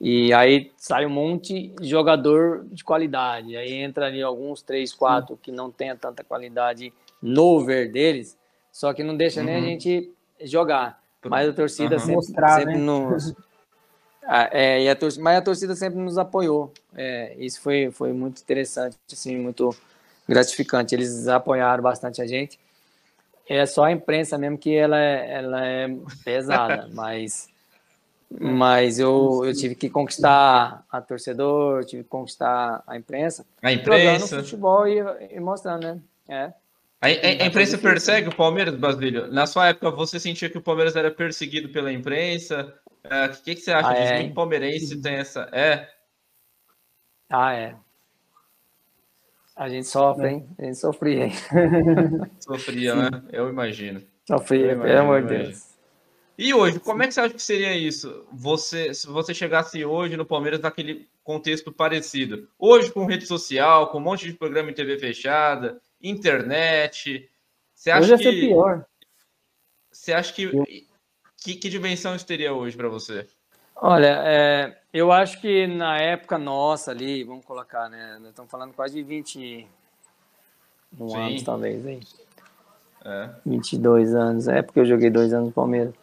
[0.00, 3.56] E aí sai um monte de jogador de qualidade.
[3.56, 8.38] Aí entra ali alguns, três, quatro, que não tenha tanta qualidade no ver deles,
[8.70, 9.46] só que não deixa uhum.
[9.46, 9.64] nem a uhum.
[9.66, 10.12] gente
[10.42, 11.02] jogar.
[11.24, 12.00] Mas a torcida uhum.
[12.00, 12.80] sempre, Mostrar, sempre né?
[12.80, 13.34] nos.
[14.30, 16.70] Ah, é, e a torcida, mas a torcida sempre nos apoiou.
[16.94, 19.74] É, isso foi, foi muito interessante, assim, muito
[20.28, 20.94] gratificante.
[20.94, 22.60] Eles apoiaram bastante a gente.
[23.48, 25.88] É só a imprensa mesmo que ela é, ela é
[26.22, 27.48] pesada, mas
[28.30, 33.46] mas eu, eu tive que conquistar a torcedor, tive que conquistar a imprensa.
[33.62, 34.26] A imprensa.
[34.26, 34.98] Jogando futebol e,
[35.34, 36.00] e mostrando, né?
[36.28, 36.52] É.
[37.00, 39.32] A, a, a imprensa persegue o Palmeiras, Basílio?
[39.32, 42.74] Na sua época, você sentia que o Palmeiras era perseguido pela imprensa?
[43.04, 43.88] É, o que, que, você acha?
[43.88, 44.24] Ah, é.
[44.24, 45.48] que palmeirense tem essa...
[45.52, 45.88] É?
[47.30, 47.74] Ah, é.
[49.56, 50.48] A gente sofre, hein?
[50.58, 51.32] A gente sofria, hein?
[52.38, 53.22] Sofria, né?
[53.32, 54.00] Eu imagino.
[54.24, 55.77] Sofria, pelo amor de Deus.
[56.38, 58.24] E hoje, como é que você acha que seria isso?
[58.32, 62.48] Você, se você chegasse hoje no Palmeiras naquele contexto parecido.
[62.56, 67.28] Hoje, com rede social, com um monte de programa em TV fechada, internet.
[67.74, 68.30] Você acha hoje que.
[68.30, 68.86] Ser pior.
[69.90, 70.86] Você acha que.
[71.42, 73.26] Que, que dimensão isso teria hoje para você?
[73.74, 78.16] Olha, é, eu acho que na época nossa ali, vamos colocar, né?
[78.20, 79.66] Nós estamos falando quase de 20
[80.98, 82.00] um anos, talvez, aí.
[83.04, 83.30] É.
[83.44, 84.48] 22 anos.
[84.48, 85.94] É porque eu joguei dois anos no Palmeiras.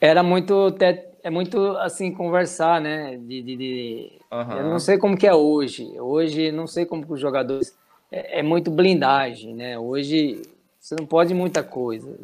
[0.00, 0.74] Era muito.
[1.22, 3.18] É muito assim, conversar, né?
[3.18, 4.12] De, de, de...
[4.32, 4.52] Uhum.
[4.52, 6.00] Eu não sei como que é hoje.
[6.00, 7.76] Hoje, não sei como que os jogadores.
[8.10, 9.78] É, é muito blindagem, né?
[9.78, 10.42] Hoje,
[10.80, 12.16] você não pode muita coisa.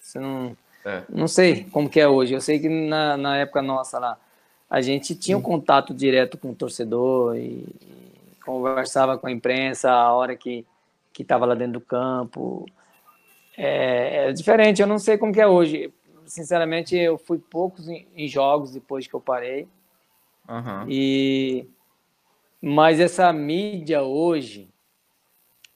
[0.00, 1.02] Você não é.
[1.08, 2.34] Não sei como que é hoje.
[2.34, 4.18] Eu sei que na, na época nossa lá,
[4.68, 9.90] a gente tinha um contato direto com o torcedor e, e conversava com a imprensa
[9.90, 10.64] a hora que
[11.12, 12.66] que estava lá dentro do campo.
[13.56, 15.92] É, é, diferente, eu não sei como que é hoje.
[16.26, 19.68] Sinceramente, eu fui poucos em, em jogos depois que eu parei.
[20.48, 20.86] Uhum.
[20.88, 21.66] E
[22.66, 24.70] mas essa mídia hoje,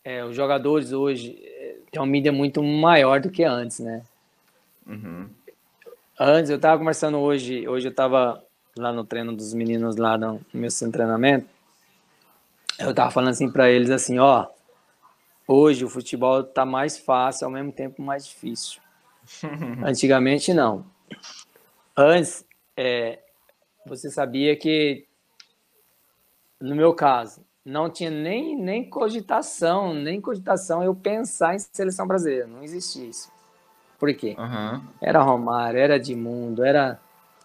[0.02, 4.02] é, os jogadores hoje é, tem uma mídia muito maior do que antes, né?
[4.86, 5.28] Uhum.
[6.18, 8.42] Antes, eu estava conversando hoje, hoje eu estava
[8.74, 11.46] lá no treino dos meninos lá no meu treinamento,
[12.78, 14.46] eu estava falando assim para eles assim, ó,
[15.46, 18.80] hoje o futebol está mais fácil, ao mesmo tempo mais difícil.
[19.84, 20.84] Antigamente não.
[21.96, 22.44] Antes,
[22.76, 23.20] é,
[23.86, 25.06] você sabia que,
[26.60, 32.46] no meu caso, não tinha nem, nem cogitação, nem cogitação eu pensar em seleção brasileira,
[32.46, 33.30] não existia isso.
[33.98, 34.36] Por quê?
[34.38, 34.80] Uhum.
[35.00, 37.00] Era Romário, era Edmundo, era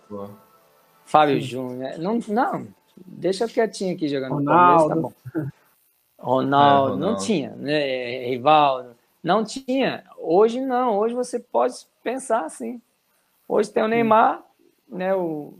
[0.10, 0.30] Boa.
[1.06, 1.48] Fábio Sim.
[1.48, 1.78] Júnior.
[1.78, 1.98] Né?
[1.98, 4.90] Não, não, deixa quietinho aqui jogando Ronaldo.
[4.90, 5.14] tá bom.
[5.34, 5.44] Ronaldo,
[6.20, 8.26] é, Ronaldo, não tinha, né?
[8.28, 10.04] Rivaldo, não tinha.
[10.26, 12.82] Hoje não, hoje você pode pensar assim.
[13.48, 14.44] Hoje tem o Neymar,
[14.88, 15.14] né?
[15.14, 15.54] O,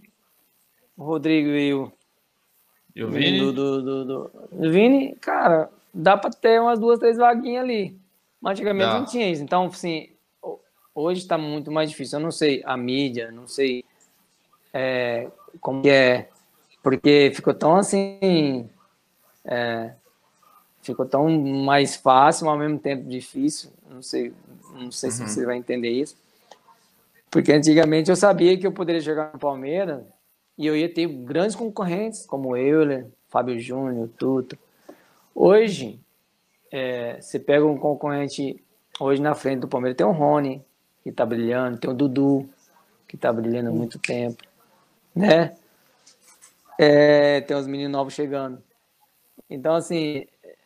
[0.98, 1.92] Rodrigo e o,
[2.96, 3.40] e o Vini?
[3.40, 7.98] Do, do, do, do, Vini, cara, dá para ter umas duas, três vaguinhas ali.
[8.40, 9.42] Mas antigamente não tinha isso.
[9.42, 10.14] Então, assim,
[10.96, 12.20] Hoje está muito mais difícil.
[12.20, 13.84] Eu não sei a mídia, não sei
[14.72, 15.28] é,
[15.60, 16.30] como que é,
[16.84, 18.70] porque ficou tão assim,
[19.44, 19.94] é,
[20.84, 23.72] ficou tão mais fácil, ao mesmo tempo difícil.
[23.90, 24.32] Não sei,
[24.74, 25.16] não sei uhum.
[25.16, 26.16] se você vai entender isso.
[27.30, 30.04] Porque antigamente eu sabia que eu poderia jogar no Palmeiras
[30.58, 34.58] e eu ia ter grandes concorrentes, como Euler, Fábio Júnior, Tuto.
[35.34, 36.00] Hoje,
[36.72, 38.64] é, você pega um concorrente,
[39.00, 40.64] hoje na frente do Palmeiras tem o Rony,
[41.04, 42.48] que está brilhando, tem o Dudu,
[43.08, 44.44] que está brilhando há muito tempo,
[45.16, 45.56] né?
[46.78, 48.62] É, tem os meninos novos chegando.
[49.50, 50.26] Então, assim,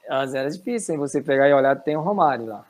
[0.09, 0.99] vezes era difícil hein?
[0.99, 2.65] você pegar e olhar, tem o Romário lá.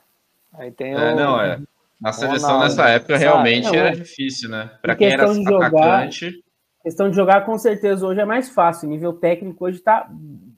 [0.54, 1.16] Aí tem é, o.
[1.16, 1.60] Não, é.
[2.00, 3.24] Na seleção Ronaldo, nessa época sabe?
[3.24, 3.92] realmente não, era é.
[3.92, 4.70] difícil, né?
[4.80, 6.08] Para quem era de jogar,
[6.82, 8.88] Questão de jogar, com certeza, hoje é mais fácil.
[8.88, 10.08] O nível técnico hoje está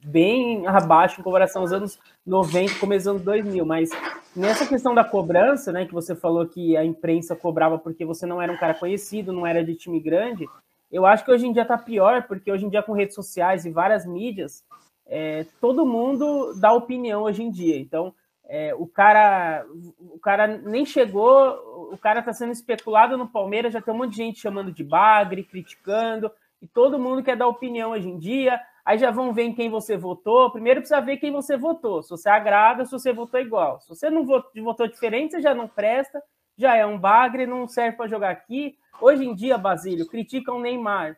[0.05, 3.91] bem abaixo em comparação aos anos 90, começo dos anos 2000, mas
[4.37, 8.41] nessa questão da cobrança, né, que você falou que a imprensa cobrava porque você não
[8.41, 10.47] era um cara conhecido, não era de time grande,
[10.91, 13.65] eu acho que hoje em dia tá pior, porque hoje em dia com redes sociais
[13.65, 14.65] e várias mídias,
[15.07, 18.15] é, todo mundo dá opinião hoje em dia, então
[18.51, 19.65] é, o cara
[19.99, 24.11] o cara nem chegou, o cara tá sendo especulado no Palmeiras, já tem um monte
[24.11, 28.61] de gente chamando de bagre, criticando, e todo mundo quer dar opinião hoje em dia,
[28.85, 30.51] Aí já vão ver em quem você votou.
[30.51, 32.03] Primeiro precisa ver quem você votou.
[32.03, 33.81] Se você agrada, se você votou igual.
[33.81, 36.23] Se você não votou, votou diferente, você já não presta,
[36.57, 38.77] já é um bagre, não serve para jogar aqui.
[39.01, 41.17] Hoje em dia, Basílio, criticam o Neymar.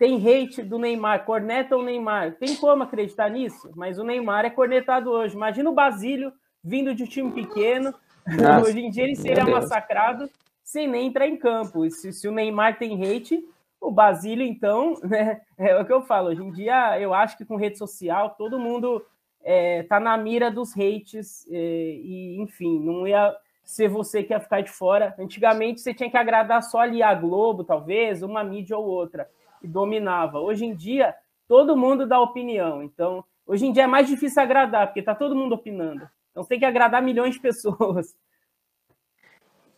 [0.00, 2.34] Tem hate do Neymar, corneta o Neymar.
[2.36, 3.70] Tem como acreditar nisso?
[3.76, 5.36] Mas o Neymar é cornetado hoje.
[5.36, 6.32] Imagina o Basílio
[6.64, 7.94] vindo de um time pequeno.
[8.26, 10.30] Nossa, Hoje em dia ele seria massacrado
[10.64, 11.84] sem nem entrar em campo.
[11.84, 13.46] E se, se, o Neymar tem hate,
[13.78, 15.42] o Basílio, então, né?
[15.58, 16.30] É o que eu falo.
[16.30, 19.04] Hoje em dia, eu acho que com rede social, todo mundo
[19.44, 21.46] é, tá na mira dos hates.
[21.50, 25.14] É, e, enfim, não ia ser você que ia ficar de fora.
[25.18, 29.28] Antigamente, você tinha que agradar só ali a Globo, talvez, uma mídia ou outra,
[29.62, 30.38] e dominava.
[30.38, 31.14] Hoje em dia,
[31.48, 32.82] todo mundo dá opinião.
[32.82, 36.08] Então, hoje em dia é mais difícil agradar, porque tá todo mundo opinando.
[36.30, 38.14] Então, você tem que agradar milhões de pessoas.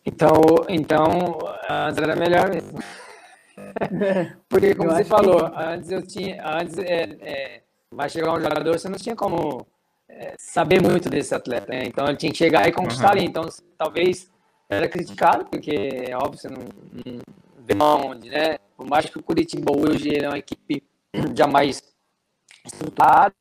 [0.05, 0.33] Então,
[0.69, 1.07] então
[1.69, 2.79] antes era melhor mesmo.
[4.49, 5.57] Porque, como eu você falou, que...
[5.57, 6.43] antes eu tinha.
[6.45, 9.65] Antes é, é, vai chegar um jogador, você não tinha como
[10.09, 11.69] é, saber muito desse atleta.
[11.69, 11.85] Né?
[11.85, 13.13] Então ele tinha que chegar e conquistar uhum.
[13.13, 13.25] ali.
[13.27, 13.49] Então,
[13.79, 14.31] talvez
[14.69, 16.63] era criticado, porque é óbvio, você não,
[17.05, 17.21] não
[17.65, 18.59] vê onde, né?
[18.77, 20.83] Por mais que o Curitiba hoje é uma equipe
[21.37, 21.83] jamais
[22.65, 23.35] estruturada,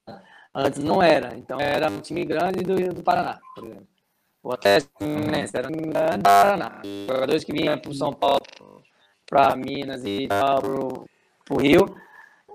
[0.53, 1.35] antes não era.
[1.37, 3.91] Então era um time grande do, do Paraná, por exemplo
[4.43, 5.91] ou até Fluminense, era no
[6.23, 6.81] Paraná.
[7.07, 8.41] Jogadores que vinham para São Paulo,
[9.25, 11.95] para Minas e para o Rio,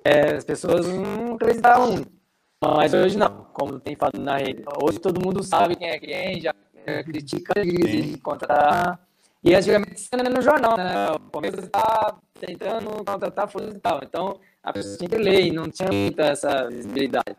[0.04, 2.16] é, as pessoas não acreditavam muito.
[2.62, 4.64] Mas hoje não, como tem falado na rede.
[4.82, 8.98] Hoje todo mundo sabe quem é quem, já é, critica e contra.
[9.42, 11.10] E antigamente cena no jornal, né?
[11.12, 14.00] O Palmeiras está tentando contratar fulano e tal.
[14.02, 17.36] Então a pessoa tinha que ler e não tinha muita essa visibilidade.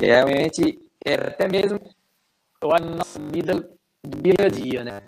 [0.00, 1.78] E realmente era até mesmo
[2.62, 3.70] na nossa vida
[4.02, 5.02] do dia a dia, né?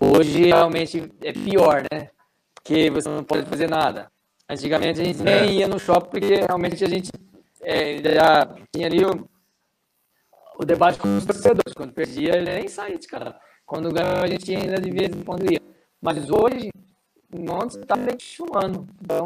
[0.00, 2.10] Hoje realmente é pior, né?
[2.54, 4.10] Porque você não pode fazer nada.
[4.48, 5.46] Antigamente a gente nem é.
[5.46, 7.10] ia no shopping porque realmente a gente
[7.62, 9.28] é, já tinha ali o,
[10.58, 11.74] o debate com os torcedores.
[11.74, 13.36] Quando perdia, ele nem saía de casa.
[13.68, 15.60] Quando ganhava, a gente ainda de vez em quando ia.
[16.00, 16.70] Mas hoje,
[17.30, 18.88] não está meio chumando.
[19.02, 19.24] Então,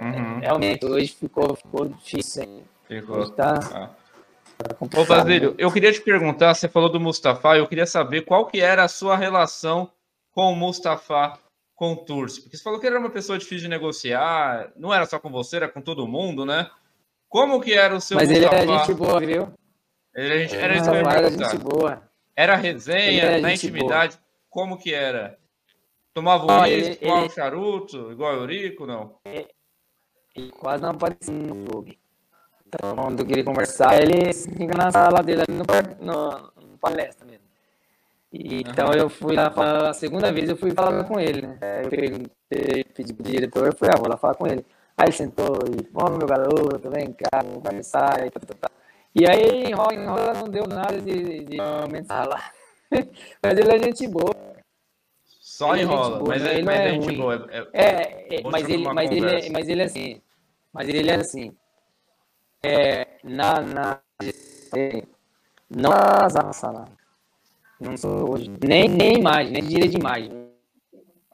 [0.00, 0.38] uhum.
[0.38, 2.44] realmente, hoje ficou, ficou difícil.
[2.44, 2.62] Hein?
[2.86, 3.28] Ficou.
[3.30, 3.58] Tá...
[3.74, 3.90] Ah.
[4.80, 8.60] Ô, Basílio, eu queria te perguntar, você falou do Mustafa, eu queria saber qual que
[8.60, 9.90] era a sua relação
[10.30, 11.36] com o Mustafa
[11.74, 14.94] com o Turci, porque você falou que ele era uma pessoa difícil de negociar, não
[14.94, 16.70] era só com você, era com todo mundo, né?
[17.28, 18.54] Como que era o seu Mas Mustafa?
[18.54, 19.52] ele era gente boa, viu?
[20.14, 22.11] Ele era, era isso que eu ia gente boa.
[22.34, 24.24] Era resenha, era na intimidade, boa.
[24.48, 25.38] como que era?
[26.14, 29.16] Tomava um uísque, tomava um charuto, igual o Eurico, não?
[29.24, 31.98] Ele quase não aparecia no clube.
[32.66, 35.64] Então, quando eu queria conversar, ele fica na sala dele, no,
[36.04, 37.44] no, no palestra mesmo.
[38.32, 38.60] E, uhum.
[38.66, 39.52] Então eu fui lá,
[39.90, 41.58] a segunda vez eu fui falar com ele, né?
[41.84, 44.64] Eu perguntei, pedi pro diretor, eu fui, ah, vou lá falar com ele.
[44.96, 48.70] Aí ele sentou e, ó, meu garoto, vem cá, vamos conversar, e, tá, tá, tá.
[49.14, 52.50] E aí enrola, enrola, não deu nada de, de aumentar lá.
[53.42, 54.34] mas ele é gente boa.
[55.26, 57.48] Só ele é enrola, é boa, mas, ele mas é, é gente boa.
[57.50, 60.22] É, é, é mas, ele, mas, ele é, mas ele é assim,
[60.72, 61.56] mas ele é assim,
[62.62, 64.00] é, na, na
[65.68, 66.86] não sala.
[67.80, 68.50] Não sou hoje.
[68.62, 70.30] Nem, nem imagem, nem direito de imagem.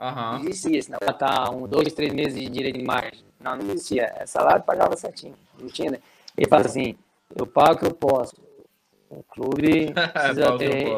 [0.01, 0.39] Uhum.
[0.39, 1.15] Não existia esse negócio.
[1.19, 3.25] Tá um, dois, três meses de direito de imagem.
[3.41, 4.13] Não, não existia.
[4.17, 5.35] É salário pagava certinho.
[5.61, 5.99] Não tinha, né?
[6.37, 6.97] Ele fala assim,
[7.35, 8.37] eu pago o que eu posso.
[9.11, 10.89] O clube precisa ter.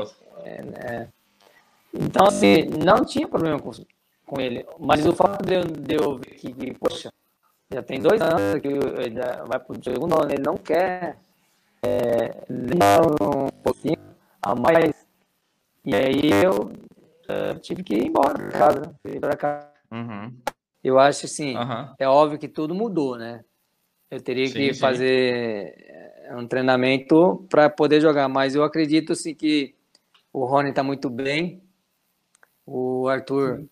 [0.45, 1.09] É, né?
[1.93, 3.71] Então, assim, não tinha problema com,
[4.27, 4.65] com ele.
[4.79, 7.13] Mas o fato de eu, de eu ver que, que, poxa,
[7.73, 11.19] já tem dois anos que ele vai para o segundo ano, ele não quer
[11.83, 13.99] é, um pouquinho
[14.43, 14.95] a mais.
[15.85, 18.95] E aí eu uh, tive que ir embora para casa.
[19.21, 19.69] Pra casa.
[19.91, 20.37] Uhum.
[20.83, 21.95] Eu acho assim, uhum.
[21.99, 23.45] é óbvio que tudo mudou, né?
[24.11, 24.81] Eu teria sim, que sim.
[24.81, 25.90] fazer
[26.31, 29.75] é, um treinamento para poder jogar, mas eu acredito assim que
[30.33, 31.63] o Rony está muito bem,
[32.65, 33.69] o Arthur sim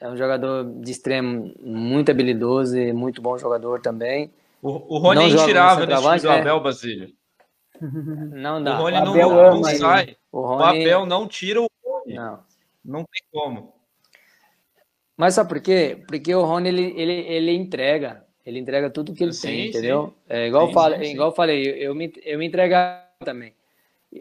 [0.00, 4.32] é um jogador de extremo muito habilidoso e muito bom jogador também.
[4.62, 7.12] O, o Rony é intirável nesse time do Abel, Basílio.
[7.80, 8.78] Não dá.
[8.78, 10.16] O Rony o não, não, não sai.
[10.30, 10.62] O, Rony...
[10.62, 12.14] o, Abel não tira o Rony.
[12.14, 12.40] Não.
[12.84, 13.74] Não tem como.
[15.16, 16.04] Mas sabe por quê?
[16.06, 18.24] Porque o Rony, ele, ele, ele entrega.
[18.48, 20.06] Ele entrega tudo que ele sim, tem, entendeu?
[20.06, 20.14] Sim.
[20.26, 23.52] É, igual, sim, eu falei, sim, igual eu falei, eu me, eu me entregava também.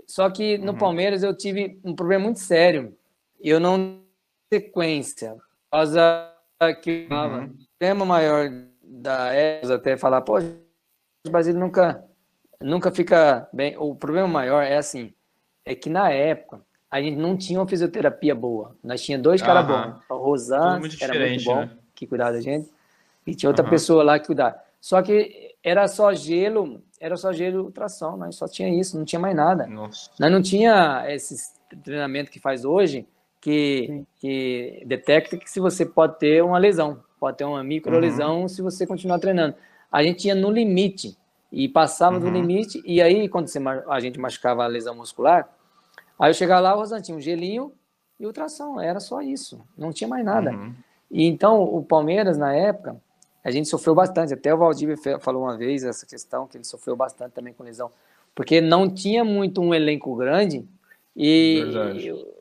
[0.06, 0.78] Só que no uhum.
[0.78, 2.94] Palmeiras eu tive um problema muito sério.
[3.40, 4.02] Eu não
[4.52, 5.38] sequência
[5.72, 6.30] causa
[6.84, 7.46] que uhum.
[7.46, 7.50] o
[7.80, 8.52] tema maior
[8.84, 12.04] da ESA até falar, pô, o Basílio nunca,
[12.60, 13.78] nunca fica bem.
[13.78, 15.14] O problema maior é assim,
[15.64, 18.76] é que na época a gente não tinha uma fisioterapia boa.
[18.84, 20.02] Nós tinha dois caras bons.
[20.10, 21.72] O Rosan, que era muito bom, né?
[21.96, 22.70] que cuidava da gente,
[23.28, 23.70] e tinha outra uhum.
[23.70, 24.56] pessoa lá que cuidava.
[24.82, 29.20] Só que era só gelo, era só gelo ultrassom, nós só tinha isso, não tinha
[29.20, 29.68] mais nada.
[29.68, 30.10] Nossa.
[30.20, 33.06] Nós não tinha esse treinamento que faz hoje,
[33.42, 38.42] que, que detecta que se você pode ter uma lesão, pode ter uma micro lesão
[38.42, 38.48] uhum.
[38.48, 39.56] se você continuar treinando.
[39.92, 41.18] A gente ia no limite
[41.52, 42.22] e passava uhum.
[42.22, 43.60] do limite, e aí quando você,
[43.90, 45.50] a gente machucava a lesão muscular,
[46.20, 47.72] Aí eu chegava lá, o Rosana tinha um gelinho
[48.20, 50.52] e ultrassom, era só isso, não tinha mais nada.
[50.52, 50.74] Uhum.
[51.12, 53.00] E então o Palmeiras, na época,
[53.48, 54.34] a gente sofreu bastante.
[54.34, 57.90] Até o Valdívia falou uma vez essa questão, que ele sofreu bastante também com lesão,
[58.36, 60.68] porque não tinha muito um elenco grande
[61.16, 61.64] e,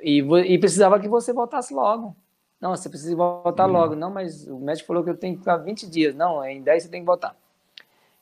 [0.02, 2.16] e, e, e, precisava que você voltasse logo.
[2.60, 3.72] Não, você precisa voltar uhum.
[3.72, 3.94] logo.
[3.94, 6.12] Não, mas o médico falou que eu tenho que ficar 20 dias.
[6.12, 7.36] Não, em 10 você tem que voltar.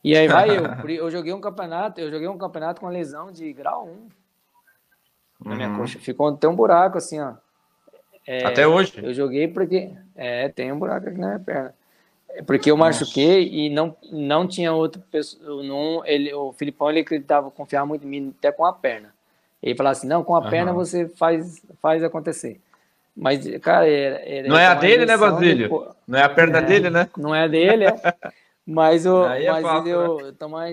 [0.02, 0.64] E aí vai eu.
[0.86, 3.88] Eu joguei um campeonato, eu joguei um campeonato com lesão de grau
[5.40, 5.78] 1 na minha uhum.
[5.78, 5.98] coxa.
[5.98, 7.32] Ficou até um buraco assim, ó.
[8.26, 8.92] É, até hoje?
[9.02, 9.96] Eu joguei porque.
[10.14, 11.74] É, tem um buraco aqui na minha perna.
[12.34, 13.56] É porque eu machuquei Nossa.
[13.56, 15.62] e não, não tinha outra pessoa.
[15.62, 19.14] Não, ele, o Filipão ele acreditava, confiava muito em mim, até com a perna.
[19.62, 20.50] Ele falava assim: não, com a uhum.
[20.50, 22.60] perna você faz, faz acontecer.
[23.16, 25.68] Mas, cara, era, era não é a dele, né, Basílio?
[25.68, 25.94] De...
[26.08, 27.08] Não é a perna é, dele, né?
[27.16, 28.14] Não é a dele, é.
[28.66, 30.22] Mas, o, é mas fácil, eu, né?
[30.24, 30.72] eu, tomava,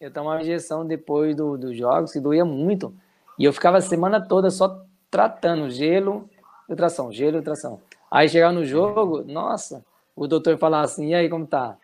[0.00, 2.94] eu tomava injeção depois dos do jogos, que doía muito.
[3.38, 6.28] E eu ficava a semana toda só tratando gelo,
[6.68, 7.80] ultração, gelo, ultração.
[8.10, 9.82] Aí chegava no jogo, nossa,
[10.14, 11.76] o doutor falava assim, e aí, como tá?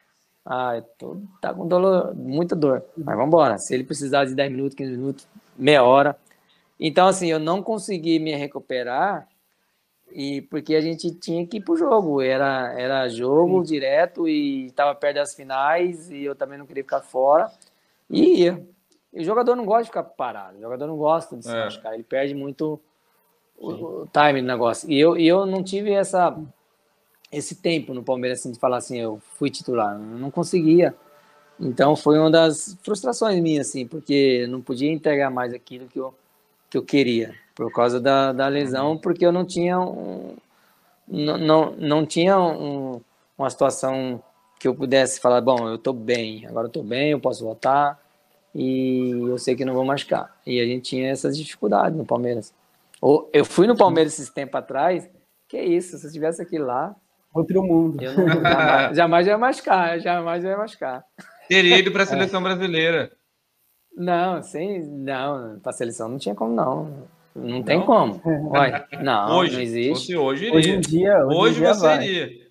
[0.45, 2.83] Ah, tô, tá com dor, muita dor.
[2.97, 3.59] Mas vamos embora.
[3.59, 6.17] Se ele precisar de 10 minutos, 15 minutos, meia hora.
[6.81, 9.29] Então, assim, eu não consegui me recuperar
[10.11, 12.23] e porque a gente tinha que ir pro jogo.
[12.23, 13.73] Era, era jogo Sim.
[13.73, 17.51] direto e estava perto das finais e eu também não queria ficar fora.
[18.09, 18.67] E ia.
[19.13, 20.57] E o jogador não gosta de ficar parado.
[20.57, 21.65] O jogador não gosta de se é.
[21.65, 21.95] machucar.
[21.95, 22.81] Ele perde muito
[23.57, 24.91] o, o, time do negócio.
[24.91, 26.39] E eu, e eu não tive essa,
[27.31, 29.95] esse tempo no Palmeiras assim, de falar assim, eu fui titular.
[29.95, 30.95] Eu não conseguia.
[31.61, 36.15] Então foi uma das frustrações minhas, assim, porque não podia entregar mais aquilo que eu,
[36.71, 38.99] que eu queria por causa da, da lesão, uhum.
[38.99, 40.37] porque eu não tinha um,
[41.09, 43.01] não, não, não tinha um,
[43.37, 44.23] uma situação
[44.61, 48.01] que eu pudesse falar, bom, eu estou bem, agora eu estou bem, eu posso voltar
[48.55, 50.37] e eu sei que não vou machucar.
[50.47, 52.53] E a gente tinha essas dificuldades no Palmeiras.
[53.01, 55.09] Ou eu fui no Palmeiras esses tempo atrás,
[55.49, 56.95] que isso, se eu estivesse aqui lá,
[57.39, 58.03] outro mundo.
[58.03, 61.05] Eu não, jamais, jamais ia machucar, jamais ia machucar.
[61.49, 62.45] Teria ido para a seleção é.
[62.45, 63.13] brasileira.
[63.97, 67.09] Não, sem, não, para a seleção não tinha como não.
[67.35, 68.21] Não tem como.
[68.53, 70.17] Olha, não, hoje, não existe.
[70.17, 70.57] Hoje, iria.
[70.57, 71.17] hoje em dia.
[71.27, 72.05] Hoje, hoje em dia você vai.
[72.07, 72.49] iria.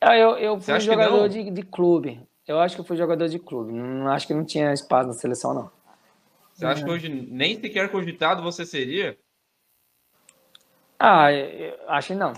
[0.00, 2.20] Ah, eu, eu fui jogador de, de clube.
[2.46, 3.72] Eu acho que eu fui jogador de clube.
[3.72, 5.70] Não acho que não tinha espaço na seleção, não.
[6.54, 9.18] Você acha que hoje nem sequer cogitado você seria?
[10.98, 12.32] Ah, eu acho que não.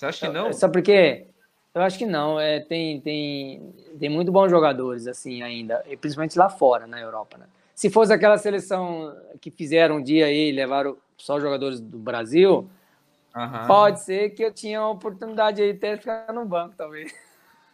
[0.00, 0.50] Você acha que não?
[0.54, 1.26] Só porque
[1.74, 2.40] eu acho que não.
[2.40, 7.44] É, tem, tem, tem muito bons jogadores assim ainda, principalmente lá fora, na Europa, né?
[7.74, 12.70] Se fosse aquela seleção que fizeram um dia aí, levaram só jogadores do Brasil,
[13.36, 13.66] uhum.
[13.66, 17.12] pode ser que eu tinha uma oportunidade aí até ficar no banco, talvez.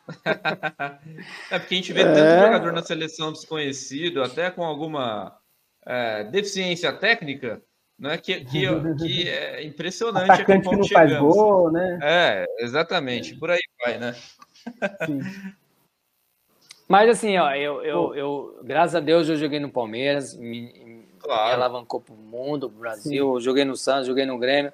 [1.50, 2.44] é porque a gente vê tanto é.
[2.44, 5.38] jogador na seleção desconhecido, até com alguma
[5.84, 7.62] é, deficiência técnica,
[7.98, 8.18] né?
[8.18, 8.66] Que, que,
[8.96, 10.30] que é impressionante.
[10.30, 11.12] Atacante que não chegamos.
[11.12, 11.98] faz gol, né?
[12.02, 13.34] É, exatamente.
[13.34, 14.14] Por aí vai, né?
[15.06, 15.20] Sim.
[16.88, 21.48] Mas assim, ó, eu, eu, eu, graças a Deus eu joguei no Palmeiras, me, claro.
[21.48, 23.40] me alavancou pro mundo, pro Brasil, Sim.
[23.40, 24.72] joguei no Santos, joguei no Grêmio.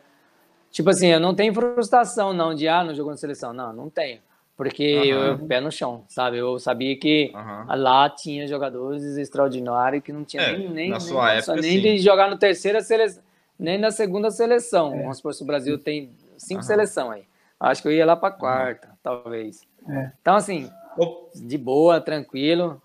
[0.70, 3.88] Tipo assim, eu não tenho frustração não de ah, não jogou na seleção, não, não
[3.88, 4.20] tenho.
[4.56, 5.24] Porque uhum.
[5.24, 6.38] eu pé no chão, sabe?
[6.38, 7.76] Eu sabia que uhum.
[7.76, 11.80] lá tinha jogadores extraordinários que não tinha é, nem, nem, na sua nem, época, nem
[11.80, 13.22] de jogar no terceira seleção,
[13.58, 14.94] nem na segunda seleção.
[14.94, 15.02] É.
[15.02, 16.66] Vamos supor, se o Brasil tem cinco uhum.
[16.66, 17.24] seleções aí.
[17.58, 19.62] Acho que eu ia lá para quarta, talvez.
[19.88, 20.10] É.
[20.20, 20.70] Então, assim,
[21.34, 22.80] de boa, tranquilo.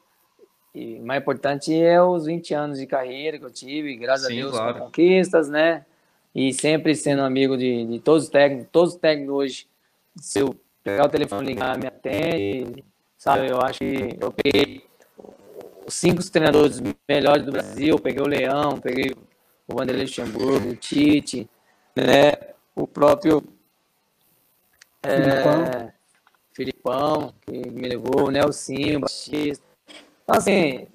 [0.73, 4.41] E mais importante é os 20 anos de carreira que eu tive, graças Sim, a
[4.44, 4.73] Deus, claro.
[4.76, 5.84] com conquistas, né?
[6.34, 9.68] E sempre sendo amigo de, de todos os técnicos, todos os técnicos hoje,
[10.18, 10.56] se eu
[10.88, 12.85] pegar o telefone ligar, me atende,
[13.18, 13.49] sabe?
[13.49, 14.88] Eu acho que eu peguei
[15.85, 19.14] os cinco treinadores melhores do Brasil, peguei o Leão, peguei
[19.68, 21.49] o Vanderlei Luxemburgo, o Tite,
[21.93, 22.53] né?
[22.73, 23.43] O próprio
[25.03, 25.91] é,
[26.53, 29.65] Filipão, que me levou, o Nelsinho, o Batista.
[30.23, 30.88] Então, assim.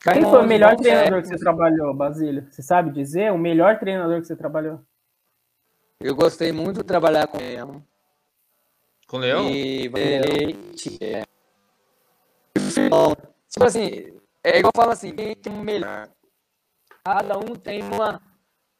[0.00, 2.46] Quem foi o melhor treinador que você trabalhou, Basílio?
[2.50, 4.80] Você sabe dizer o melhor treinador que você trabalhou?
[6.00, 7.84] Eu gostei muito de trabalhar com o Leão.
[9.12, 9.46] Com o Leão?
[9.50, 9.90] E
[11.02, 11.22] é.
[13.46, 16.08] Tipo assim, é igual fala assim, quem tem o melhor.
[17.04, 18.22] Cada um tem uma,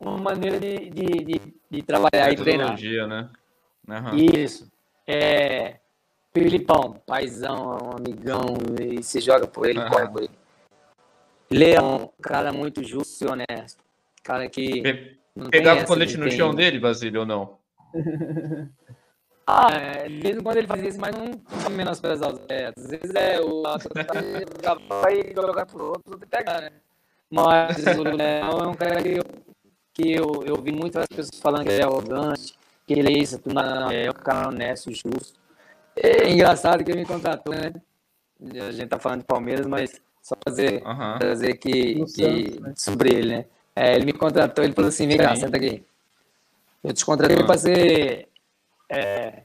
[0.00, 1.40] uma maneira de, de, de,
[1.70, 2.78] de trabalhar e treinar.
[3.06, 3.30] né?
[3.86, 4.16] Uhum.
[4.16, 4.72] Isso.
[5.06, 5.80] É,
[6.32, 9.90] Filipão, paizão, amigão, e se joga por ele, uhum.
[9.90, 10.38] corre por ele.
[11.50, 13.84] Leão, cara muito justo e honesto.
[14.22, 14.80] Cara que.
[14.80, 15.18] Pe
[15.50, 16.38] Pegava o colete no tem...
[16.38, 17.59] chão dele, Basílio, ou não?
[19.47, 22.85] ah, é, mesmo quando ele fazia isso, mas não menosprezar os atletas.
[22.85, 23.62] Às vezes é o
[25.02, 26.70] vai jogar pro outro, tem que pegar, né?
[27.31, 29.24] Mas o Léo é um cara que eu,
[29.94, 32.55] que eu, eu vi muitas pessoas falando que ele é arrogante,
[32.86, 35.40] que ele é isso, tudo, não, é um cara honesto, justo.
[35.97, 37.73] É engraçado que ele me contratou, né?
[38.66, 41.19] A gente tá falando de Palmeiras, mas só fazer, uhum.
[41.19, 42.74] trazer que, que Santos, né?
[42.77, 43.44] sobre ele, né?
[43.74, 45.85] É, ele me contratou, ele falou assim, vem cá, senta aqui.
[46.85, 47.47] Eu te contratei uhum.
[47.47, 48.28] para ser
[48.90, 49.44] é,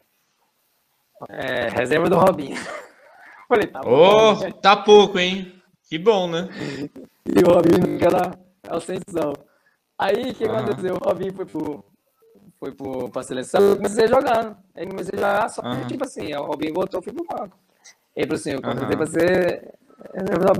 [1.29, 2.55] é, reserva do Robinho.
[3.47, 5.61] Falei, tá, oh, bom, tá pouco, hein?
[5.89, 6.49] Que bom, né?
[7.29, 8.39] E o Robinho naquela
[8.69, 9.33] ascensão.
[9.99, 10.55] Aí o que uhum.
[10.55, 10.95] aconteceu?
[10.95, 11.83] O Robinho foi pro,
[12.57, 14.55] foi pro, pra seleção, eu comecei jogando.
[14.73, 15.87] Aí comecei a jogar, só que, uhum.
[15.87, 17.57] tipo assim, o Robinho voltou, fui pro banco.
[18.15, 18.97] Ele falou assim, eu contratei uhum.
[18.97, 19.73] pra ser.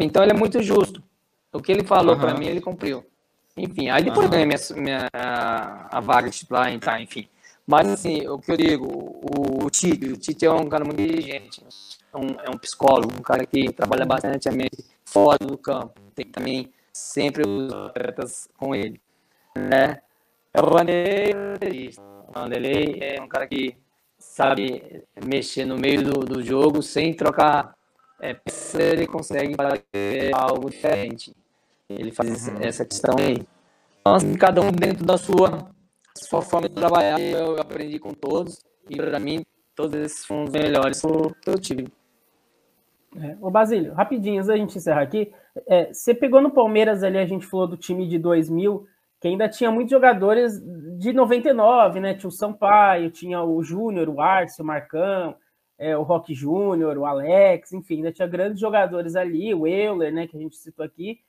[0.02, 1.02] Então ele é muito justo.
[1.54, 2.22] O que ele falou uhum.
[2.22, 3.06] pra mim, ele cumpriu.
[3.56, 4.32] Enfim, aí depois uhum.
[4.32, 7.28] ganhei minha, minha, a vaga titular, tá, enfim.
[7.68, 11.02] Mas, assim, o que eu digo, o, o Tite, o Tite é um cara muito
[11.02, 11.62] inteligente,
[12.14, 16.00] é um, é um psicólogo, um cara que trabalha bastante a mente fora do campo.
[16.16, 19.02] Tem também sempre os atletas com ele.
[19.56, 20.00] Né?
[20.54, 21.94] É o Vanderlei,
[22.28, 23.76] o Vanderlei é um cara que
[24.18, 27.78] sabe mexer no meio do, do jogo sem trocar
[28.20, 28.36] é,
[28.80, 31.36] ele consegue fazer algo diferente.
[31.88, 32.58] Ele faz uhum.
[32.62, 33.46] essa questão aí.
[34.02, 35.70] Então, assim, cada um dentro da sua,
[36.26, 38.60] sua forma de trabalhar, eu aprendi com todos.
[38.90, 39.46] E para mim,
[39.76, 41.88] todos esses foram os melhores que eu tive.
[43.16, 43.38] É.
[43.42, 45.32] Ô Basílio, rapidinho, antes da gente encerrar aqui,
[45.68, 48.86] é, você pegou no Palmeiras ali, a gente falou do time de 2000,
[49.20, 50.62] que ainda tinha muitos jogadores
[51.00, 52.14] de 99, né?
[52.14, 55.36] Tinha o Sampaio, tinha o Júnior, o Arce, o Marcão,
[55.78, 60.28] é, o Rock Júnior, o Alex, enfim, ainda tinha grandes jogadores ali, o Euler, né,
[60.28, 61.20] que a gente citou aqui.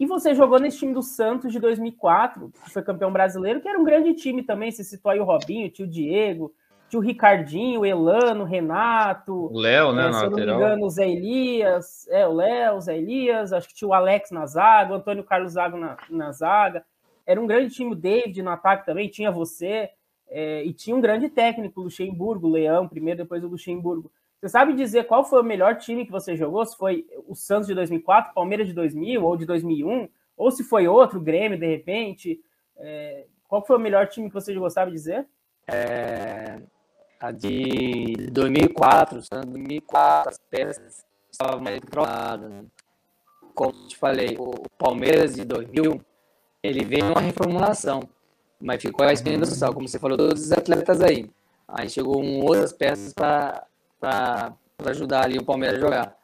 [0.00, 3.78] E você jogou nesse time do Santos de 2004, que foi campeão brasileiro, que era
[3.78, 4.72] um grande time também.
[4.72, 6.54] Você citou aí o Robinho, o tio Diego,
[6.88, 9.52] tio Ricardinho, o Elano, o Renato.
[9.52, 10.08] O Léo, né?
[10.08, 12.08] É, se eu não me engano, o Zé Elias.
[12.08, 13.52] É, o Léo, o Zé Elias.
[13.52, 16.82] Acho que tinha o Alex na zaga, o Antônio Carlos Zago na, na zaga.
[17.26, 19.90] Era um grande time, o David no ataque também, tinha você.
[20.30, 24.10] É, e tinha um grande técnico, Luxemburgo, Leão, primeiro, depois o Luxemburgo.
[24.40, 26.64] Você sabe dizer qual foi o melhor time que você jogou?
[26.64, 30.08] Se foi o Santos de 2004, Palmeiras de 2000 ou de 2001?
[30.36, 32.40] Ou se foi outro, Grêmio, de repente?
[32.78, 35.26] É, qual foi o melhor time que você jogou, sabe dizer?
[35.66, 36.58] É,
[37.20, 42.64] a de 2004, Santos 2004, as peças estavam mais controladas.
[43.54, 46.00] Como te falei, o Palmeiras de 2000,
[46.62, 48.08] ele veio uma reformulação
[48.60, 51.30] mas ficou a espinha dorsal, como você falou, todos os atletas aí.
[51.66, 53.64] Aí chegou um, outras peças para
[54.84, 56.16] ajudar ali o Palmeiras a jogar.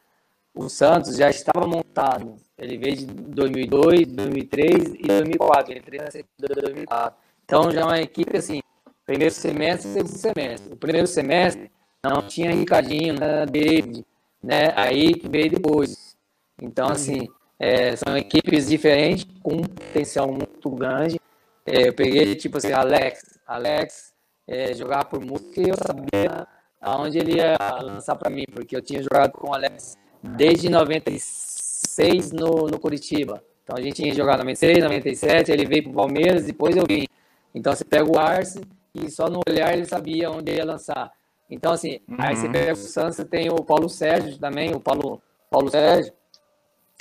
[0.53, 2.35] O Santos já estava montado.
[2.57, 5.71] Ele veio de 2002, 2003 e 2004.
[5.71, 7.19] Ele treinou em 2004.
[7.45, 8.61] Então já é uma equipe assim,
[9.05, 10.73] primeiro semestre segundo semestre.
[10.73, 11.71] O primeiro semestre
[12.03, 14.05] não tinha Ricardinho, não era David,
[14.43, 14.73] né?
[14.75, 16.17] Aí veio depois.
[16.59, 17.27] Então, assim,
[17.59, 21.19] é, são equipes diferentes, com um potencial muito grande,
[21.67, 23.39] é, eu peguei, tipo assim, Alex.
[23.45, 24.13] Alex
[24.47, 26.47] é, jogava por música e eu sabia
[26.81, 32.31] aonde ele ia lançar para mim, porque eu tinha jogado com o Alex desde 96
[32.31, 33.43] no, no Curitiba.
[33.63, 37.05] Então a gente tinha jogado 96, 97, ele veio pro Palmeiras, depois eu vim.
[37.53, 38.61] Então você pega o Arce
[38.93, 41.11] e só no olhar ele sabia onde ia lançar.
[41.49, 42.17] Então, assim, uhum.
[42.19, 46.11] aí você pega o Santos, você tem o Paulo Sérgio também, o Paulo, Paulo Sérgio,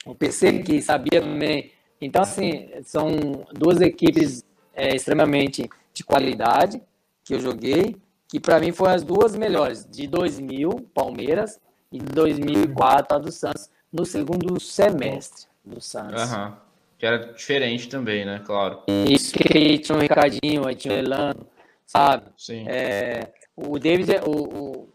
[0.04, 1.72] o PC que sabia também.
[2.00, 3.08] Então, assim, são
[3.52, 4.44] duas equipes
[4.74, 6.80] é, extremamente de qualidade
[7.24, 7.96] que eu joguei,
[8.28, 11.60] que para mim foram as duas melhores, de 2000, Palmeiras,
[11.92, 16.30] e de 2004, a do Santos, no segundo semestre do Santos.
[16.30, 16.52] Uhum.
[16.98, 18.42] Que era diferente também, né?
[18.44, 18.82] Claro.
[18.88, 21.46] Isso, que tinha o Ricardinho, aí tinha o Elano,
[21.86, 22.26] sabe?
[22.36, 22.66] Sim.
[22.68, 24.88] É, o David, o, o,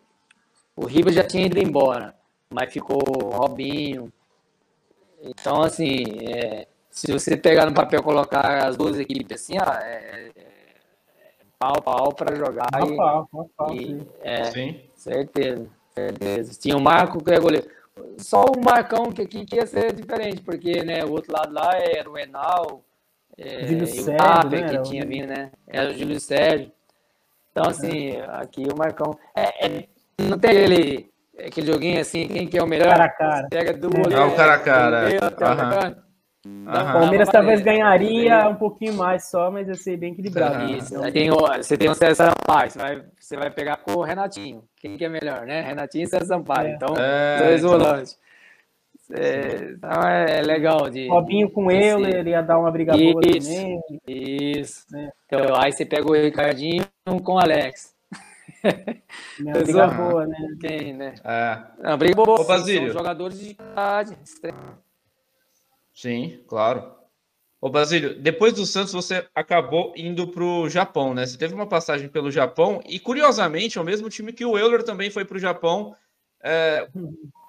[0.76, 2.16] o Riva já tinha ido embora,
[2.50, 3.00] mas ficou
[3.32, 4.12] Robinho.
[5.22, 10.32] Então, assim, é, se você pegar no papel colocar as duas equipes assim, ó, é,
[10.36, 10.51] é,
[11.62, 12.68] pau, pau para jogar.
[12.72, 14.08] Pau, e, pau, pau, pau, e, sim.
[14.24, 14.82] É, sim.
[14.96, 16.60] Certeza, certeza.
[16.60, 17.68] Tinha o Marco que é goleiro.
[18.18, 21.76] Só o Marcão que aqui que ia ser diferente, porque né, o outro lado lá
[21.76, 22.84] era o Enal,
[23.38, 25.52] é, Júlio Sérgio, né, que tinha vindo, né?
[25.68, 26.72] Era o Júlio Sérgio.
[27.52, 29.18] Então, assim, aqui o Marcão.
[29.36, 32.90] É, é, não tem aquele, aquele joguinho assim, quem que é o melhor?
[32.90, 33.48] Cara a cara.
[33.50, 35.88] Pega do é, é o cara a cara.
[35.88, 36.11] Uhum.
[36.44, 40.72] O Palmeiras talvez ganharia um pouquinho mais só, mas ia ser bem equilibrado.
[40.72, 40.96] Isso.
[40.96, 41.12] Então...
[41.12, 44.64] Tem, você tem o César Sampaio, você vai, você vai pegar com o Renatinho.
[44.78, 45.62] Quem que é melhor, né?
[45.62, 46.70] Renatinho e César Sampaio.
[46.70, 46.74] É.
[46.74, 47.78] Então, é, dois então...
[47.78, 48.20] volantes.
[49.14, 51.08] É, então é legal de.
[51.10, 53.82] Robinho com ele, ele ia dar uma briga boa isso, também.
[54.08, 54.86] Isso.
[54.96, 55.12] É.
[55.26, 56.86] Então, aí você pega o Ricardinho
[57.24, 57.94] com o Alex.
[59.40, 60.38] Uma briga boa, né?
[60.60, 61.14] Quem, né?
[61.24, 61.58] É.
[61.80, 62.40] Não, briga boa.
[62.40, 64.18] Ô, São jogadores de idade.
[66.02, 66.96] Sim, claro.
[67.62, 71.28] Ô Basílio, depois do Santos você acabou indo para o Japão, né?
[71.28, 74.82] Você teve uma passagem pelo Japão e, curiosamente, é o mesmo time que o Euler
[74.82, 75.96] também foi para o Japão.
[76.42, 76.90] É,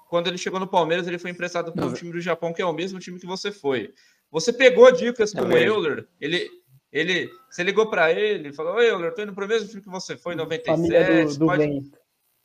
[0.07, 2.65] quando ele chegou no Palmeiras, ele foi emprestado para um time do Japão, que é
[2.65, 3.91] o mesmo time que você foi.
[4.29, 6.07] Você pegou dicas com o Euler?
[6.21, 6.47] Ele,
[6.91, 9.89] ele, você ligou para ele, falou: Oi, Euler, estou indo para o mesmo time que
[9.89, 11.33] você foi em 97.
[11.33, 11.91] Do, do pode,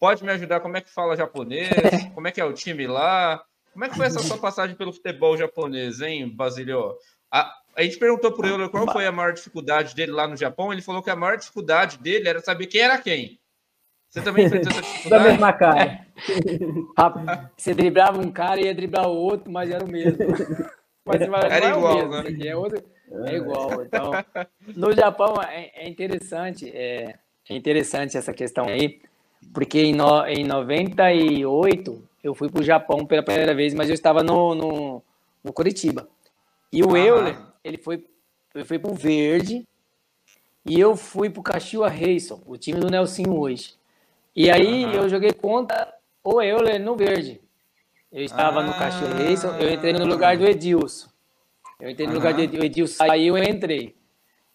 [0.01, 0.61] pode me ajudar?
[0.61, 1.69] Como é que fala japonês?
[2.15, 3.45] Como é que é o time lá?
[3.79, 6.97] Como é que foi essa sua passagem pelo futebol japonês, hein, Basilio?
[7.31, 10.73] A, a gente perguntou para ele qual foi a maior dificuldade dele lá no Japão.
[10.73, 13.39] Ele falou que a maior dificuldade dele era saber quem era quem.
[14.09, 15.23] Você também enfrentou essa dificuldade?
[15.23, 16.07] da mesma cara.
[17.57, 20.19] você driblava um cara e ia driblar o outro, mas era o mesmo.
[21.07, 22.49] Mas, era é igual, mesmo, né?
[22.49, 22.85] É, outro,
[23.27, 23.83] é igual.
[23.85, 24.11] Então,
[24.75, 27.15] no Japão é, é interessante, é,
[27.49, 29.01] é, interessante essa questão aí,
[29.55, 33.95] porque em, no, em 98 eu fui para o Japão pela primeira vez, mas eu
[33.95, 35.03] estava no, no,
[35.43, 36.09] no Curitiba.
[36.73, 38.05] E o Euler, ele foi,
[38.55, 39.67] ele foi pro Verde
[40.65, 43.75] e eu fui pro Caxiua Racing, o time do Nelsinho hoje.
[44.37, 45.93] E aí eu joguei contra
[46.23, 47.41] o Euler no Verde.
[48.13, 51.09] Eu estava no Caxiua Racing, eu entrei no lugar do Edilson.
[51.81, 53.97] Eu entrei no lugar do Edilson, saiu, eu entrei.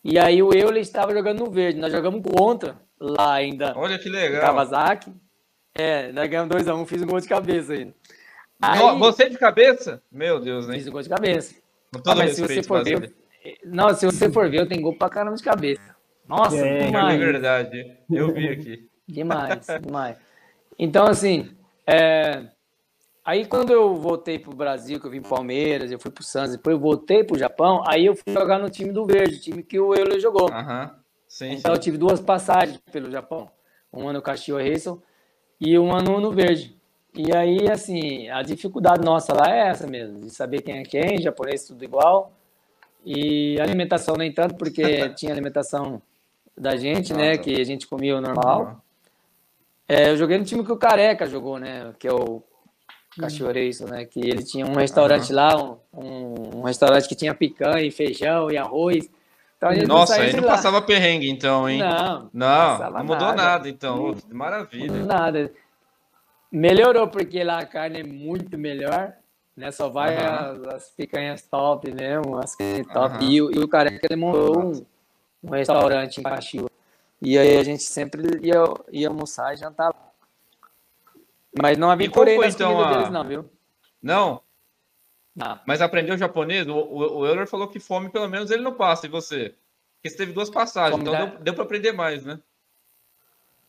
[0.04, 1.80] E aí o Euler estava jogando no Verde.
[1.80, 3.74] Nós jogamos contra lá ainda.
[3.76, 4.42] Olha que legal.
[4.42, 5.14] Kawasaki.
[5.76, 7.94] É, nós ganhamos 2x1, um, fiz um gol de cabeça ainda.
[8.62, 10.02] Aí, você de cabeça?
[10.12, 10.76] Meu Deus, né?
[10.76, 11.56] Fiz um gol de cabeça.
[11.92, 13.14] Com todo ah, respeito, se você for ver,
[13.66, 15.96] não, se você for ver, eu tenho gol pra caramba de cabeça.
[16.28, 17.22] Nossa, é, demais.
[17.22, 17.98] É verdade.
[18.10, 18.90] Eu vi aqui.
[19.08, 20.18] demais, demais.
[20.80, 21.52] Então, assim,
[21.86, 22.46] é...
[23.26, 26.54] aí quando eu voltei pro Brasil, que eu vim pro Palmeiras, eu fui pro Santos,
[26.54, 29.80] depois eu voltei pro Japão, aí eu fui jogar no time do Verde, time que
[29.80, 30.50] o Euler jogou.
[30.50, 30.90] Uhum.
[31.28, 31.78] Sim, então sim.
[31.78, 33.52] eu tive duas passagens pelo Japão.
[33.92, 35.00] Um ano no Castillo Racing
[35.60, 36.76] e um ano no Verde.
[37.16, 41.22] E aí, assim, a dificuldade nossa lá é essa mesmo, de saber quem é quem,
[41.22, 42.32] japonês tudo igual.
[43.06, 46.02] E alimentação nem tanto, porque tinha alimentação
[46.58, 47.38] da gente, né?
[47.38, 48.82] Que a gente comia o normal.
[49.88, 51.94] É, eu joguei no time que o Careca jogou, né?
[52.00, 52.42] Que é o
[53.20, 54.06] Cachoreiço, né?
[54.06, 55.56] Que ele tinha um restaurante lá,
[55.94, 59.10] um, um, restaurante que tinha picanha, e feijão e arroz.
[59.72, 60.52] Então, Nossa, aí não lá.
[60.52, 61.80] passava perrengue, então, hein?
[61.80, 64.16] Não, não, não, não mudou nada, nada então.
[64.32, 64.92] Maravilha.
[64.92, 65.52] Não nada.
[66.52, 69.14] Melhorou, porque lá a carne é muito melhor,
[69.56, 69.72] né?
[69.72, 70.68] Só vai uhum.
[70.68, 72.56] as, as, picanhas top mesmo, as
[72.92, 73.16] top.
[73.16, 73.22] Uhum.
[73.22, 74.86] E, e, o careca ele montou um,
[75.44, 76.68] um restaurante em Caxias.
[77.22, 78.62] E aí a gente sempre ia,
[78.92, 80.12] ia almoçar e jantar lá.
[81.60, 82.94] Mas não aventurei nas então, a...
[82.94, 83.50] deles, não, viu?
[84.02, 84.42] Não?
[85.36, 85.60] Não.
[85.66, 86.68] Mas aprendeu japonês?
[86.68, 89.08] O, o, o Euler falou que fome, pelo menos, ele não passa.
[89.08, 89.56] E você?
[89.96, 91.26] Porque você teve duas passagens, fome então da...
[91.26, 92.40] deu, deu para aprender mais, né?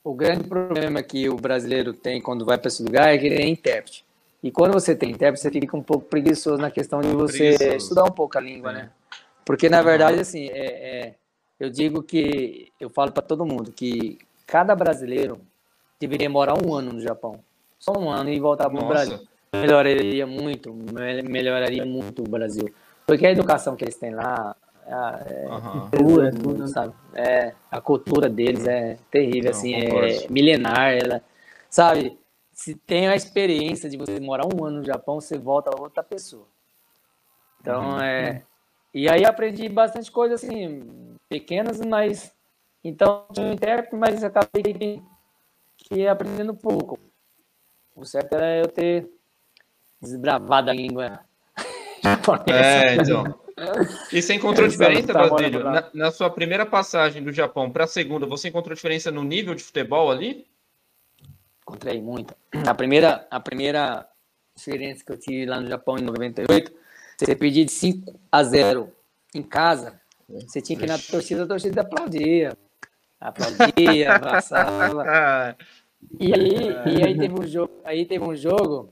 [0.03, 3.43] O grande problema que o brasileiro tem quando vai para esse lugar é que ele
[3.43, 4.05] é intérprete.
[4.43, 7.77] E quando você tem intérprete, você fica um pouco preguiçoso na questão de você preguiçoso.
[7.77, 8.74] estudar um pouco a língua, é.
[8.74, 8.91] né?
[9.43, 11.15] Porque, na verdade, assim, é, é,
[11.59, 15.41] eu digo que, eu falo para todo mundo que cada brasileiro
[15.99, 17.43] deveria morar um ano no Japão.
[17.78, 19.20] Só um ano e voltar para o Brasil.
[19.60, 20.74] Melhoraria muito,
[21.28, 22.72] melhoraria muito o Brasil.
[23.06, 24.56] Porque a educação que eles têm lá,
[24.86, 25.90] a, é, uhum.
[25.90, 26.94] cultura, tudo, sabe?
[27.14, 31.22] É, a cultura deles é terrível, Não, assim, é milenar, ela,
[31.68, 32.18] sabe?
[32.52, 36.02] Se tem a experiência de você morar um ano no Japão, você volta a outra
[36.02, 36.47] pessoa.
[37.60, 38.01] Então, uhum.
[38.01, 38.43] é...
[38.93, 42.32] E aí aprendi bastante coisa, assim, pequenas, mas...
[42.82, 45.02] Então, eu intérprete, mas acabei
[45.76, 46.98] que aprendendo pouco.
[47.97, 49.09] O certo era eu ter
[50.05, 51.20] desbravado a língua.
[52.47, 53.24] É, então...
[54.12, 55.62] E você encontrou diferença, Basílio?
[55.64, 59.55] Na, na, sua primeira passagem do Japão para a segunda, você encontrou diferença no nível
[59.55, 60.47] de futebol ali?
[61.62, 62.36] Encontrei muita.
[62.66, 64.06] A primeira, a primeira
[64.56, 66.72] experiência que eu tive lá no Japão em 98,
[67.16, 68.93] você pedir de 5 a 0
[69.35, 72.56] em casa, você tinha que ir na torcida, a torcida aplaudia.
[73.20, 75.56] Aplaudia, abraçava.
[76.20, 78.90] E aí, e aí teve um jogo, aí teve um jogo,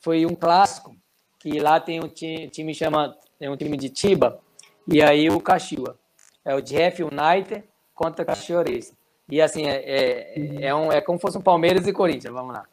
[0.00, 0.96] foi um clássico,
[1.38, 4.38] que lá tem um time, time chama tem um time de Tiba,
[4.86, 5.98] e aí o Caxiua.
[6.44, 7.64] É o Jeff United
[7.94, 8.96] contra Racing.
[9.28, 12.52] E assim, é, é, é, um, é como se fosse um Palmeiras e Corinthians, vamos
[12.52, 12.64] lá.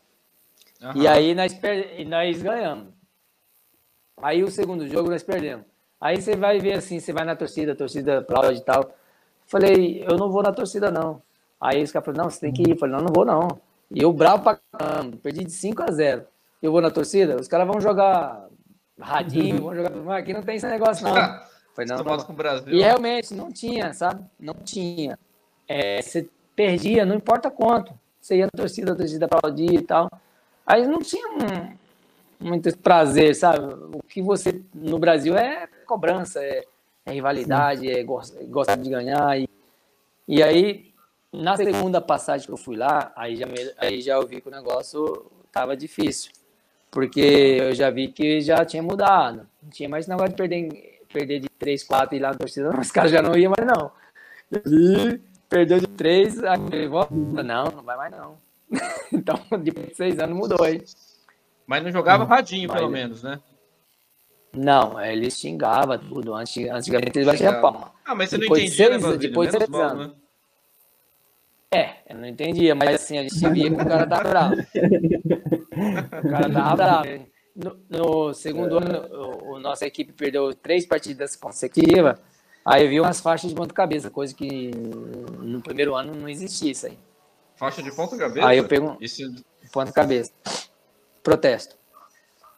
[0.82, 1.02] Uhum.
[1.02, 1.58] E aí nós,
[2.08, 2.88] nós ganhamos.
[4.22, 5.66] Aí o segundo jogo nós perdemos.
[5.99, 8.91] Aí você vai ver assim, você vai na torcida, a torcida aplaude e tal.
[9.45, 11.22] Falei, eu não vou na torcida, não.
[11.60, 12.72] Aí os caras falaram, não, você tem que ir.
[12.72, 13.62] Eu falei, não, não vou, não.
[13.91, 16.26] E eu bravo pra caramba, perdi de 5 a 0.
[16.62, 18.48] Eu vou na torcida, os caras vão jogar
[19.00, 20.18] radinho, vamos jogar.
[20.18, 21.14] Aqui não tem esse negócio, não.
[21.76, 22.18] Foi não, não.
[22.18, 22.74] Com o Brasil.
[22.74, 24.24] E realmente não tinha, sabe?
[24.40, 25.18] Não tinha.
[25.68, 27.94] É, você perdia, não importa quanto.
[28.20, 30.10] Você ia na torcida, a torcida aplaudia e tal.
[30.66, 31.78] Aí não tinha um,
[32.40, 33.60] muito prazer, sabe?
[33.94, 36.66] O que você no Brasil é cobrança, é,
[37.06, 39.40] é rivalidade, é, gosta, gosta de ganhar.
[39.40, 39.48] E,
[40.28, 40.92] e aí,
[41.32, 43.46] na segunda passagem que eu fui lá, aí já,
[43.78, 46.32] aí já eu vi que o negócio tava difícil.
[46.91, 49.47] Porque eu já vi que já tinha mudado.
[49.61, 52.80] Não tinha mais negócio de perder, perder de 3, 4 e ir lá na torcida.
[52.80, 53.91] Os caras já não iam mais, não.
[54.51, 55.19] E
[55.49, 58.38] perdeu de 3, aí eu não, não vai mais não.
[59.11, 60.81] então, depois de 6 anos mudou aí.
[61.65, 63.39] Mas não jogava hum, radinho, pelo menos, né?
[64.53, 66.34] Não, ele xingava tudo.
[66.34, 67.91] Antigamente ele batia palma.
[68.05, 70.07] Ah, mas você depois não entendia, seis, né, Depois de seis anos.
[70.07, 70.14] Né?
[71.69, 74.55] É, eu não entendia, mas assim, a gente via que o cara tava bravo.
[75.78, 77.28] o cara tava bravo.
[77.56, 82.20] No, no segundo ano, o, o, nossa equipe perdeu três partidas consecutivas.
[82.64, 84.72] Aí eu vi umas faixas de ponta-cabeça, coisa que
[85.40, 86.98] no primeiro ano não existia isso aí.
[87.56, 88.48] Faixa de ponta-cabeça?
[88.48, 89.24] Aí eu pego isso...
[89.72, 90.32] ponta-cabeça.
[91.24, 91.76] Protesto.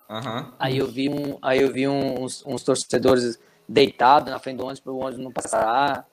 [0.09, 0.51] Uhum.
[0.57, 4.79] Aí eu vi, um, aí eu vi uns, uns torcedores deitados na frente do ônibus
[4.79, 6.05] para o ônibus não passar.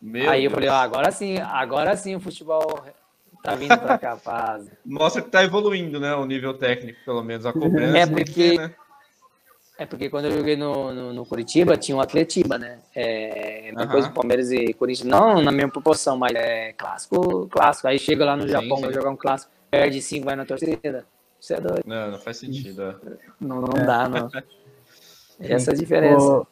[0.00, 0.44] Meu aí Deus.
[0.44, 2.82] eu falei, ah, agora sim, agora sim o futebol
[3.42, 4.66] tá vindo para cá, paz.
[4.84, 7.98] Mostra que tá evoluindo, né, o nível técnico, pelo menos a cobrança.
[7.98, 8.74] É porque, né?
[9.78, 12.78] é porque quando eu joguei no, no, no Curitiba, tinha um Atletiba, né?
[12.94, 14.12] É, depois uhum.
[14.12, 17.88] Palmeiras e Corinthians, não na mesma proporção, mas é clássico, clássico.
[17.88, 18.82] Aí chega lá no sim, Japão, sim.
[18.82, 21.06] vai jogar um clássico, perde cinco, vai na torcida.
[21.40, 21.82] Você é doido.
[21.86, 22.82] Não, não faz sentido.
[22.82, 22.96] É.
[23.40, 23.86] Não, não é.
[23.86, 24.30] dá, não.
[25.40, 26.22] Essa é a diferença.
[26.22, 26.46] O,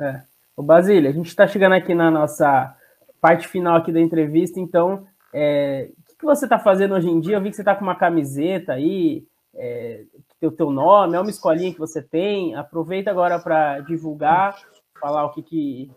[0.00, 0.22] é.
[0.56, 2.76] o Basílio, a gente está chegando aqui na nossa
[3.20, 7.36] parte final aqui da entrevista, então, é, o que você está fazendo hoje em dia?
[7.36, 9.24] Eu vi que você está com uma camiseta aí,
[9.54, 10.04] é,
[10.38, 12.54] tem o teu nome, é uma escolinha que você tem.
[12.54, 14.60] Aproveita agora para divulgar,
[15.00, 15.90] falar o que, que,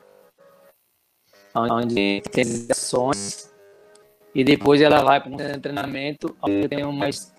[1.56, 3.52] onde tem ações,
[4.34, 7.32] e depois ela vai para um treinamento, onde tenho mais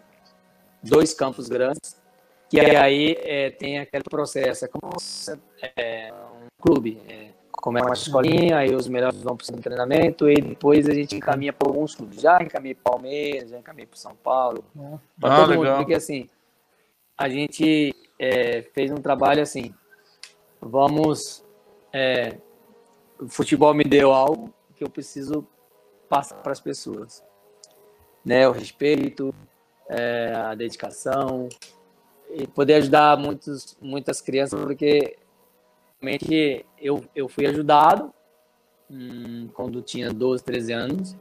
[0.82, 2.02] dois campos grandes,
[2.50, 4.94] que aí é, tem aquele processo, é como
[5.76, 10.30] é, um clube, é, como é uma escolinha, aí os melhores vão para o treinamento
[10.30, 12.22] e depois a gente encaminha para alguns clubes.
[12.22, 14.98] Já encaminhei para Palmeiras, já encaminhei para São Paulo, é.
[15.20, 15.66] para ah, todo legal.
[15.66, 16.30] mundo, porque assim,
[17.18, 19.74] a gente é, fez um trabalho assim,
[20.62, 21.44] vamos,
[21.92, 22.38] é,
[23.20, 25.46] o futebol me deu algo que eu preciso
[26.10, 27.24] passar para as pessoas,
[28.24, 29.34] né, o respeito,
[29.90, 31.50] é, a dedicação
[32.30, 35.18] e poder ajudar muitos, muitas crianças, porque
[36.00, 38.14] realmente eu, eu fui ajudado
[38.90, 41.16] hum, quando tinha 12, 13 anos.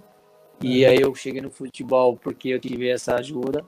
[0.60, 0.90] E uhum.
[0.90, 3.64] aí eu cheguei no futebol porque eu tive essa ajuda.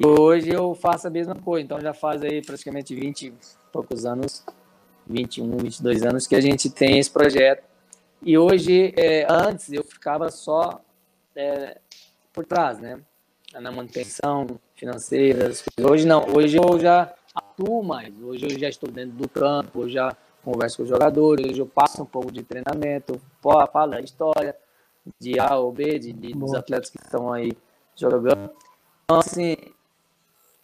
[0.00, 1.64] E hoje eu faço a mesma coisa.
[1.64, 3.34] Então já faz aí praticamente 20 e
[3.72, 4.44] poucos anos,
[5.06, 7.64] 21, 22 anos que a gente tem esse projeto.
[8.22, 10.80] E hoje, é, antes eu ficava só
[11.34, 11.78] é,
[12.32, 13.00] por trás, né?
[13.54, 15.50] Na manutenção financeira.
[15.80, 18.14] Hoje não, hoje eu já atuo mais.
[18.22, 22.02] Hoje eu já estou dentro do campo, eu já converso com os jogadores, eu passo
[22.02, 24.56] um pouco de treinamento, falo a história
[25.18, 27.52] de A ou B, de, de dos atletas que estão aí
[27.96, 28.50] jogando.
[29.04, 29.56] Então, assim,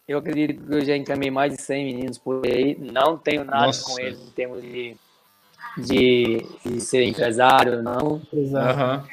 [0.09, 2.76] eu acredito que eu já encaminhei mais de 100 meninos por aí.
[2.80, 3.85] Não tenho nada Nossa.
[3.85, 4.97] com eles em termos de,
[5.76, 8.22] de, de ser empresário, não.
[8.32, 9.05] Uhum.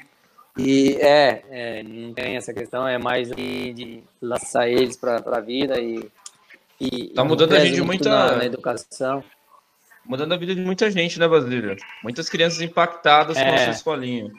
[0.58, 5.42] E é, é, não tem essa questão, é mais de, de lançar eles para a
[5.42, 6.10] vida e,
[6.80, 7.10] e.
[7.10, 8.10] Tá mudando a gente muita.
[8.10, 9.22] Na, na educação
[10.06, 11.76] mudando a vida de muita gente, né, Basílio?
[12.04, 13.44] Muitas crianças impactadas é.
[13.44, 14.32] com a sua escolinha.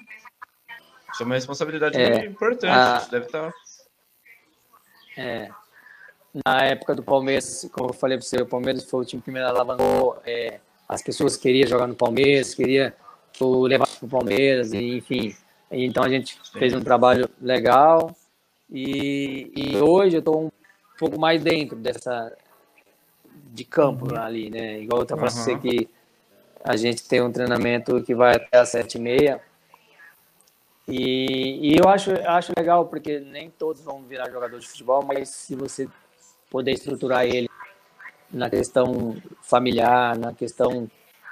[1.13, 2.11] Isso é uma responsabilidade é.
[2.11, 2.67] muito importante.
[2.67, 2.99] A...
[3.11, 3.51] Deve estar.
[3.51, 3.55] Tá
[5.17, 5.51] é.
[6.45, 9.31] Na época do Palmeiras, como eu falei para você, o Palmeiras foi o time que
[9.31, 10.21] me alavancou.
[10.27, 12.93] É, as pessoas queriam jogar no Palmeiras, queriam
[13.41, 15.35] levar para o Palmeiras, enfim.
[15.71, 18.15] Então a gente fez um trabalho legal.
[18.71, 20.51] E, e hoje eu estou um
[20.99, 22.33] pouco mais dentro dessa
[23.53, 24.21] de campo uhum.
[24.21, 24.81] ali, né?
[24.81, 25.31] Igual eu estava uhum.
[25.31, 25.89] você que
[26.63, 29.41] a gente tem um treinamento que vai até às sete e meia.
[30.89, 35.29] E, e eu acho, acho legal, porque nem todos vão virar jogador de futebol, mas
[35.31, 35.89] se você
[36.51, 37.49] poder estruturar ele
[38.31, 40.89] na questão familiar, na questão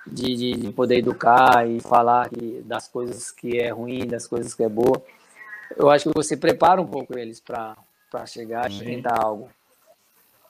[0.07, 2.29] de, de, de poder educar e falar
[2.65, 5.03] das coisas que é ruim, das coisas que é boa,
[5.77, 7.77] eu acho que você prepara um pouco eles para
[8.27, 9.51] chegar e tentar algo.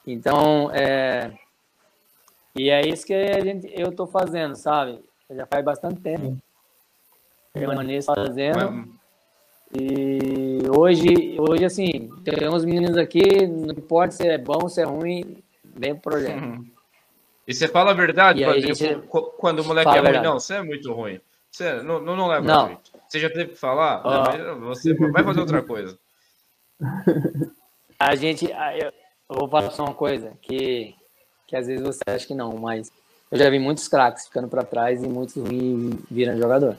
[0.05, 1.31] Então, é,
[2.55, 5.03] e é isso que a gente, eu estou fazendo, sabe?
[5.29, 6.37] Já faz bastante tempo.
[7.51, 8.87] Permaneço fazendo.
[9.77, 14.85] E hoje, hoje, assim, tem uns meninos aqui, não importa se é bom, se é
[14.85, 16.41] ruim, vem pro projeto.
[16.41, 16.65] Uhum.
[17.47, 19.01] E você fala a verdade, gente...
[19.37, 21.19] quando o moleque é ruim, não, você é muito ruim.
[21.51, 22.67] Você não, não, não leva não.
[22.67, 22.91] jeito.
[23.07, 24.01] Você já teve que falar?
[24.03, 24.37] Oh.
[24.37, 25.97] Não, você vai fazer outra coisa.
[27.97, 28.91] A gente, eu
[29.39, 30.93] vou falar só uma coisa, que,
[31.47, 32.91] que às vezes você acha que não, mas
[33.31, 36.77] eu já vi muitos craques ficando para trás e muitos ruins virando jogador.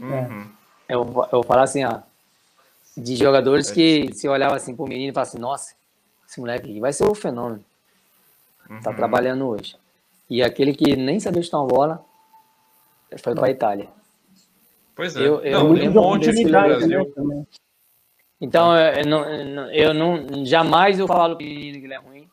[0.00, 0.50] Uhum.
[0.92, 2.00] Eu, eu falar assim, ó,
[2.96, 5.74] de jogadores que se olhava assim pro menino e falava assim, nossa,
[6.28, 7.64] esse moleque vai ser o fenômeno.
[8.82, 8.96] Tá uhum.
[8.96, 9.76] Trabalhando hoje.
[10.28, 12.04] E aquele que nem sabia chutar uma bola,
[13.18, 13.88] foi para a Itália.
[14.94, 15.20] Pois é.
[15.20, 17.12] Eu, eu não, tem um monte de Brasil.
[17.12, 17.46] Também.
[18.40, 22.28] Então, eu não, eu não, jamais eu falo que ele é ruim.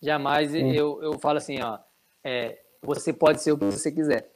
[0.00, 1.78] Jamais eu, eu falo assim, ó,
[2.22, 4.30] é, você pode ser o que você quiser.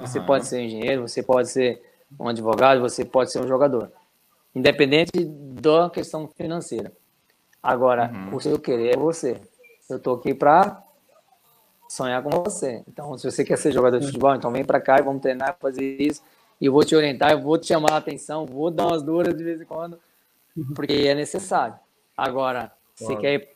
[0.00, 0.26] Você uhum.
[0.26, 1.82] pode ser engenheiro, você pode ser
[2.18, 3.90] um advogado, você pode ser um jogador.
[4.54, 6.92] Independente da questão financeira.
[7.62, 8.36] Agora, uhum.
[8.36, 9.40] o seu querer é você.
[9.88, 10.82] Eu tô aqui para
[11.88, 12.82] sonhar com você.
[12.88, 15.56] Então, se você quer ser jogador de futebol, então vem para cá e vamos treinar,
[15.60, 16.22] fazer isso.
[16.60, 19.34] E eu vou te orientar, eu vou te chamar a atenção, vou dar umas duras
[19.34, 19.98] de vez em quando,
[20.74, 21.74] porque é necessário.
[22.16, 23.48] Agora, você quer ir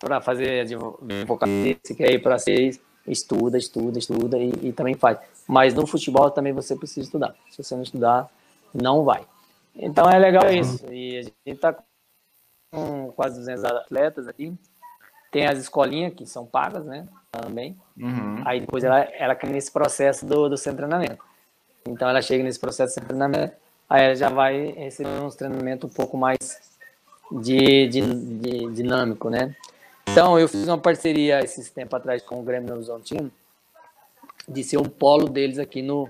[0.00, 5.18] para fazer advocacia, você quer ir para ser estuda, estuda, estuda e, e, também faz.
[5.50, 7.34] Mas no futebol também você precisa estudar.
[7.50, 8.30] Se você não estudar,
[8.72, 9.26] não vai.
[9.74, 10.86] Então é legal isso.
[10.92, 11.76] E a gente está
[12.70, 14.54] com quase 200 atletas aqui.
[15.32, 17.08] Tem as escolinhas que são pagas, né?
[17.32, 17.76] Também.
[17.98, 18.42] Uhum.
[18.44, 21.18] Aí depois ela, ela cai nesse processo do, do seu treinamento.
[21.84, 23.56] Então ela chega nesse processo de treinamento,
[23.88, 26.60] aí ela já vai receber uns treinamentos um pouco mais
[27.42, 29.56] de, de, de dinâmico, né?
[30.08, 33.32] Então eu fiz uma parceria esses tempo atrás com o Grêmio Horizontino
[34.50, 36.08] de ser um polo deles aqui no,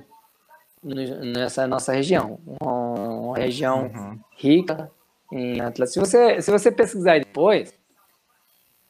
[0.82, 0.94] no
[1.24, 4.18] nessa nossa região, uma, região uhum.
[4.36, 4.90] rica
[5.30, 5.92] em atletas.
[5.92, 7.74] Se você se você pesquisar aí depois,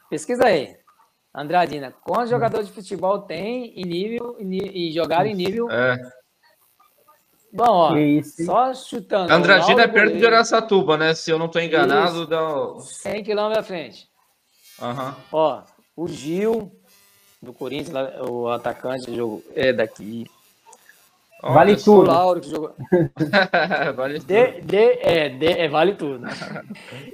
[0.08, 0.78] pesquisa aí.
[1.32, 5.96] Andradina, quantos jogadores de futebol tem em nível e jogar em nível é.
[7.52, 7.92] Bom, ó,
[8.44, 9.32] só chutando.
[9.32, 11.14] Andradina é perto de Araçatuba, né?
[11.14, 12.78] Se eu não estou enganado, dá...
[12.78, 14.08] 100 quilômetros à frente.
[14.80, 15.14] Uhum.
[15.32, 15.62] Ó,
[15.96, 16.72] o Gil,
[17.42, 20.26] do Corinthians, o atacante, jogo é daqui.
[21.42, 22.08] vale tudo.
[22.08, 22.74] Lauro, que jogou...
[23.96, 24.26] vale tudo.
[24.26, 26.26] De, de, é, de, é, vale tudo.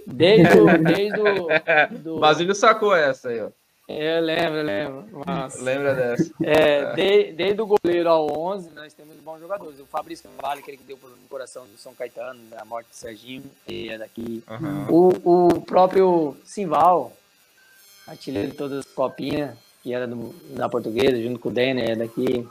[0.06, 0.78] Desde o...
[0.78, 2.18] Desde o do...
[2.20, 3.50] Basílio sacou essa aí, ó.
[3.88, 5.22] Eu lembro, eu lembro.
[5.24, 6.32] Mas, Lembra dessa?
[6.42, 9.78] É, de, desde o goleiro ao 11, nós temos bons jogadores.
[9.78, 13.44] O Fabrício Vale, aquele que deu no coração do São Caetano, da morte do Serginho,
[13.64, 14.42] ele é daqui.
[14.50, 15.12] Uhum.
[15.24, 17.12] O, o próprio Simval,
[18.08, 19.56] artilheiro de todas as copinhas,
[19.86, 22.44] que era do, da portuguesa, junto com o Denner, é daqui.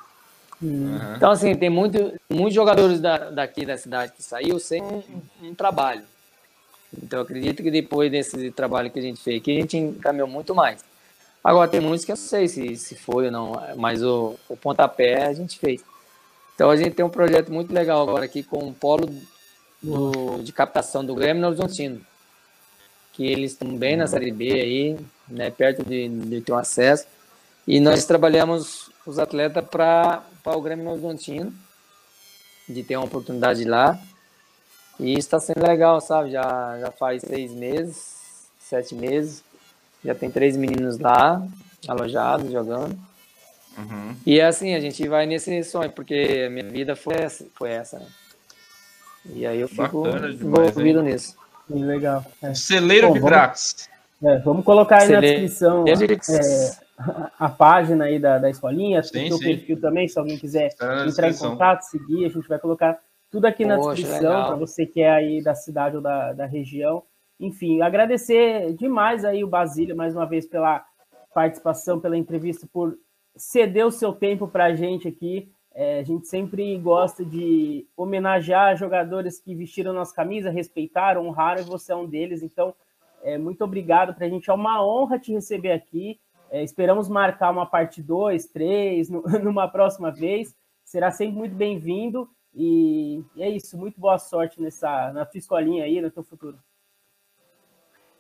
[0.62, 1.16] Uhum.
[1.18, 5.04] Então, assim, tem muito, muitos jogadores da, daqui da cidade que saiu sem um,
[5.44, 6.04] um trabalho.
[7.04, 10.56] Então, acredito que depois desse trabalho que a gente fez aqui, a gente encaminhou muito
[10.56, 10.82] mais.
[11.44, 14.56] Agora, tem muitos que eu não sei se, se foi ou não, mas o, o
[14.56, 15.84] pontapé a gente fez.
[16.56, 19.14] Então, a gente tem um projeto muito legal agora aqui com o polo
[19.84, 22.00] do, de captação do Grêmio no Horizontino,
[23.12, 24.98] que eles estão bem na Série B aí,
[25.28, 27.06] né, perto de, de ter um acesso.
[27.68, 31.54] E nós trabalhamos os atletas para o Grêmio Horizontino,
[32.68, 34.00] de ter uma oportunidade lá.
[35.00, 36.32] E está sendo legal, sabe?
[36.32, 39.44] Já, já faz seis meses, sete meses.
[40.04, 41.46] Já tem três meninos lá,
[41.88, 42.98] alojados, jogando.
[43.78, 44.16] Uhum.
[44.26, 47.72] E é assim, a gente vai nesse sonho, porque a minha vida foi essa, foi
[47.72, 48.08] essa né?
[49.34, 51.06] E aí eu fico demais, envolvido hein?
[51.06, 51.36] nisso.
[51.68, 52.24] Legal.
[52.42, 52.54] É.
[52.54, 53.90] Celeiro Bom, de vamos,
[54.24, 55.26] é, vamos colocar aí Celeiro.
[55.26, 60.38] na descrição é, a página aí da, da escolinha, tem o perfil também, se alguém
[60.38, 60.74] quiser
[61.08, 63.00] entrar em contato, seguir, a gente vai colocar
[63.30, 66.46] tudo aqui na Poxa, descrição para você que é aí da cidade ou da, da
[66.46, 67.04] região
[67.40, 70.86] Enfim, agradecer demais aí o Basílio mais uma vez pela
[71.34, 72.98] participação, pela entrevista, por
[73.36, 75.52] ceder o seu tempo para a gente aqui.
[75.74, 81.66] É, a gente sempre gosta de homenagear jogadores que vestiram nossa camisa, respeitaram, honraram, e
[81.66, 82.42] você é um deles.
[82.42, 82.74] Então,
[83.22, 84.50] é, muito obrigado para a gente.
[84.50, 86.18] É uma honra te receber aqui.
[86.56, 89.10] É, esperamos marcar uma parte 2, 3,
[89.44, 90.56] numa próxima vez.
[90.86, 92.30] Será sempre muito bem-vindo.
[92.54, 93.78] E, e, é isso.
[93.78, 96.58] Muito boa sorte nessa, na tua escolinha aí, no teu futuro.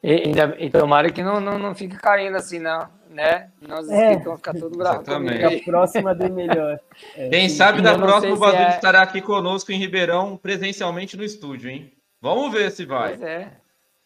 [0.04, 3.50] E, e tomara que não, não, não fique caindo assim, não, né?
[3.66, 4.18] Nós é.
[4.18, 5.08] vão ficar tudo bravos.
[5.08, 6.78] A próxima do melhor.
[7.16, 7.56] É, Quem sim.
[7.56, 8.76] sabe da próxima o Basílio é...
[8.76, 11.94] estará aqui conosco em Ribeirão, presencialmente no estúdio, hein?
[12.22, 13.12] Vamos ver se vai.
[13.12, 13.52] Pois é.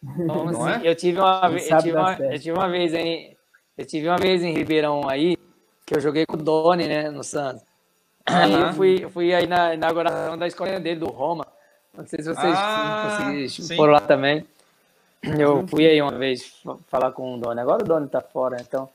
[0.00, 0.88] Vamos, é?
[0.88, 3.36] Eu tive uma vez, eu tive uma, eu tive uma vez em,
[3.80, 5.38] eu tive uma vez em Ribeirão aí
[5.86, 7.62] que eu joguei com o Doni, né, no Santos.
[8.26, 11.46] Aí eu fui, eu fui aí na inauguração da escola dele do Roma.
[11.96, 14.46] Não sei se vocês ah, conseguiram por lá também.
[15.22, 17.58] Eu fui aí uma vez falar com o Doni.
[17.58, 18.86] Agora o Doni tá fora, então.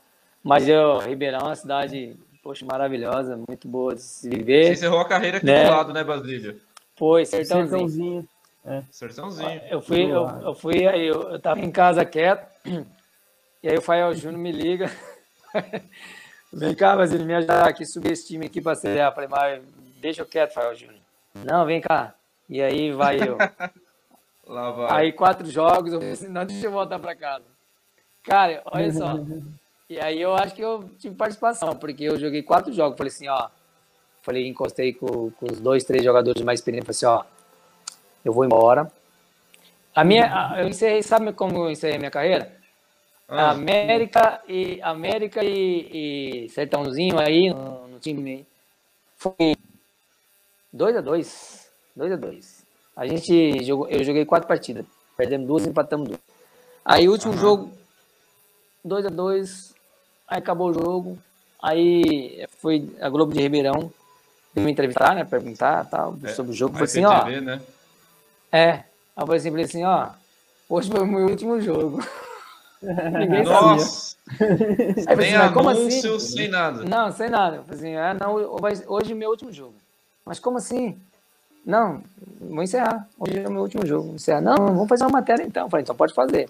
[0.42, 4.66] Mas eu, Ribeirão é uma cidade, poxa, maravilhosa, muito boa de se viver.
[4.66, 5.64] Você encerrou a carreira aqui né?
[5.64, 6.60] do lado, né, Basílio?
[6.94, 7.68] Foi, sertãozinho.
[7.68, 8.28] sertãozinho.
[8.64, 8.82] É.
[8.92, 9.60] Sertãozinho.
[9.68, 12.46] Eu fui, eu, eu, fui aí, eu, eu tava em casa quieto,
[13.66, 14.88] e aí o Fael Júnior me liga.
[16.54, 19.12] Vem cá, Basílio, me ajudar aqui, subir esse time aqui pra acelerar.
[19.12, 19.60] Falei, mas
[20.00, 21.00] deixa eu quieto, Fael Júnior.
[21.34, 22.14] Não, vem cá.
[22.48, 23.36] E aí vai eu.
[24.46, 25.06] Lá vai.
[25.06, 27.44] Aí quatro jogos, eu falei assim, não, deixa eu voltar para casa.
[28.22, 29.18] Cara, olha só.
[29.90, 32.96] E aí eu acho que eu tive participação, porque eu joguei quatro jogos.
[32.96, 33.48] Falei assim, ó.
[34.22, 36.86] Falei, encostei com, com os dois, três jogadores mais experientes.
[36.86, 37.88] Falei assim, ó.
[38.24, 38.88] Eu vou embora.
[39.92, 42.55] A minha, eu encerrei, sabe como eu encerrei a minha carreira?
[43.28, 43.50] Ah.
[43.50, 48.46] América e América e, e Sertãozinho aí no, no time
[49.16, 49.56] foi
[50.72, 52.66] 2 a 2 2 a 2
[52.96, 54.86] a gente jogou, eu joguei quatro partidas.
[55.18, 56.20] Perdemos duas, empatamos duas.
[56.82, 57.38] Aí, último uhum.
[57.38, 57.72] jogo,
[58.82, 59.74] 2 a 2
[60.26, 61.18] Aí acabou o jogo.
[61.62, 63.92] Aí foi a Globo de Ribeirão
[64.54, 65.24] me entrevistar, né?
[65.24, 66.76] Perguntar tal, é, sobre o jogo.
[66.78, 67.26] Foi assim, ó.
[67.26, 67.60] Né?
[68.50, 68.84] É.
[69.14, 70.08] Eu falei assim, falei assim, ó.
[70.68, 72.02] Hoje foi o meu último jogo.
[72.82, 74.16] Ninguém Nossa.
[74.38, 75.04] sabia.
[75.06, 76.18] Aí, Nem assim, como assim?
[76.18, 76.84] sem nada.
[76.84, 77.64] Não, sem nada.
[77.68, 78.34] Assim, ah, não,
[78.88, 79.74] hoje é meu último jogo.
[80.24, 80.98] Mas como assim?
[81.64, 82.02] Não,
[82.40, 83.08] vou encerrar.
[83.18, 84.06] Hoje é o meu último jogo.
[84.06, 84.40] Vou encerrar.
[84.40, 85.66] Não, vamos fazer uma matéria então.
[85.66, 86.48] Eu falei, então pode fazer.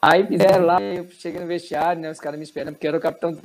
[0.00, 2.10] Aí fizeram lá, eu cheguei no vestiário, né?
[2.10, 3.38] Os caras me esperando, porque eu era o capitão.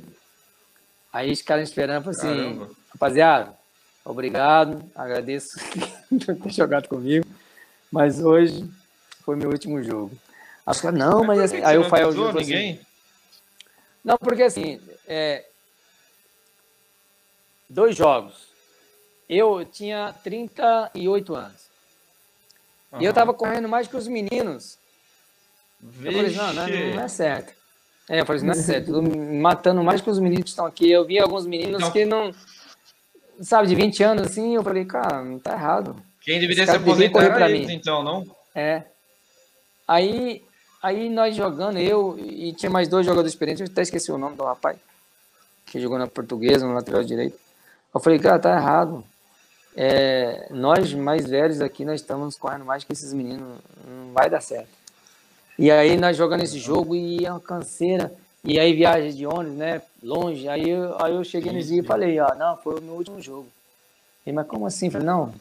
[1.10, 2.70] Aí os caras me esperando, falei assim, Caramba.
[2.92, 3.54] rapaziada,
[4.04, 5.58] obrigado, agradeço
[6.08, 7.26] por ter jogado comigo,
[7.90, 8.68] mas hoje
[9.24, 10.12] foi meu último jogo.
[10.70, 12.72] Acho que não, mas, assim, aí o Fael falou ninguém?
[12.72, 12.86] Assim,
[14.04, 15.44] não, porque assim, é,
[17.68, 18.50] dois jogos
[19.28, 21.70] eu tinha 38 anos.
[22.90, 23.00] Uhum.
[23.00, 24.76] E eu tava correndo mais que os meninos.
[25.80, 26.06] Vixe.
[26.06, 27.54] Eu falei, não, não, é, não é certo.
[28.08, 28.92] É, eu falei, não é certo.
[28.92, 30.90] Tô matando mais que os meninos que estão aqui.
[30.90, 31.92] Eu vi alguns meninos não.
[31.92, 32.34] que não.
[33.40, 35.96] Sabe, de 20 anos assim, eu falei, cara, não tá errado.
[36.20, 37.74] Quem deveria se aposentar era eles, mim.
[37.74, 38.26] então, não?
[38.52, 38.82] É.
[39.86, 40.44] Aí,
[40.82, 44.36] aí nós jogando, eu e tinha mais dois jogadores experientes, eu até esqueci o nome
[44.36, 44.78] do rapaz,
[45.66, 47.38] que jogou na portuguesa, no lateral direito.
[47.94, 49.04] Eu falei, cara, tá errado
[49.76, 54.40] é, nós mais velhos aqui, nós estamos correndo mais que esses meninos, não vai dar
[54.40, 54.68] certo.
[55.58, 58.12] E aí nós jogando esse jogo e é uma canseira,
[58.42, 61.84] e aí viagem de ônibus, né, longe, aí eu, aí eu cheguei nesse dia e
[61.84, 63.48] falei, ó, não, foi o meu último jogo.
[64.26, 64.90] E, mas como assim?
[64.90, 65.32] Falei, não,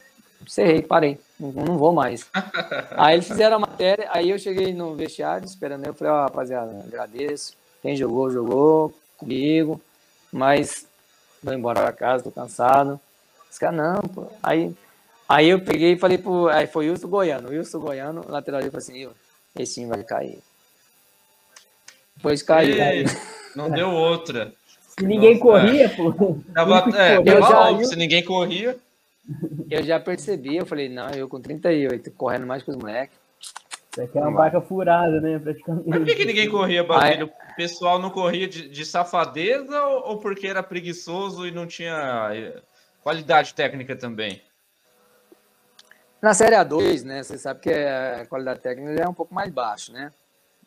[0.45, 2.28] encerrei, parei, não, não vou mais.
[2.98, 6.72] aí eles fizeram a matéria, aí eu cheguei no vestiário esperando, eu falei, ó, rapaziada,
[6.86, 9.82] agradeço, quem jogou, jogou comigo,
[10.32, 10.88] mas
[11.41, 12.99] vou embora para casa, tô cansado.
[13.49, 14.28] Os caras, não, pô.
[14.44, 14.76] Aí,
[15.28, 16.48] aí eu peguei e falei pro.
[16.49, 17.49] Aí foi o Wilson Goiano.
[17.49, 19.10] O Wilson Goiano, lateral, ele falou assim:
[19.57, 20.40] esse time vai cair.
[22.16, 22.76] Depois caiu.
[22.76, 23.06] Ei,
[23.56, 24.53] não deu outra.
[24.98, 25.88] Se ninguém Nossa, corria, é.
[25.88, 26.38] pô.
[26.53, 28.78] Tava, é, eu já, óbvio, se ninguém corria.
[29.69, 33.18] Eu já percebi, eu falei, não, eu com 38, correndo mais que os moleques.
[33.91, 35.39] Isso aqui é uma vaca furada, né?
[35.39, 35.89] Praticamente.
[35.89, 37.27] Mas por que, que ninguém corria, Basílio?
[37.27, 42.31] O pessoal não corria de, de safadeza ou, ou, porque era preguiçoso e não tinha
[43.03, 44.41] Qualidade técnica também.
[46.22, 47.23] Na Série A2, né?
[47.23, 50.11] Você sabe que a qualidade técnica é um pouco mais baixo, né?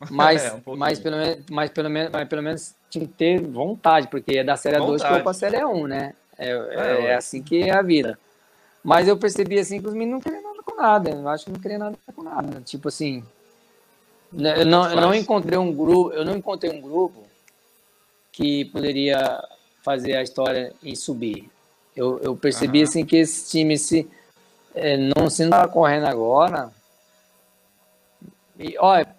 [0.11, 3.41] Mas, é, um mas, pelo, menos, mas, pelo, menos, mas pelo menos tinha que ter
[3.41, 6.15] vontade, porque é da Série A2 que eu para a Série A1, né?
[6.37, 8.19] É, é, é, assim que é a vida.
[8.83, 11.11] Mas eu percebi assim que os meninos não queriam nada com nada.
[11.11, 12.61] Eu acho que não queriam nada com nada.
[12.63, 13.23] Tipo assim.
[14.33, 17.27] Né, eu não, eu não encontrei um grupo, eu não encontrei um grupo
[18.33, 19.43] que poderia
[19.83, 21.51] fazer a história e subir.
[21.95, 22.85] Eu, eu percebi uhum.
[22.85, 24.09] assim que esse time se
[24.75, 26.73] é, não se não tá correndo agora,
[28.59, 29.15] E, olha,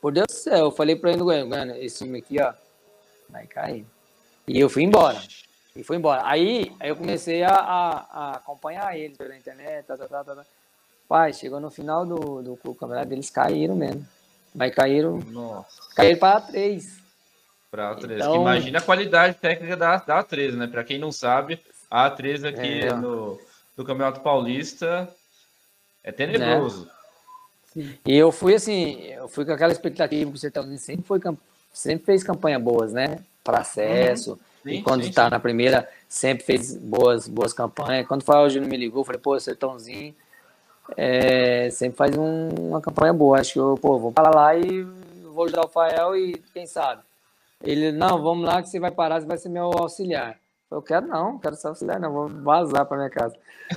[0.00, 2.52] por Deus do céu, eu falei pra ele no Goiânia, esse time aqui, ó,
[3.28, 3.84] vai cair.
[4.46, 5.20] E eu fui embora.
[5.74, 6.22] E fui embora.
[6.24, 10.44] Aí, aí eu comecei a, a, a acompanhar eles pela internet, tá, tá, tá, tá.
[11.08, 14.06] Pai, chegou no final do, do, do campeonato, eles caíram mesmo.
[14.54, 15.18] Mas caíram.
[15.18, 15.82] Nossa.
[15.94, 16.84] Caíram para A3.
[17.70, 18.16] Para A3.
[18.16, 18.36] Então...
[18.36, 20.66] Imagina a qualidade técnica da, da A3, né?
[20.66, 21.60] Para quem não sabe,
[21.90, 22.92] a A3 aqui é.
[22.94, 23.40] no,
[23.76, 25.08] no Campeonato Paulista
[26.02, 26.90] é tenebroso.
[27.74, 27.98] Né?
[28.04, 31.20] E eu fui assim, eu fui com aquela expectativa que o Sertãozinho sempre, foi,
[31.72, 33.20] sempre fez campanha boas, né?
[33.44, 34.32] Para acesso.
[34.32, 34.38] Uhum.
[34.62, 38.06] Sim, e quando está na primeira, sempre fez boas, boas campanhas.
[38.06, 40.14] Quando foi hoje não me ligou, eu falei, pô, Sertãozinho
[40.96, 43.38] é, sempre faz um, uma campanha boa.
[43.38, 44.82] Acho que eu, pô, vou para lá e
[45.22, 47.02] vou ajudar o Fael e quem sabe.
[47.62, 50.38] Ele, não, vamos lá que você vai parar, você vai ser meu auxiliar.
[50.70, 53.34] Eu quero não, quero ser auxiliar, não, vou vazar para minha casa.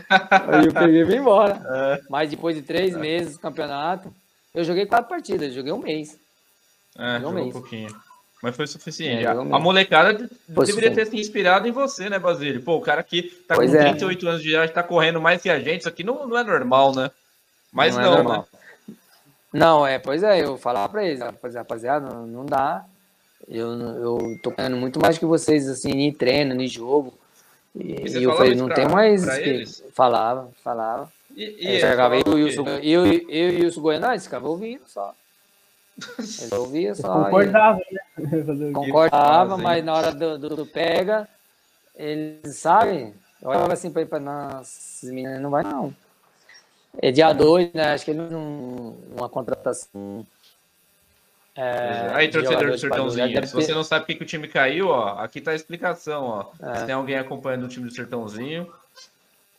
[0.09, 1.61] Aí eu peguei e vim embora.
[1.73, 2.01] É.
[2.09, 4.13] Mas depois de três meses do campeonato,
[4.53, 6.17] eu joguei quatro partidas, joguei um mês.
[6.97, 7.47] É, joguei um, mês.
[7.47, 7.89] um pouquinho.
[8.43, 9.25] Mas foi suficiente.
[9.25, 12.61] É, a, molecada foi deveria ter se inspirado em você, né, Basílio?
[12.61, 13.83] Pô, o cara aqui tá pois com é.
[13.83, 15.79] 38 anos de idade, tá correndo mais que a gente.
[15.79, 17.09] Isso aqui não, não é normal, né?
[17.71, 18.43] Mas não, é não é né?
[19.53, 22.83] Não, é, pois é, eu falava pra eles, rapaziada, não, não dá.
[23.47, 27.17] Eu, eu tô ganhando muito mais que vocês, assim, em treino, em jogo.
[27.73, 29.81] E, e eu falei, não pra, tem mais.
[29.93, 31.09] Falava, falava.
[31.33, 35.15] E, e eu jogava eu, eu, eu, eu, eu e o Goianais, ficava ouvindo só.
[36.41, 37.25] Ele ouvia só.
[37.25, 38.71] Concordava, né?
[38.73, 41.27] Concordava, mas na hora do, do, do pega,
[41.95, 43.13] eles sabem.
[43.41, 45.93] Eu olhava assim pra ele, nossa, esses meninos não vai não.
[47.01, 47.93] É dia 2, né?
[47.93, 48.95] Acho que ele não.
[49.15, 50.25] Uma contratação.
[51.55, 55.19] É, Aí, torcedor do Sertãozinho, se você não sabe por que o time caiu, ó,
[55.19, 56.45] aqui tá a explicação, ó.
[56.59, 56.79] É.
[56.79, 58.71] Se tem alguém acompanhando o time do Sertãozinho.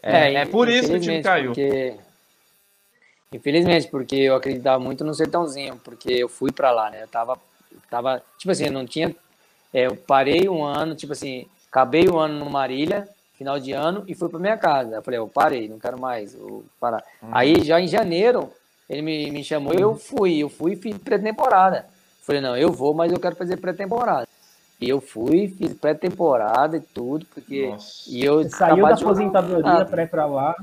[0.02, 1.52] É, é, é por isso que o time caiu.
[1.52, 1.96] Porque
[3.34, 7.02] Infelizmente, porque eu acreditava muito no Sertãozinho, porque eu fui para lá, né?
[7.02, 7.36] Eu tava,
[7.90, 9.12] tava, tipo assim, eu não tinha.
[9.72, 14.04] É, eu parei um ano, tipo assim, acabei o ano no Marília, final de ano,
[14.06, 14.94] e fui para minha casa.
[14.94, 17.02] Eu falei, eu parei, não quero mais, vou parar.
[17.20, 17.30] Uhum.
[17.32, 18.52] Aí já em janeiro,
[18.88, 21.86] ele me, me chamou, eu fui, eu fui e fiz pré-temporada.
[22.22, 24.23] Falei, não, eu vou, mas eu quero fazer pré-temporada.
[24.84, 27.68] E eu fui, fiz pré-temporada e tudo, porque.
[27.68, 28.10] Nossa.
[28.10, 30.54] E eu Você saiu da aposentadoria para ir para lá.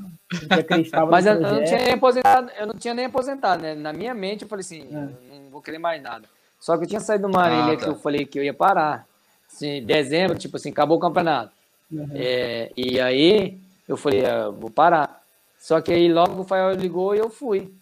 [1.09, 3.73] Mas eu, eu, não tinha nem aposentado, eu não tinha nem aposentado, né?
[3.73, 5.39] Na minha mente eu falei assim, é.
[5.41, 6.27] não vou querer mais nada.
[6.59, 7.83] Só que eu tinha saído do Marília ah, tá.
[7.83, 9.07] que eu falei que eu ia parar.
[9.51, 11.51] Assim, dezembro, tipo assim, acabou o campeonato.
[11.91, 12.09] Uhum.
[12.13, 15.23] É, e aí eu falei, ah, vou parar.
[15.57, 17.73] Só que aí logo o Fael ligou e eu fui.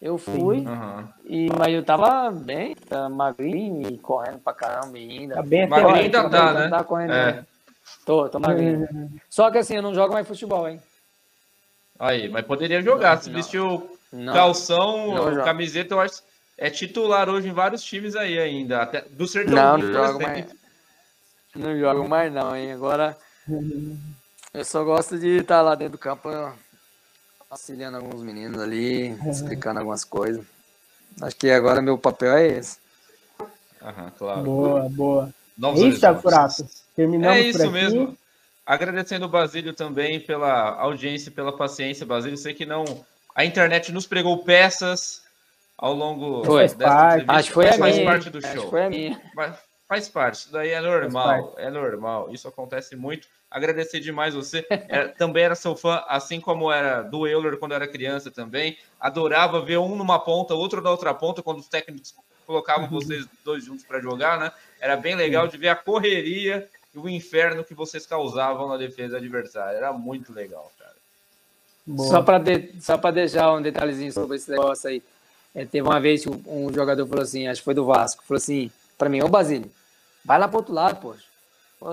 [0.00, 1.08] Eu fui, uhum.
[1.24, 5.36] e, mas eu tava bem, tá magrinho e correndo pra caramba ainda.
[5.36, 6.68] Tá bem magrinho ainda tá, né?
[6.68, 7.32] Tá correndo, é.
[7.32, 7.46] Né?
[8.04, 8.86] Tô, tô magrinho.
[8.92, 9.10] Uhum.
[9.30, 10.80] Só que assim, eu não jogo mais futebol, hein?
[11.98, 13.22] Aí, mas poderia jogar.
[13.22, 13.98] Se vestiu
[14.32, 16.22] calção, não camiseta, eu acho
[16.56, 18.82] é titular hoje em vários times aí ainda.
[18.82, 19.54] Até do Sertão.
[19.54, 20.46] Não, não jogo mais.
[21.54, 22.72] Não jogo mais não, hein?
[22.72, 23.16] Agora
[24.52, 26.28] eu só gosto de estar lá dentro do campo
[27.54, 29.30] auxiliando alguns meninos ali, uhum.
[29.30, 30.44] explicando algumas coisas.
[31.22, 32.78] Acho que agora meu papel é esse.
[33.80, 34.42] Aham, claro.
[34.42, 35.34] Boa, boa.
[35.56, 36.66] Novos é isso, Thiago Furato.
[36.96, 38.18] Terminamos é isso mesmo.
[38.66, 42.36] Agradecendo o Basílio também pela audiência, pela paciência, Basílio.
[42.36, 42.84] Sei que não.
[43.34, 45.22] A internet nos pregou peças
[45.78, 47.24] ao longo foi, desta parte.
[47.28, 48.10] Acho que foi a faz minha.
[48.10, 48.70] parte do show.
[48.70, 49.20] foi a minha.
[49.36, 49.56] Mas
[49.88, 52.32] faz parte, isso daí é normal, é normal.
[52.32, 54.66] Isso acontece muito agradecer demais você.
[54.68, 58.76] É, também era seu fã, assim como era do Euler quando era criança também.
[58.98, 62.14] Adorava ver um numa ponta, outro na outra ponta, quando os técnicos
[62.44, 62.90] colocavam uhum.
[62.90, 64.52] vocês dois juntos para jogar, né?
[64.80, 69.18] Era bem legal de ver a correria e o inferno que vocês causavam na defesa
[69.18, 69.78] adversária.
[69.78, 70.94] Era muito legal, cara.
[71.86, 72.08] Boa.
[72.08, 75.02] Só para de, só deixar um detalhezinho sobre esse negócio aí.
[75.54, 78.38] É, teve uma vez que um jogador falou assim, acho que foi do Vasco, falou
[78.38, 79.70] assim, para mim, ô Basílio,
[80.24, 81.33] vai lá pro outro lado, poxa.
[81.84, 81.90] Pô,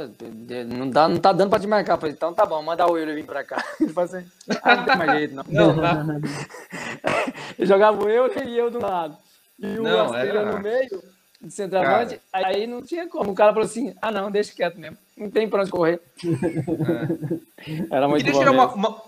[0.68, 1.98] não, dá, não tá dando pra te marcar.
[1.98, 3.62] Falei, então tá bom, manda o Euler vir pra cá.
[3.78, 4.26] Ele falou assim,
[4.64, 5.44] ah, não tem mais jeito, não.
[5.50, 6.22] não, não.
[7.60, 9.18] eu jogava o Euler e eu do lado.
[9.60, 10.50] E o não, era...
[10.50, 11.04] no meio,
[11.42, 12.48] de centroavante, cara.
[12.48, 13.32] aí não tinha como.
[13.32, 14.98] O cara falou assim, ah não, deixa quieto mesmo.
[15.18, 16.00] Não tem pra onde correr.
[16.24, 17.86] É.
[17.92, 19.02] Era muito eu queria tirar uma, uma,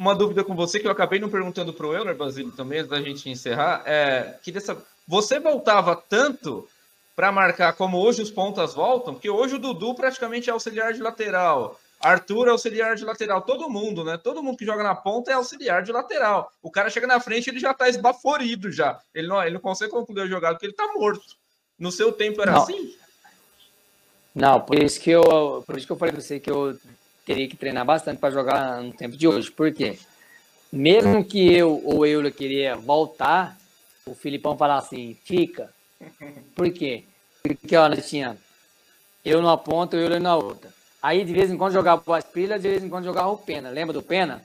[0.00, 3.00] uma, dúvida com você, que eu acabei não perguntando pro Euler, Basílio, também, antes da
[3.00, 3.84] gente encerrar.
[3.86, 6.66] É, queria saber, você voltava tanto
[7.14, 11.00] para marcar como hoje os pontas voltam, porque hoje o Dudu praticamente é auxiliar de
[11.02, 11.78] lateral.
[12.00, 14.18] Arthur é auxiliar de lateral, todo mundo, né?
[14.18, 16.52] Todo mundo que joga na ponta é auxiliar de lateral.
[16.62, 19.00] O cara chega na frente, ele já tá esbaforido já.
[19.14, 21.24] Ele não, ele não consegue concluir a jogada porque ele tá morto.
[21.78, 22.62] No seu tempo era não.
[22.62, 22.94] assim?
[24.34, 26.76] Não, por isso que eu, por isso que eu falei pra você que eu
[27.24, 29.50] teria que treinar bastante para jogar no tempo de hoje.
[29.50, 29.98] Por quê?
[30.70, 33.56] Mesmo que eu ou eu queria voltar,
[34.04, 35.72] o Filipão falar assim, fica.
[36.54, 37.04] Por quê?
[37.42, 38.36] Porque, ó, nós tinha
[39.24, 40.70] eu numa ponta, eu na outra.
[41.02, 43.70] Aí, de vez em quando, jogava o Asprilha, de vez em quando, jogava o Pena.
[43.70, 44.42] Lembra do Pena?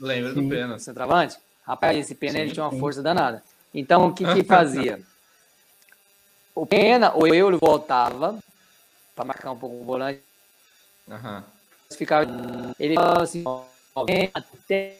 [0.00, 0.78] Lembra do Pena.
[0.78, 1.36] Centroavante?
[1.66, 3.42] Rapaz, esse Pena, sim, ele tinha uma força danada.
[3.72, 5.00] Então, o que que fazia?
[6.54, 8.38] o Pena, o Euro voltava
[9.14, 10.20] para marcar um pouco o volante.
[11.06, 11.42] Uhum.
[11.90, 12.26] Ficava,
[12.78, 13.44] ele falava assim,
[14.34, 14.98] até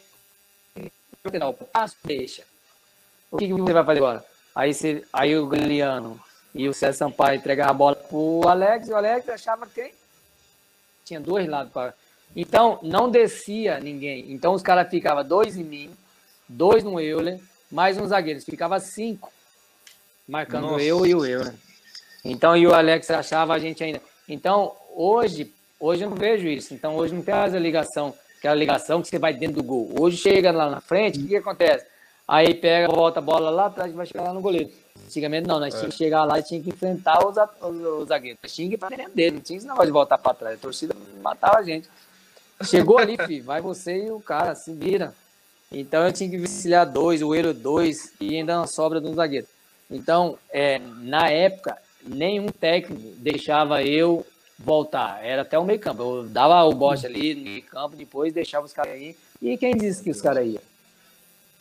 [1.47, 2.43] o passo, deixa.
[3.31, 4.25] O que, que você vai fazer agora?
[4.55, 6.17] Aí, você, aí o Galeano
[6.53, 9.91] e o César Sampaio entregavam a bola pro Alex, e o Alex achava que
[11.03, 11.93] tinha dois lados para.
[12.33, 14.31] Então, não descia ninguém.
[14.31, 15.91] Então, os caras ficavam dois em mim,
[16.47, 18.39] dois no Euler, mais um zagueiro.
[18.39, 19.29] Ficava cinco,
[20.25, 20.83] marcando Nossa.
[20.83, 21.53] eu e o Euler.
[22.23, 24.01] Então, e o Alex achava a gente ainda.
[24.27, 26.73] Então, hoje, hoje eu não vejo isso.
[26.73, 29.93] Então, hoje não tem mais a ligação, aquela ligação que você vai dentro do gol.
[29.99, 31.85] Hoje chega lá na frente, o que, que acontece?
[32.27, 34.71] Aí pega, volta a bola lá atrás e vai chegar lá no goleiro.
[35.05, 35.77] Antigamente não, nós é.
[35.77, 38.39] tínhamos que chegar lá e tinha que enfrentar os, os, os zagueiros.
[38.41, 40.55] Nós tínhamos que ir pra dentro não tinha esse negócio de voltar para trás.
[40.55, 41.87] A torcida matava a gente.
[42.63, 45.13] Chegou ali, filho, vai você e o cara, se vira.
[45.71, 49.13] Então eu tinha que vicilhar dois, o Euro dois e ainda uma sobra de um
[49.13, 49.45] zagueiro.
[49.91, 54.25] Então, é, na época, nenhum técnico deixava eu
[54.57, 55.23] voltar.
[55.23, 56.01] Era até o meio campo.
[56.01, 59.15] Eu dava o bote ali no meio campo, depois deixava os caras aí.
[59.41, 60.61] E quem disse que os caras iam?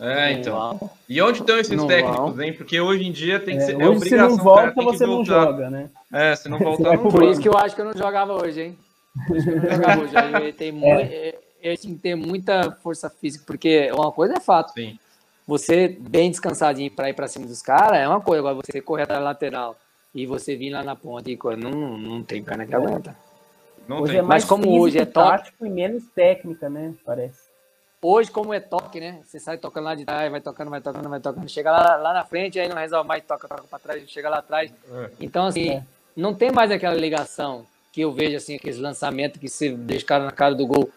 [0.05, 0.91] É, então.
[1.09, 2.53] E onde estão esses não técnicos, hein?
[2.53, 3.81] Porque hoje em dia tem que é, ser.
[3.81, 5.91] É, hoje, se não volta, você não joga, né?
[6.13, 8.63] É, se não voltar, não Por isso que eu acho que eu não jogava hoje,
[8.63, 8.79] hein?
[9.27, 10.49] Por isso que eu não jogava hoje.
[10.49, 10.83] Eu, tem
[11.63, 11.77] é.
[11.77, 14.73] que ter muita força física, porque uma coisa é fato.
[14.73, 14.99] Sim.
[15.47, 18.41] Você bem descansadinho para ir para cima dos caras é uma coisa.
[18.41, 19.77] Agora você correr até a lateral
[20.15, 23.17] e você vir lá na ponta e coisa, não, não tem perna que aguenta.
[23.87, 24.19] Não hoje tem.
[24.21, 26.95] É mais Mas como hoje é tático e menos técnica, né?
[27.05, 27.44] Parece.
[28.07, 29.21] Hoje, como é toque, né?
[29.25, 31.49] Você sai tocando lá de trás, vai tocando, vai tocando, vai tocando.
[31.49, 34.41] Chega lá, lá na frente, aí não resolve mais, toca, toca pra trás, chega lá
[34.41, 34.71] atrás.
[34.93, 35.11] É.
[35.19, 35.83] Então, assim, é.
[36.15, 40.07] não tem mais aquela ligação que eu vejo, assim, aqueles lançamentos que você deixa o
[40.07, 40.91] cara na cara do gol.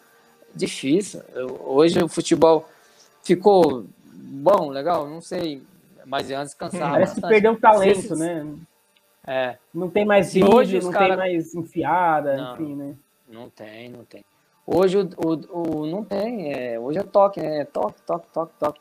[0.54, 1.22] Difícil.
[1.32, 2.68] Eu, hoje o futebol
[3.22, 5.62] ficou bom, legal, não sei.
[6.04, 6.90] Mas antes cansava.
[6.90, 7.22] Parece bastante.
[7.22, 8.54] que perdeu o talento, se, né?
[9.26, 9.56] É.
[9.72, 11.08] Não tem mais vídeo, hoje não cara...
[11.08, 12.94] tem mais enfiada, não, enfim, né?
[13.26, 14.22] Não tem, não tem.
[14.70, 17.60] Hoje o, o, o não tem, é, hoje é toque, né?
[17.60, 18.80] É toque, toque, toque, toque.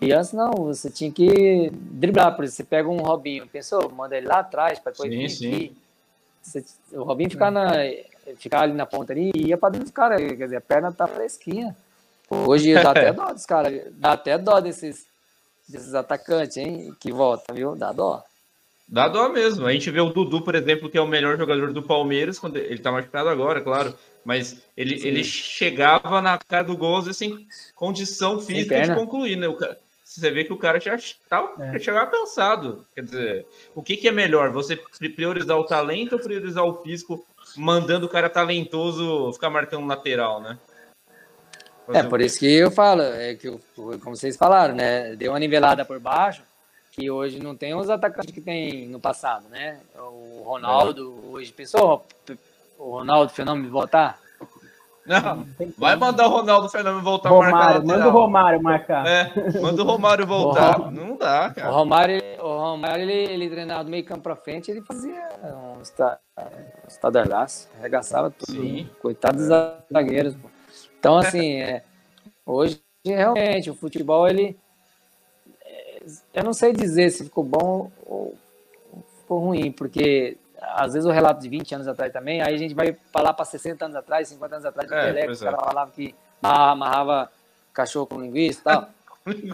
[0.00, 4.16] E antes não, você tinha que driblar, por exemplo, você pega um Robinho, pensou, manda
[4.16, 5.48] ele lá atrás para depois sim, vir sim.
[5.48, 5.76] aqui.
[6.40, 7.72] Você, o Robinho ficar, na,
[8.36, 10.92] ficar ali na ponta ali e ia para dentro dos caras, quer dizer, a perna
[10.92, 11.76] tá fresquinha.
[12.30, 15.08] Hoje dá até dó dos caras, dá até dó desses,
[15.68, 17.74] desses atacantes, hein, que volta, viu?
[17.74, 18.22] Dá dó.
[18.88, 19.66] Dá dó mesmo.
[19.66, 22.56] A gente vê o Dudu, por exemplo, que é o melhor jogador do Palmeiras, quando
[22.56, 23.94] ele tá machucado agora, claro.
[24.24, 29.48] Mas ele, ele chegava na cara do gol sem condição física de concluir, né?
[29.48, 30.96] O cara, você vê que o cara já
[31.28, 31.78] tava, é.
[31.78, 32.86] chegava cansado.
[32.94, 34.50] Quer dizer, o que, que é melhor?
[34.52, 34.76] Você
[35.14, 37.26] priorizar o talento ou priorizar o físico,
[37.56, 40.58] mandando o cara talentoso ficar marcando lateral, né?
[41.86, 45.14] Fazer é, por isso que eu falo, é que, como vocês falaram, né?
[45.16, 46.42] Deu uma nivelada por baixo,
[46.96, 49.78] que hoje não tem os atacantes que tem no passado, né?
[49.94, 51.26] O Ronaldo, é.
[51.28, 52.06] hoje, pensou,
[52.78, 54.18] o Ronaldo Fenômeno voltar?
[55.04, 55.46] Não,
[55.78, 59.06] vai mandar o Ronaldo Fenômeno voltar Romário, marcar Manda o Romário marcar.
[59.06, 60.80] É, manda o Romário voltar.
[60.80, 61.70] O não dá, cara.
[61.70, 65.82] O Romário, o Romário ele, ele treinava do meio campo pra frente, ele fazia um
[66.88, 68.52] estadalhaço, arregaçava tudo.
[68.52, 68.88] Sim.
[69.00, 69.46] Coitado dos
[69.92, 70.34] zagueiros.
[70.34, 70.48] Pô.
[70.98, 71.84] Então, assim, é,
[72.44, 74.58] hoje realmente o futebol, ele.
[76.32, 78.34] É, eu não sei dizer se ficou bom ou
[79.20, 82.74] ficou ruim, porque às vezes o relato de 20 anos atrás também, aí a gente
[82.74, 85.60] vai falar para 60 anos atrás, 50 anos atrás, de é, Pelé, que os caras
[85.60, 85.64] é.
[85.64, 87.30] falavam que amarrava
[87.72, 88.88] cachorro com linguiça e tal.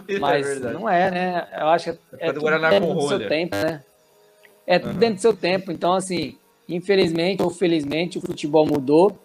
[0.07, 1.47] É Mas é não é, né?
[1.59, 3.83] Eu acho que é, é tudo dentro do seu tempo, né?
[4.67, 4.99] É tudo uhum.
[4.99, 5.71] dentro do seu tempo.
[5.71, 6.37] Então, assim,
[6.69, 9.17] infelizmente ou felizmente, o futebol mudou,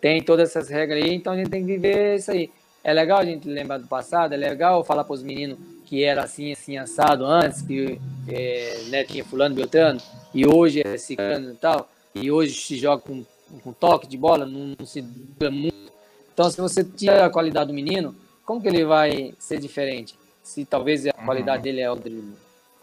[0.00, 2.50] tem todas essas regras aí, então a gente tem que viver isso aí.
[2.82, 5.58] É legal a gente lembrar do passado, é legal falar para os meninos
[5.90, 10.00] que era assim, assim, assado antes, que é, né, tinha fulano, beltrano,
[10.32, 13.24] e hoje é ciclano e tal, e hoje se joga com,
[13.64, 15.92] com toque de bola, não, não se dura muito.
[16.32, 18.14] Então, se você tira a qualidade do menino,
[18.46, 20.16] como que ele vai ser diferente?
[20.44, 21.62] Se talvez a qualidade uhum.
[21.64, 22.36] dele é o drible.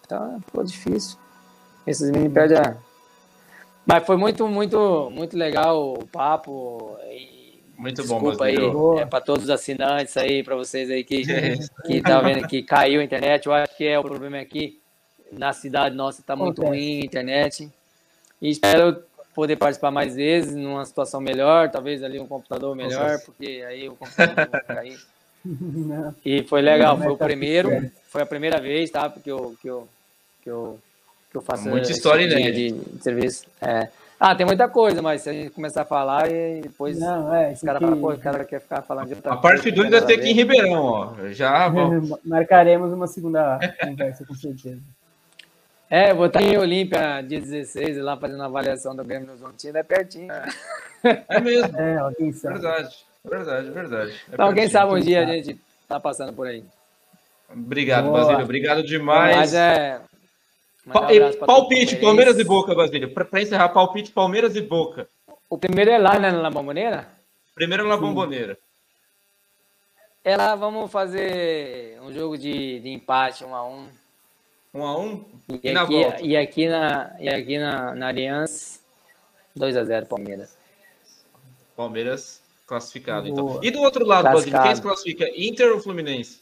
[0.05, 1.17] Então, ficou difícil.
[1.87, 2.75] Esses meninos perdem a...
[3.85, 6.97] Mas foi muito, muito, muito legal o papo.
[7.09, 7.36] E
[7.77, 11.23] muito Desculpa bom, aí, é para todos os assinantes aí, para vocês aí que
[11.85, 13.45] que tá vendo que caiu a internet.
[13.45, 14.79] Eu acho que é o problema aqui
[15.31, 17.69] na cidade nossa está muito ruim a internet.
[18.41, 23.63] E espero poder participar mais vezes, numa situação melhor, talvez ali um computador melhor, porque
[23.67, 24.99] aí o computador vai cair.
[26.25, 29.09] E foi legal, foi o primeiro, foi a primeira vez, tá?
[29.09, 29.87] Porque eu, que eu,
[30.43, 30.77] que eu,
[31.31, 33.45] que eu faço muita história de, de, de, serviço.
[33.61, 33.87] É.
[34.19, 37.51] Ah, tem muita coisa, mas se a gente começar a falar e depois não, é,
[37.51, 37.85] os caras que...
[37.85, 40.29] falam, pô, o cara quer ficar falando de outra A parte 2 vai ter aqui
[40.29, 41.13] em Ribeirão, ó.
[41.29, 42.17] Já vamos.
[42.25, 44.81] Marcaremos uma segunda conversa, com certeza.
[45.89, 49.77] É, vou estar em Olímpia dia 16, lá fazendo a avaliação do Grêmio no Zontino,
[49.77, 50.31] é pertinho.
[51.03, 51.77] É mesmo.
[51.77, 52.59] É, alguém sabe.
[52.59, 54.11] Verdade, verdade, verdade.
[54.11, 55.31] É então, quem sabe um dia sabe.
[55.31, 56.63] a gente tá passando por aí.
[57.49, 58.21] Obrigado, Boa.
[58.21, 58.43] Basílio.
[58.43, 59.35] Obrigado demais.
[59.37, 60.01] Mas é.
[60.87, 63.13] Um palpite, Palmeiras e Boca, Basílio.
[63.13, 65.09] Para encerrar, palpite, Palmeiras e Boca.
[65.49, 67.09] O primeiro é lá, né, na Bomboneira?
[67.53, 68.57] Primeiro na Bomboneira.
[70.23, 73.87] É lá, vamos fazer um jogo de, de empate, um a um.
[74.73, 75.25] Um a um?
[75.49, 76.21] E, e na aqui, volta?
[76.21, 78.79] E aqui na, e aqui na, na Aliança,
[79.55, 80.57] 2 a 0 Palmeiras.
[81.75, 83.59] Palmeiras classificado, então.
[83.63, 85.29] E do outro lado, Basílio, quem se classifica?
[85.35, 86.41] Inter ou Fluminense?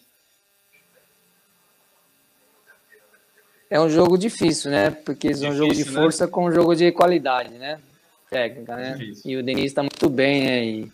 [3.75, 4.89] É um jogo difícil, né?
[4.89, 5.91] Porque é um jogo de né?
[5.91, 6.31] força né?
[6.31, 7.77] com um jogo de qualidade, né?
[8.29, 8.93] Técnica, né?
[8.93, 9.29] Difícil.
[9.29, 10.91] E o Denis está muito bem aí.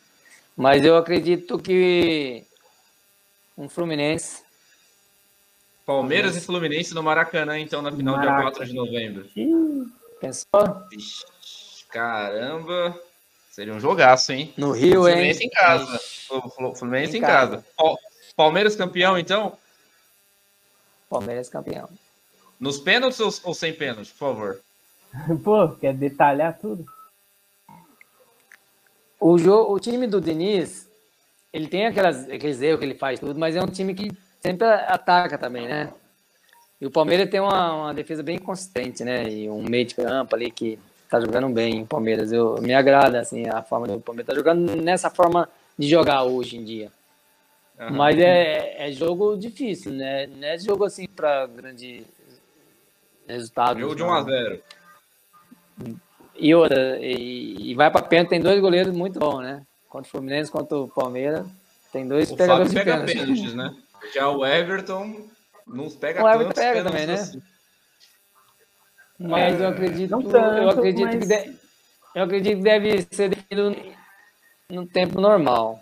[0.57, 2.43] Mas eu acredito que
[3.55, 4.41] um Fluminense.
[5.85, 8.31] Palmeiras e Fluminense no Maracanã, então, na final, Maraca.
[8.31, 9.29] dia 4 de novembro.
[10.19, 10.81] Pensou?
[11.87, 12.99] Caramba!
[13.51, 14.55] Seria um jogaço, hein?
[14.57, 15.13] No Rio, hein?
[15.13, 15.99] Fluminense em casa.
[16.79, 17.63] Fluminense em, em casa.
[17.77, 17.97] casa.
[18.35, 19.55] Palmeiras campeão, então?
[21.07, 21.87] Palmeiras campeão.
[22.61, 24.61] Nos pênaltis ou, ou sem pênaltis, por favor?
[25.43, 26.85] Pô, quer detalhar tudo?
[29.19, 30.87] O, jogo, o time do Diniz,
[31.51, 34.67] ele tem aquelas, aqueles erros que ele faz tudo, mas é um time que sempre
[34.67, 35.91] ataca também, né?
[36.79, 39.27] E o Palmeiras tem uma, uma defesa bem consistente, né?
[39.27, 40.77] E um meio de campo ali que
[41.09, 42.31] tá jogando bem o Palmeiras.
[42.31, 46.57] Eu, me agrada, assim, a forma do Palmeiras tá jogando nessa forma de jogar hoje
[46.57, 46.91] em dia.
[47.79, 47.91] Uhum.
[47.91, 50.27] Mas é, é jogo difícil, né?
[50.27, 52.03] Não é jogo assim para grande
[53.31, 53.79] resultado.
[53.79, 54.61] Jogo de 1 a 0
[56.35, 59.65] E outra, e, e vai para pênalti, tem dois goleiros muito bons, né?
[59.89, 61.47] Contra o Fluminense, contra o Palmeiras.
[61.91, 63.33] Tem dois o pegadores pega de pênalti.
[63.33, 63.75] pênaltis, né?
[64.13, 65.29] Já o Everton
[65.67, 67.13] não pega O Everton pega também, né?
[67.13, 67.41] Assim.
[69.19, 71.19] Mas eu acredito, tanto, eu acredito mas...
[71.19, 71.59] que de,
[72.15, 73.75] eu acredito que deve ser definido
[74.69, 75.79] no tempo normal.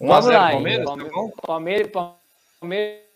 [0.00, 1.90] 1 a 0 Palmeiras, Palmeiras, tá Palmeiras,
[2.60, 3.09] Palmeiras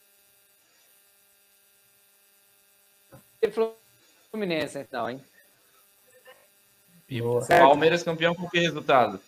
[3.50, 5.22] Fluminense, então, hein?
[7.48, 9.20] Palmeiras campeão com que resultado?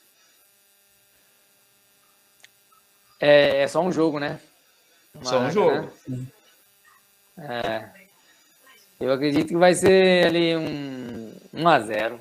[3.20, 4.40] É, é só um jogo, né?
[5.22, 5.90] só um jogo.
[6.08, 6.26] Né?
[7.38, 7.88] É.
[8.98, 12.18] Eu acredito que vai ser ali um 1x0.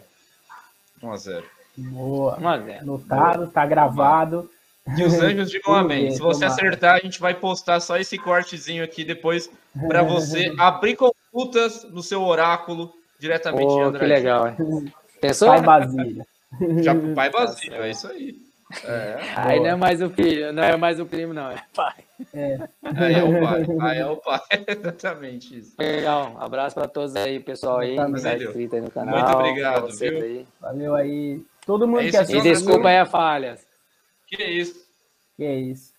[1.02, 1.44] 1x0.
[1.78, 2.38] Boa.
[2.38, 2.82] 1x0.
[2.82, 4.50] Notado, tá gravado.
[4.98, 6.12] E os anjos digam amém.
[6.12, 9.50] Se você acertar, a gente vai postar só esse cortezinho aqui depois
[9.88, 10.96] para você abrir
[11.36, 14.00] consultas no seu oráculo diretamente oh, André.
[14.00, 14.94] Que legal, hein?
[15.20, 15.50] Pensou?
[15.50, 16.26] Pai Basílio.
[16.82, 18.46] Já pro pai Basílio, é isso aí.
[18.84, 21.94] É, aí não é mais o filho, não é mais o primo, não, é pai.
[22.34, 22.58] É.
[22.84, 25.76] Aí é o pai, aí é o pai, exatamente isso.
[25.78, 29.16] Legal, abraço para todos aí, pessoal aí, que tá inscrito aí no canal.
[29.18, 30.24] Muito obrigado, viu?
[30.24, 30.48] Aí.
[30.60, 31.46] Valeu aí.
[31.66, 32.40] Todo mundo é que assistiu.
[32.40, 33.58] E desculpa aí a falha.
[34.28, 34.84] Que isso.
[35.38, 35.94] Que é isso.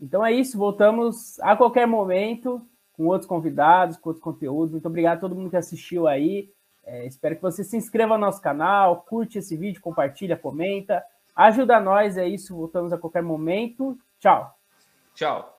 [0.00, 2.62] Então é isso, voltamos a qualquer momento
[2.96, 4.72] com outros convidados, com outros conteúdos.
[4.72, 6.50] Muito obrigado a todo mundo que assistiu aí.
[6.84, 11.04] É, espero que você se inscreva no nosso canal, curte esse vídeo, compartilha, comenta.
[11.34, 12.56] Ajuda nós, é isso.
[12.56, 13.98] Voltamos a qualquer momento.
[14.18, 14.56] Tchau.
[15.14, 15.52] Tchau.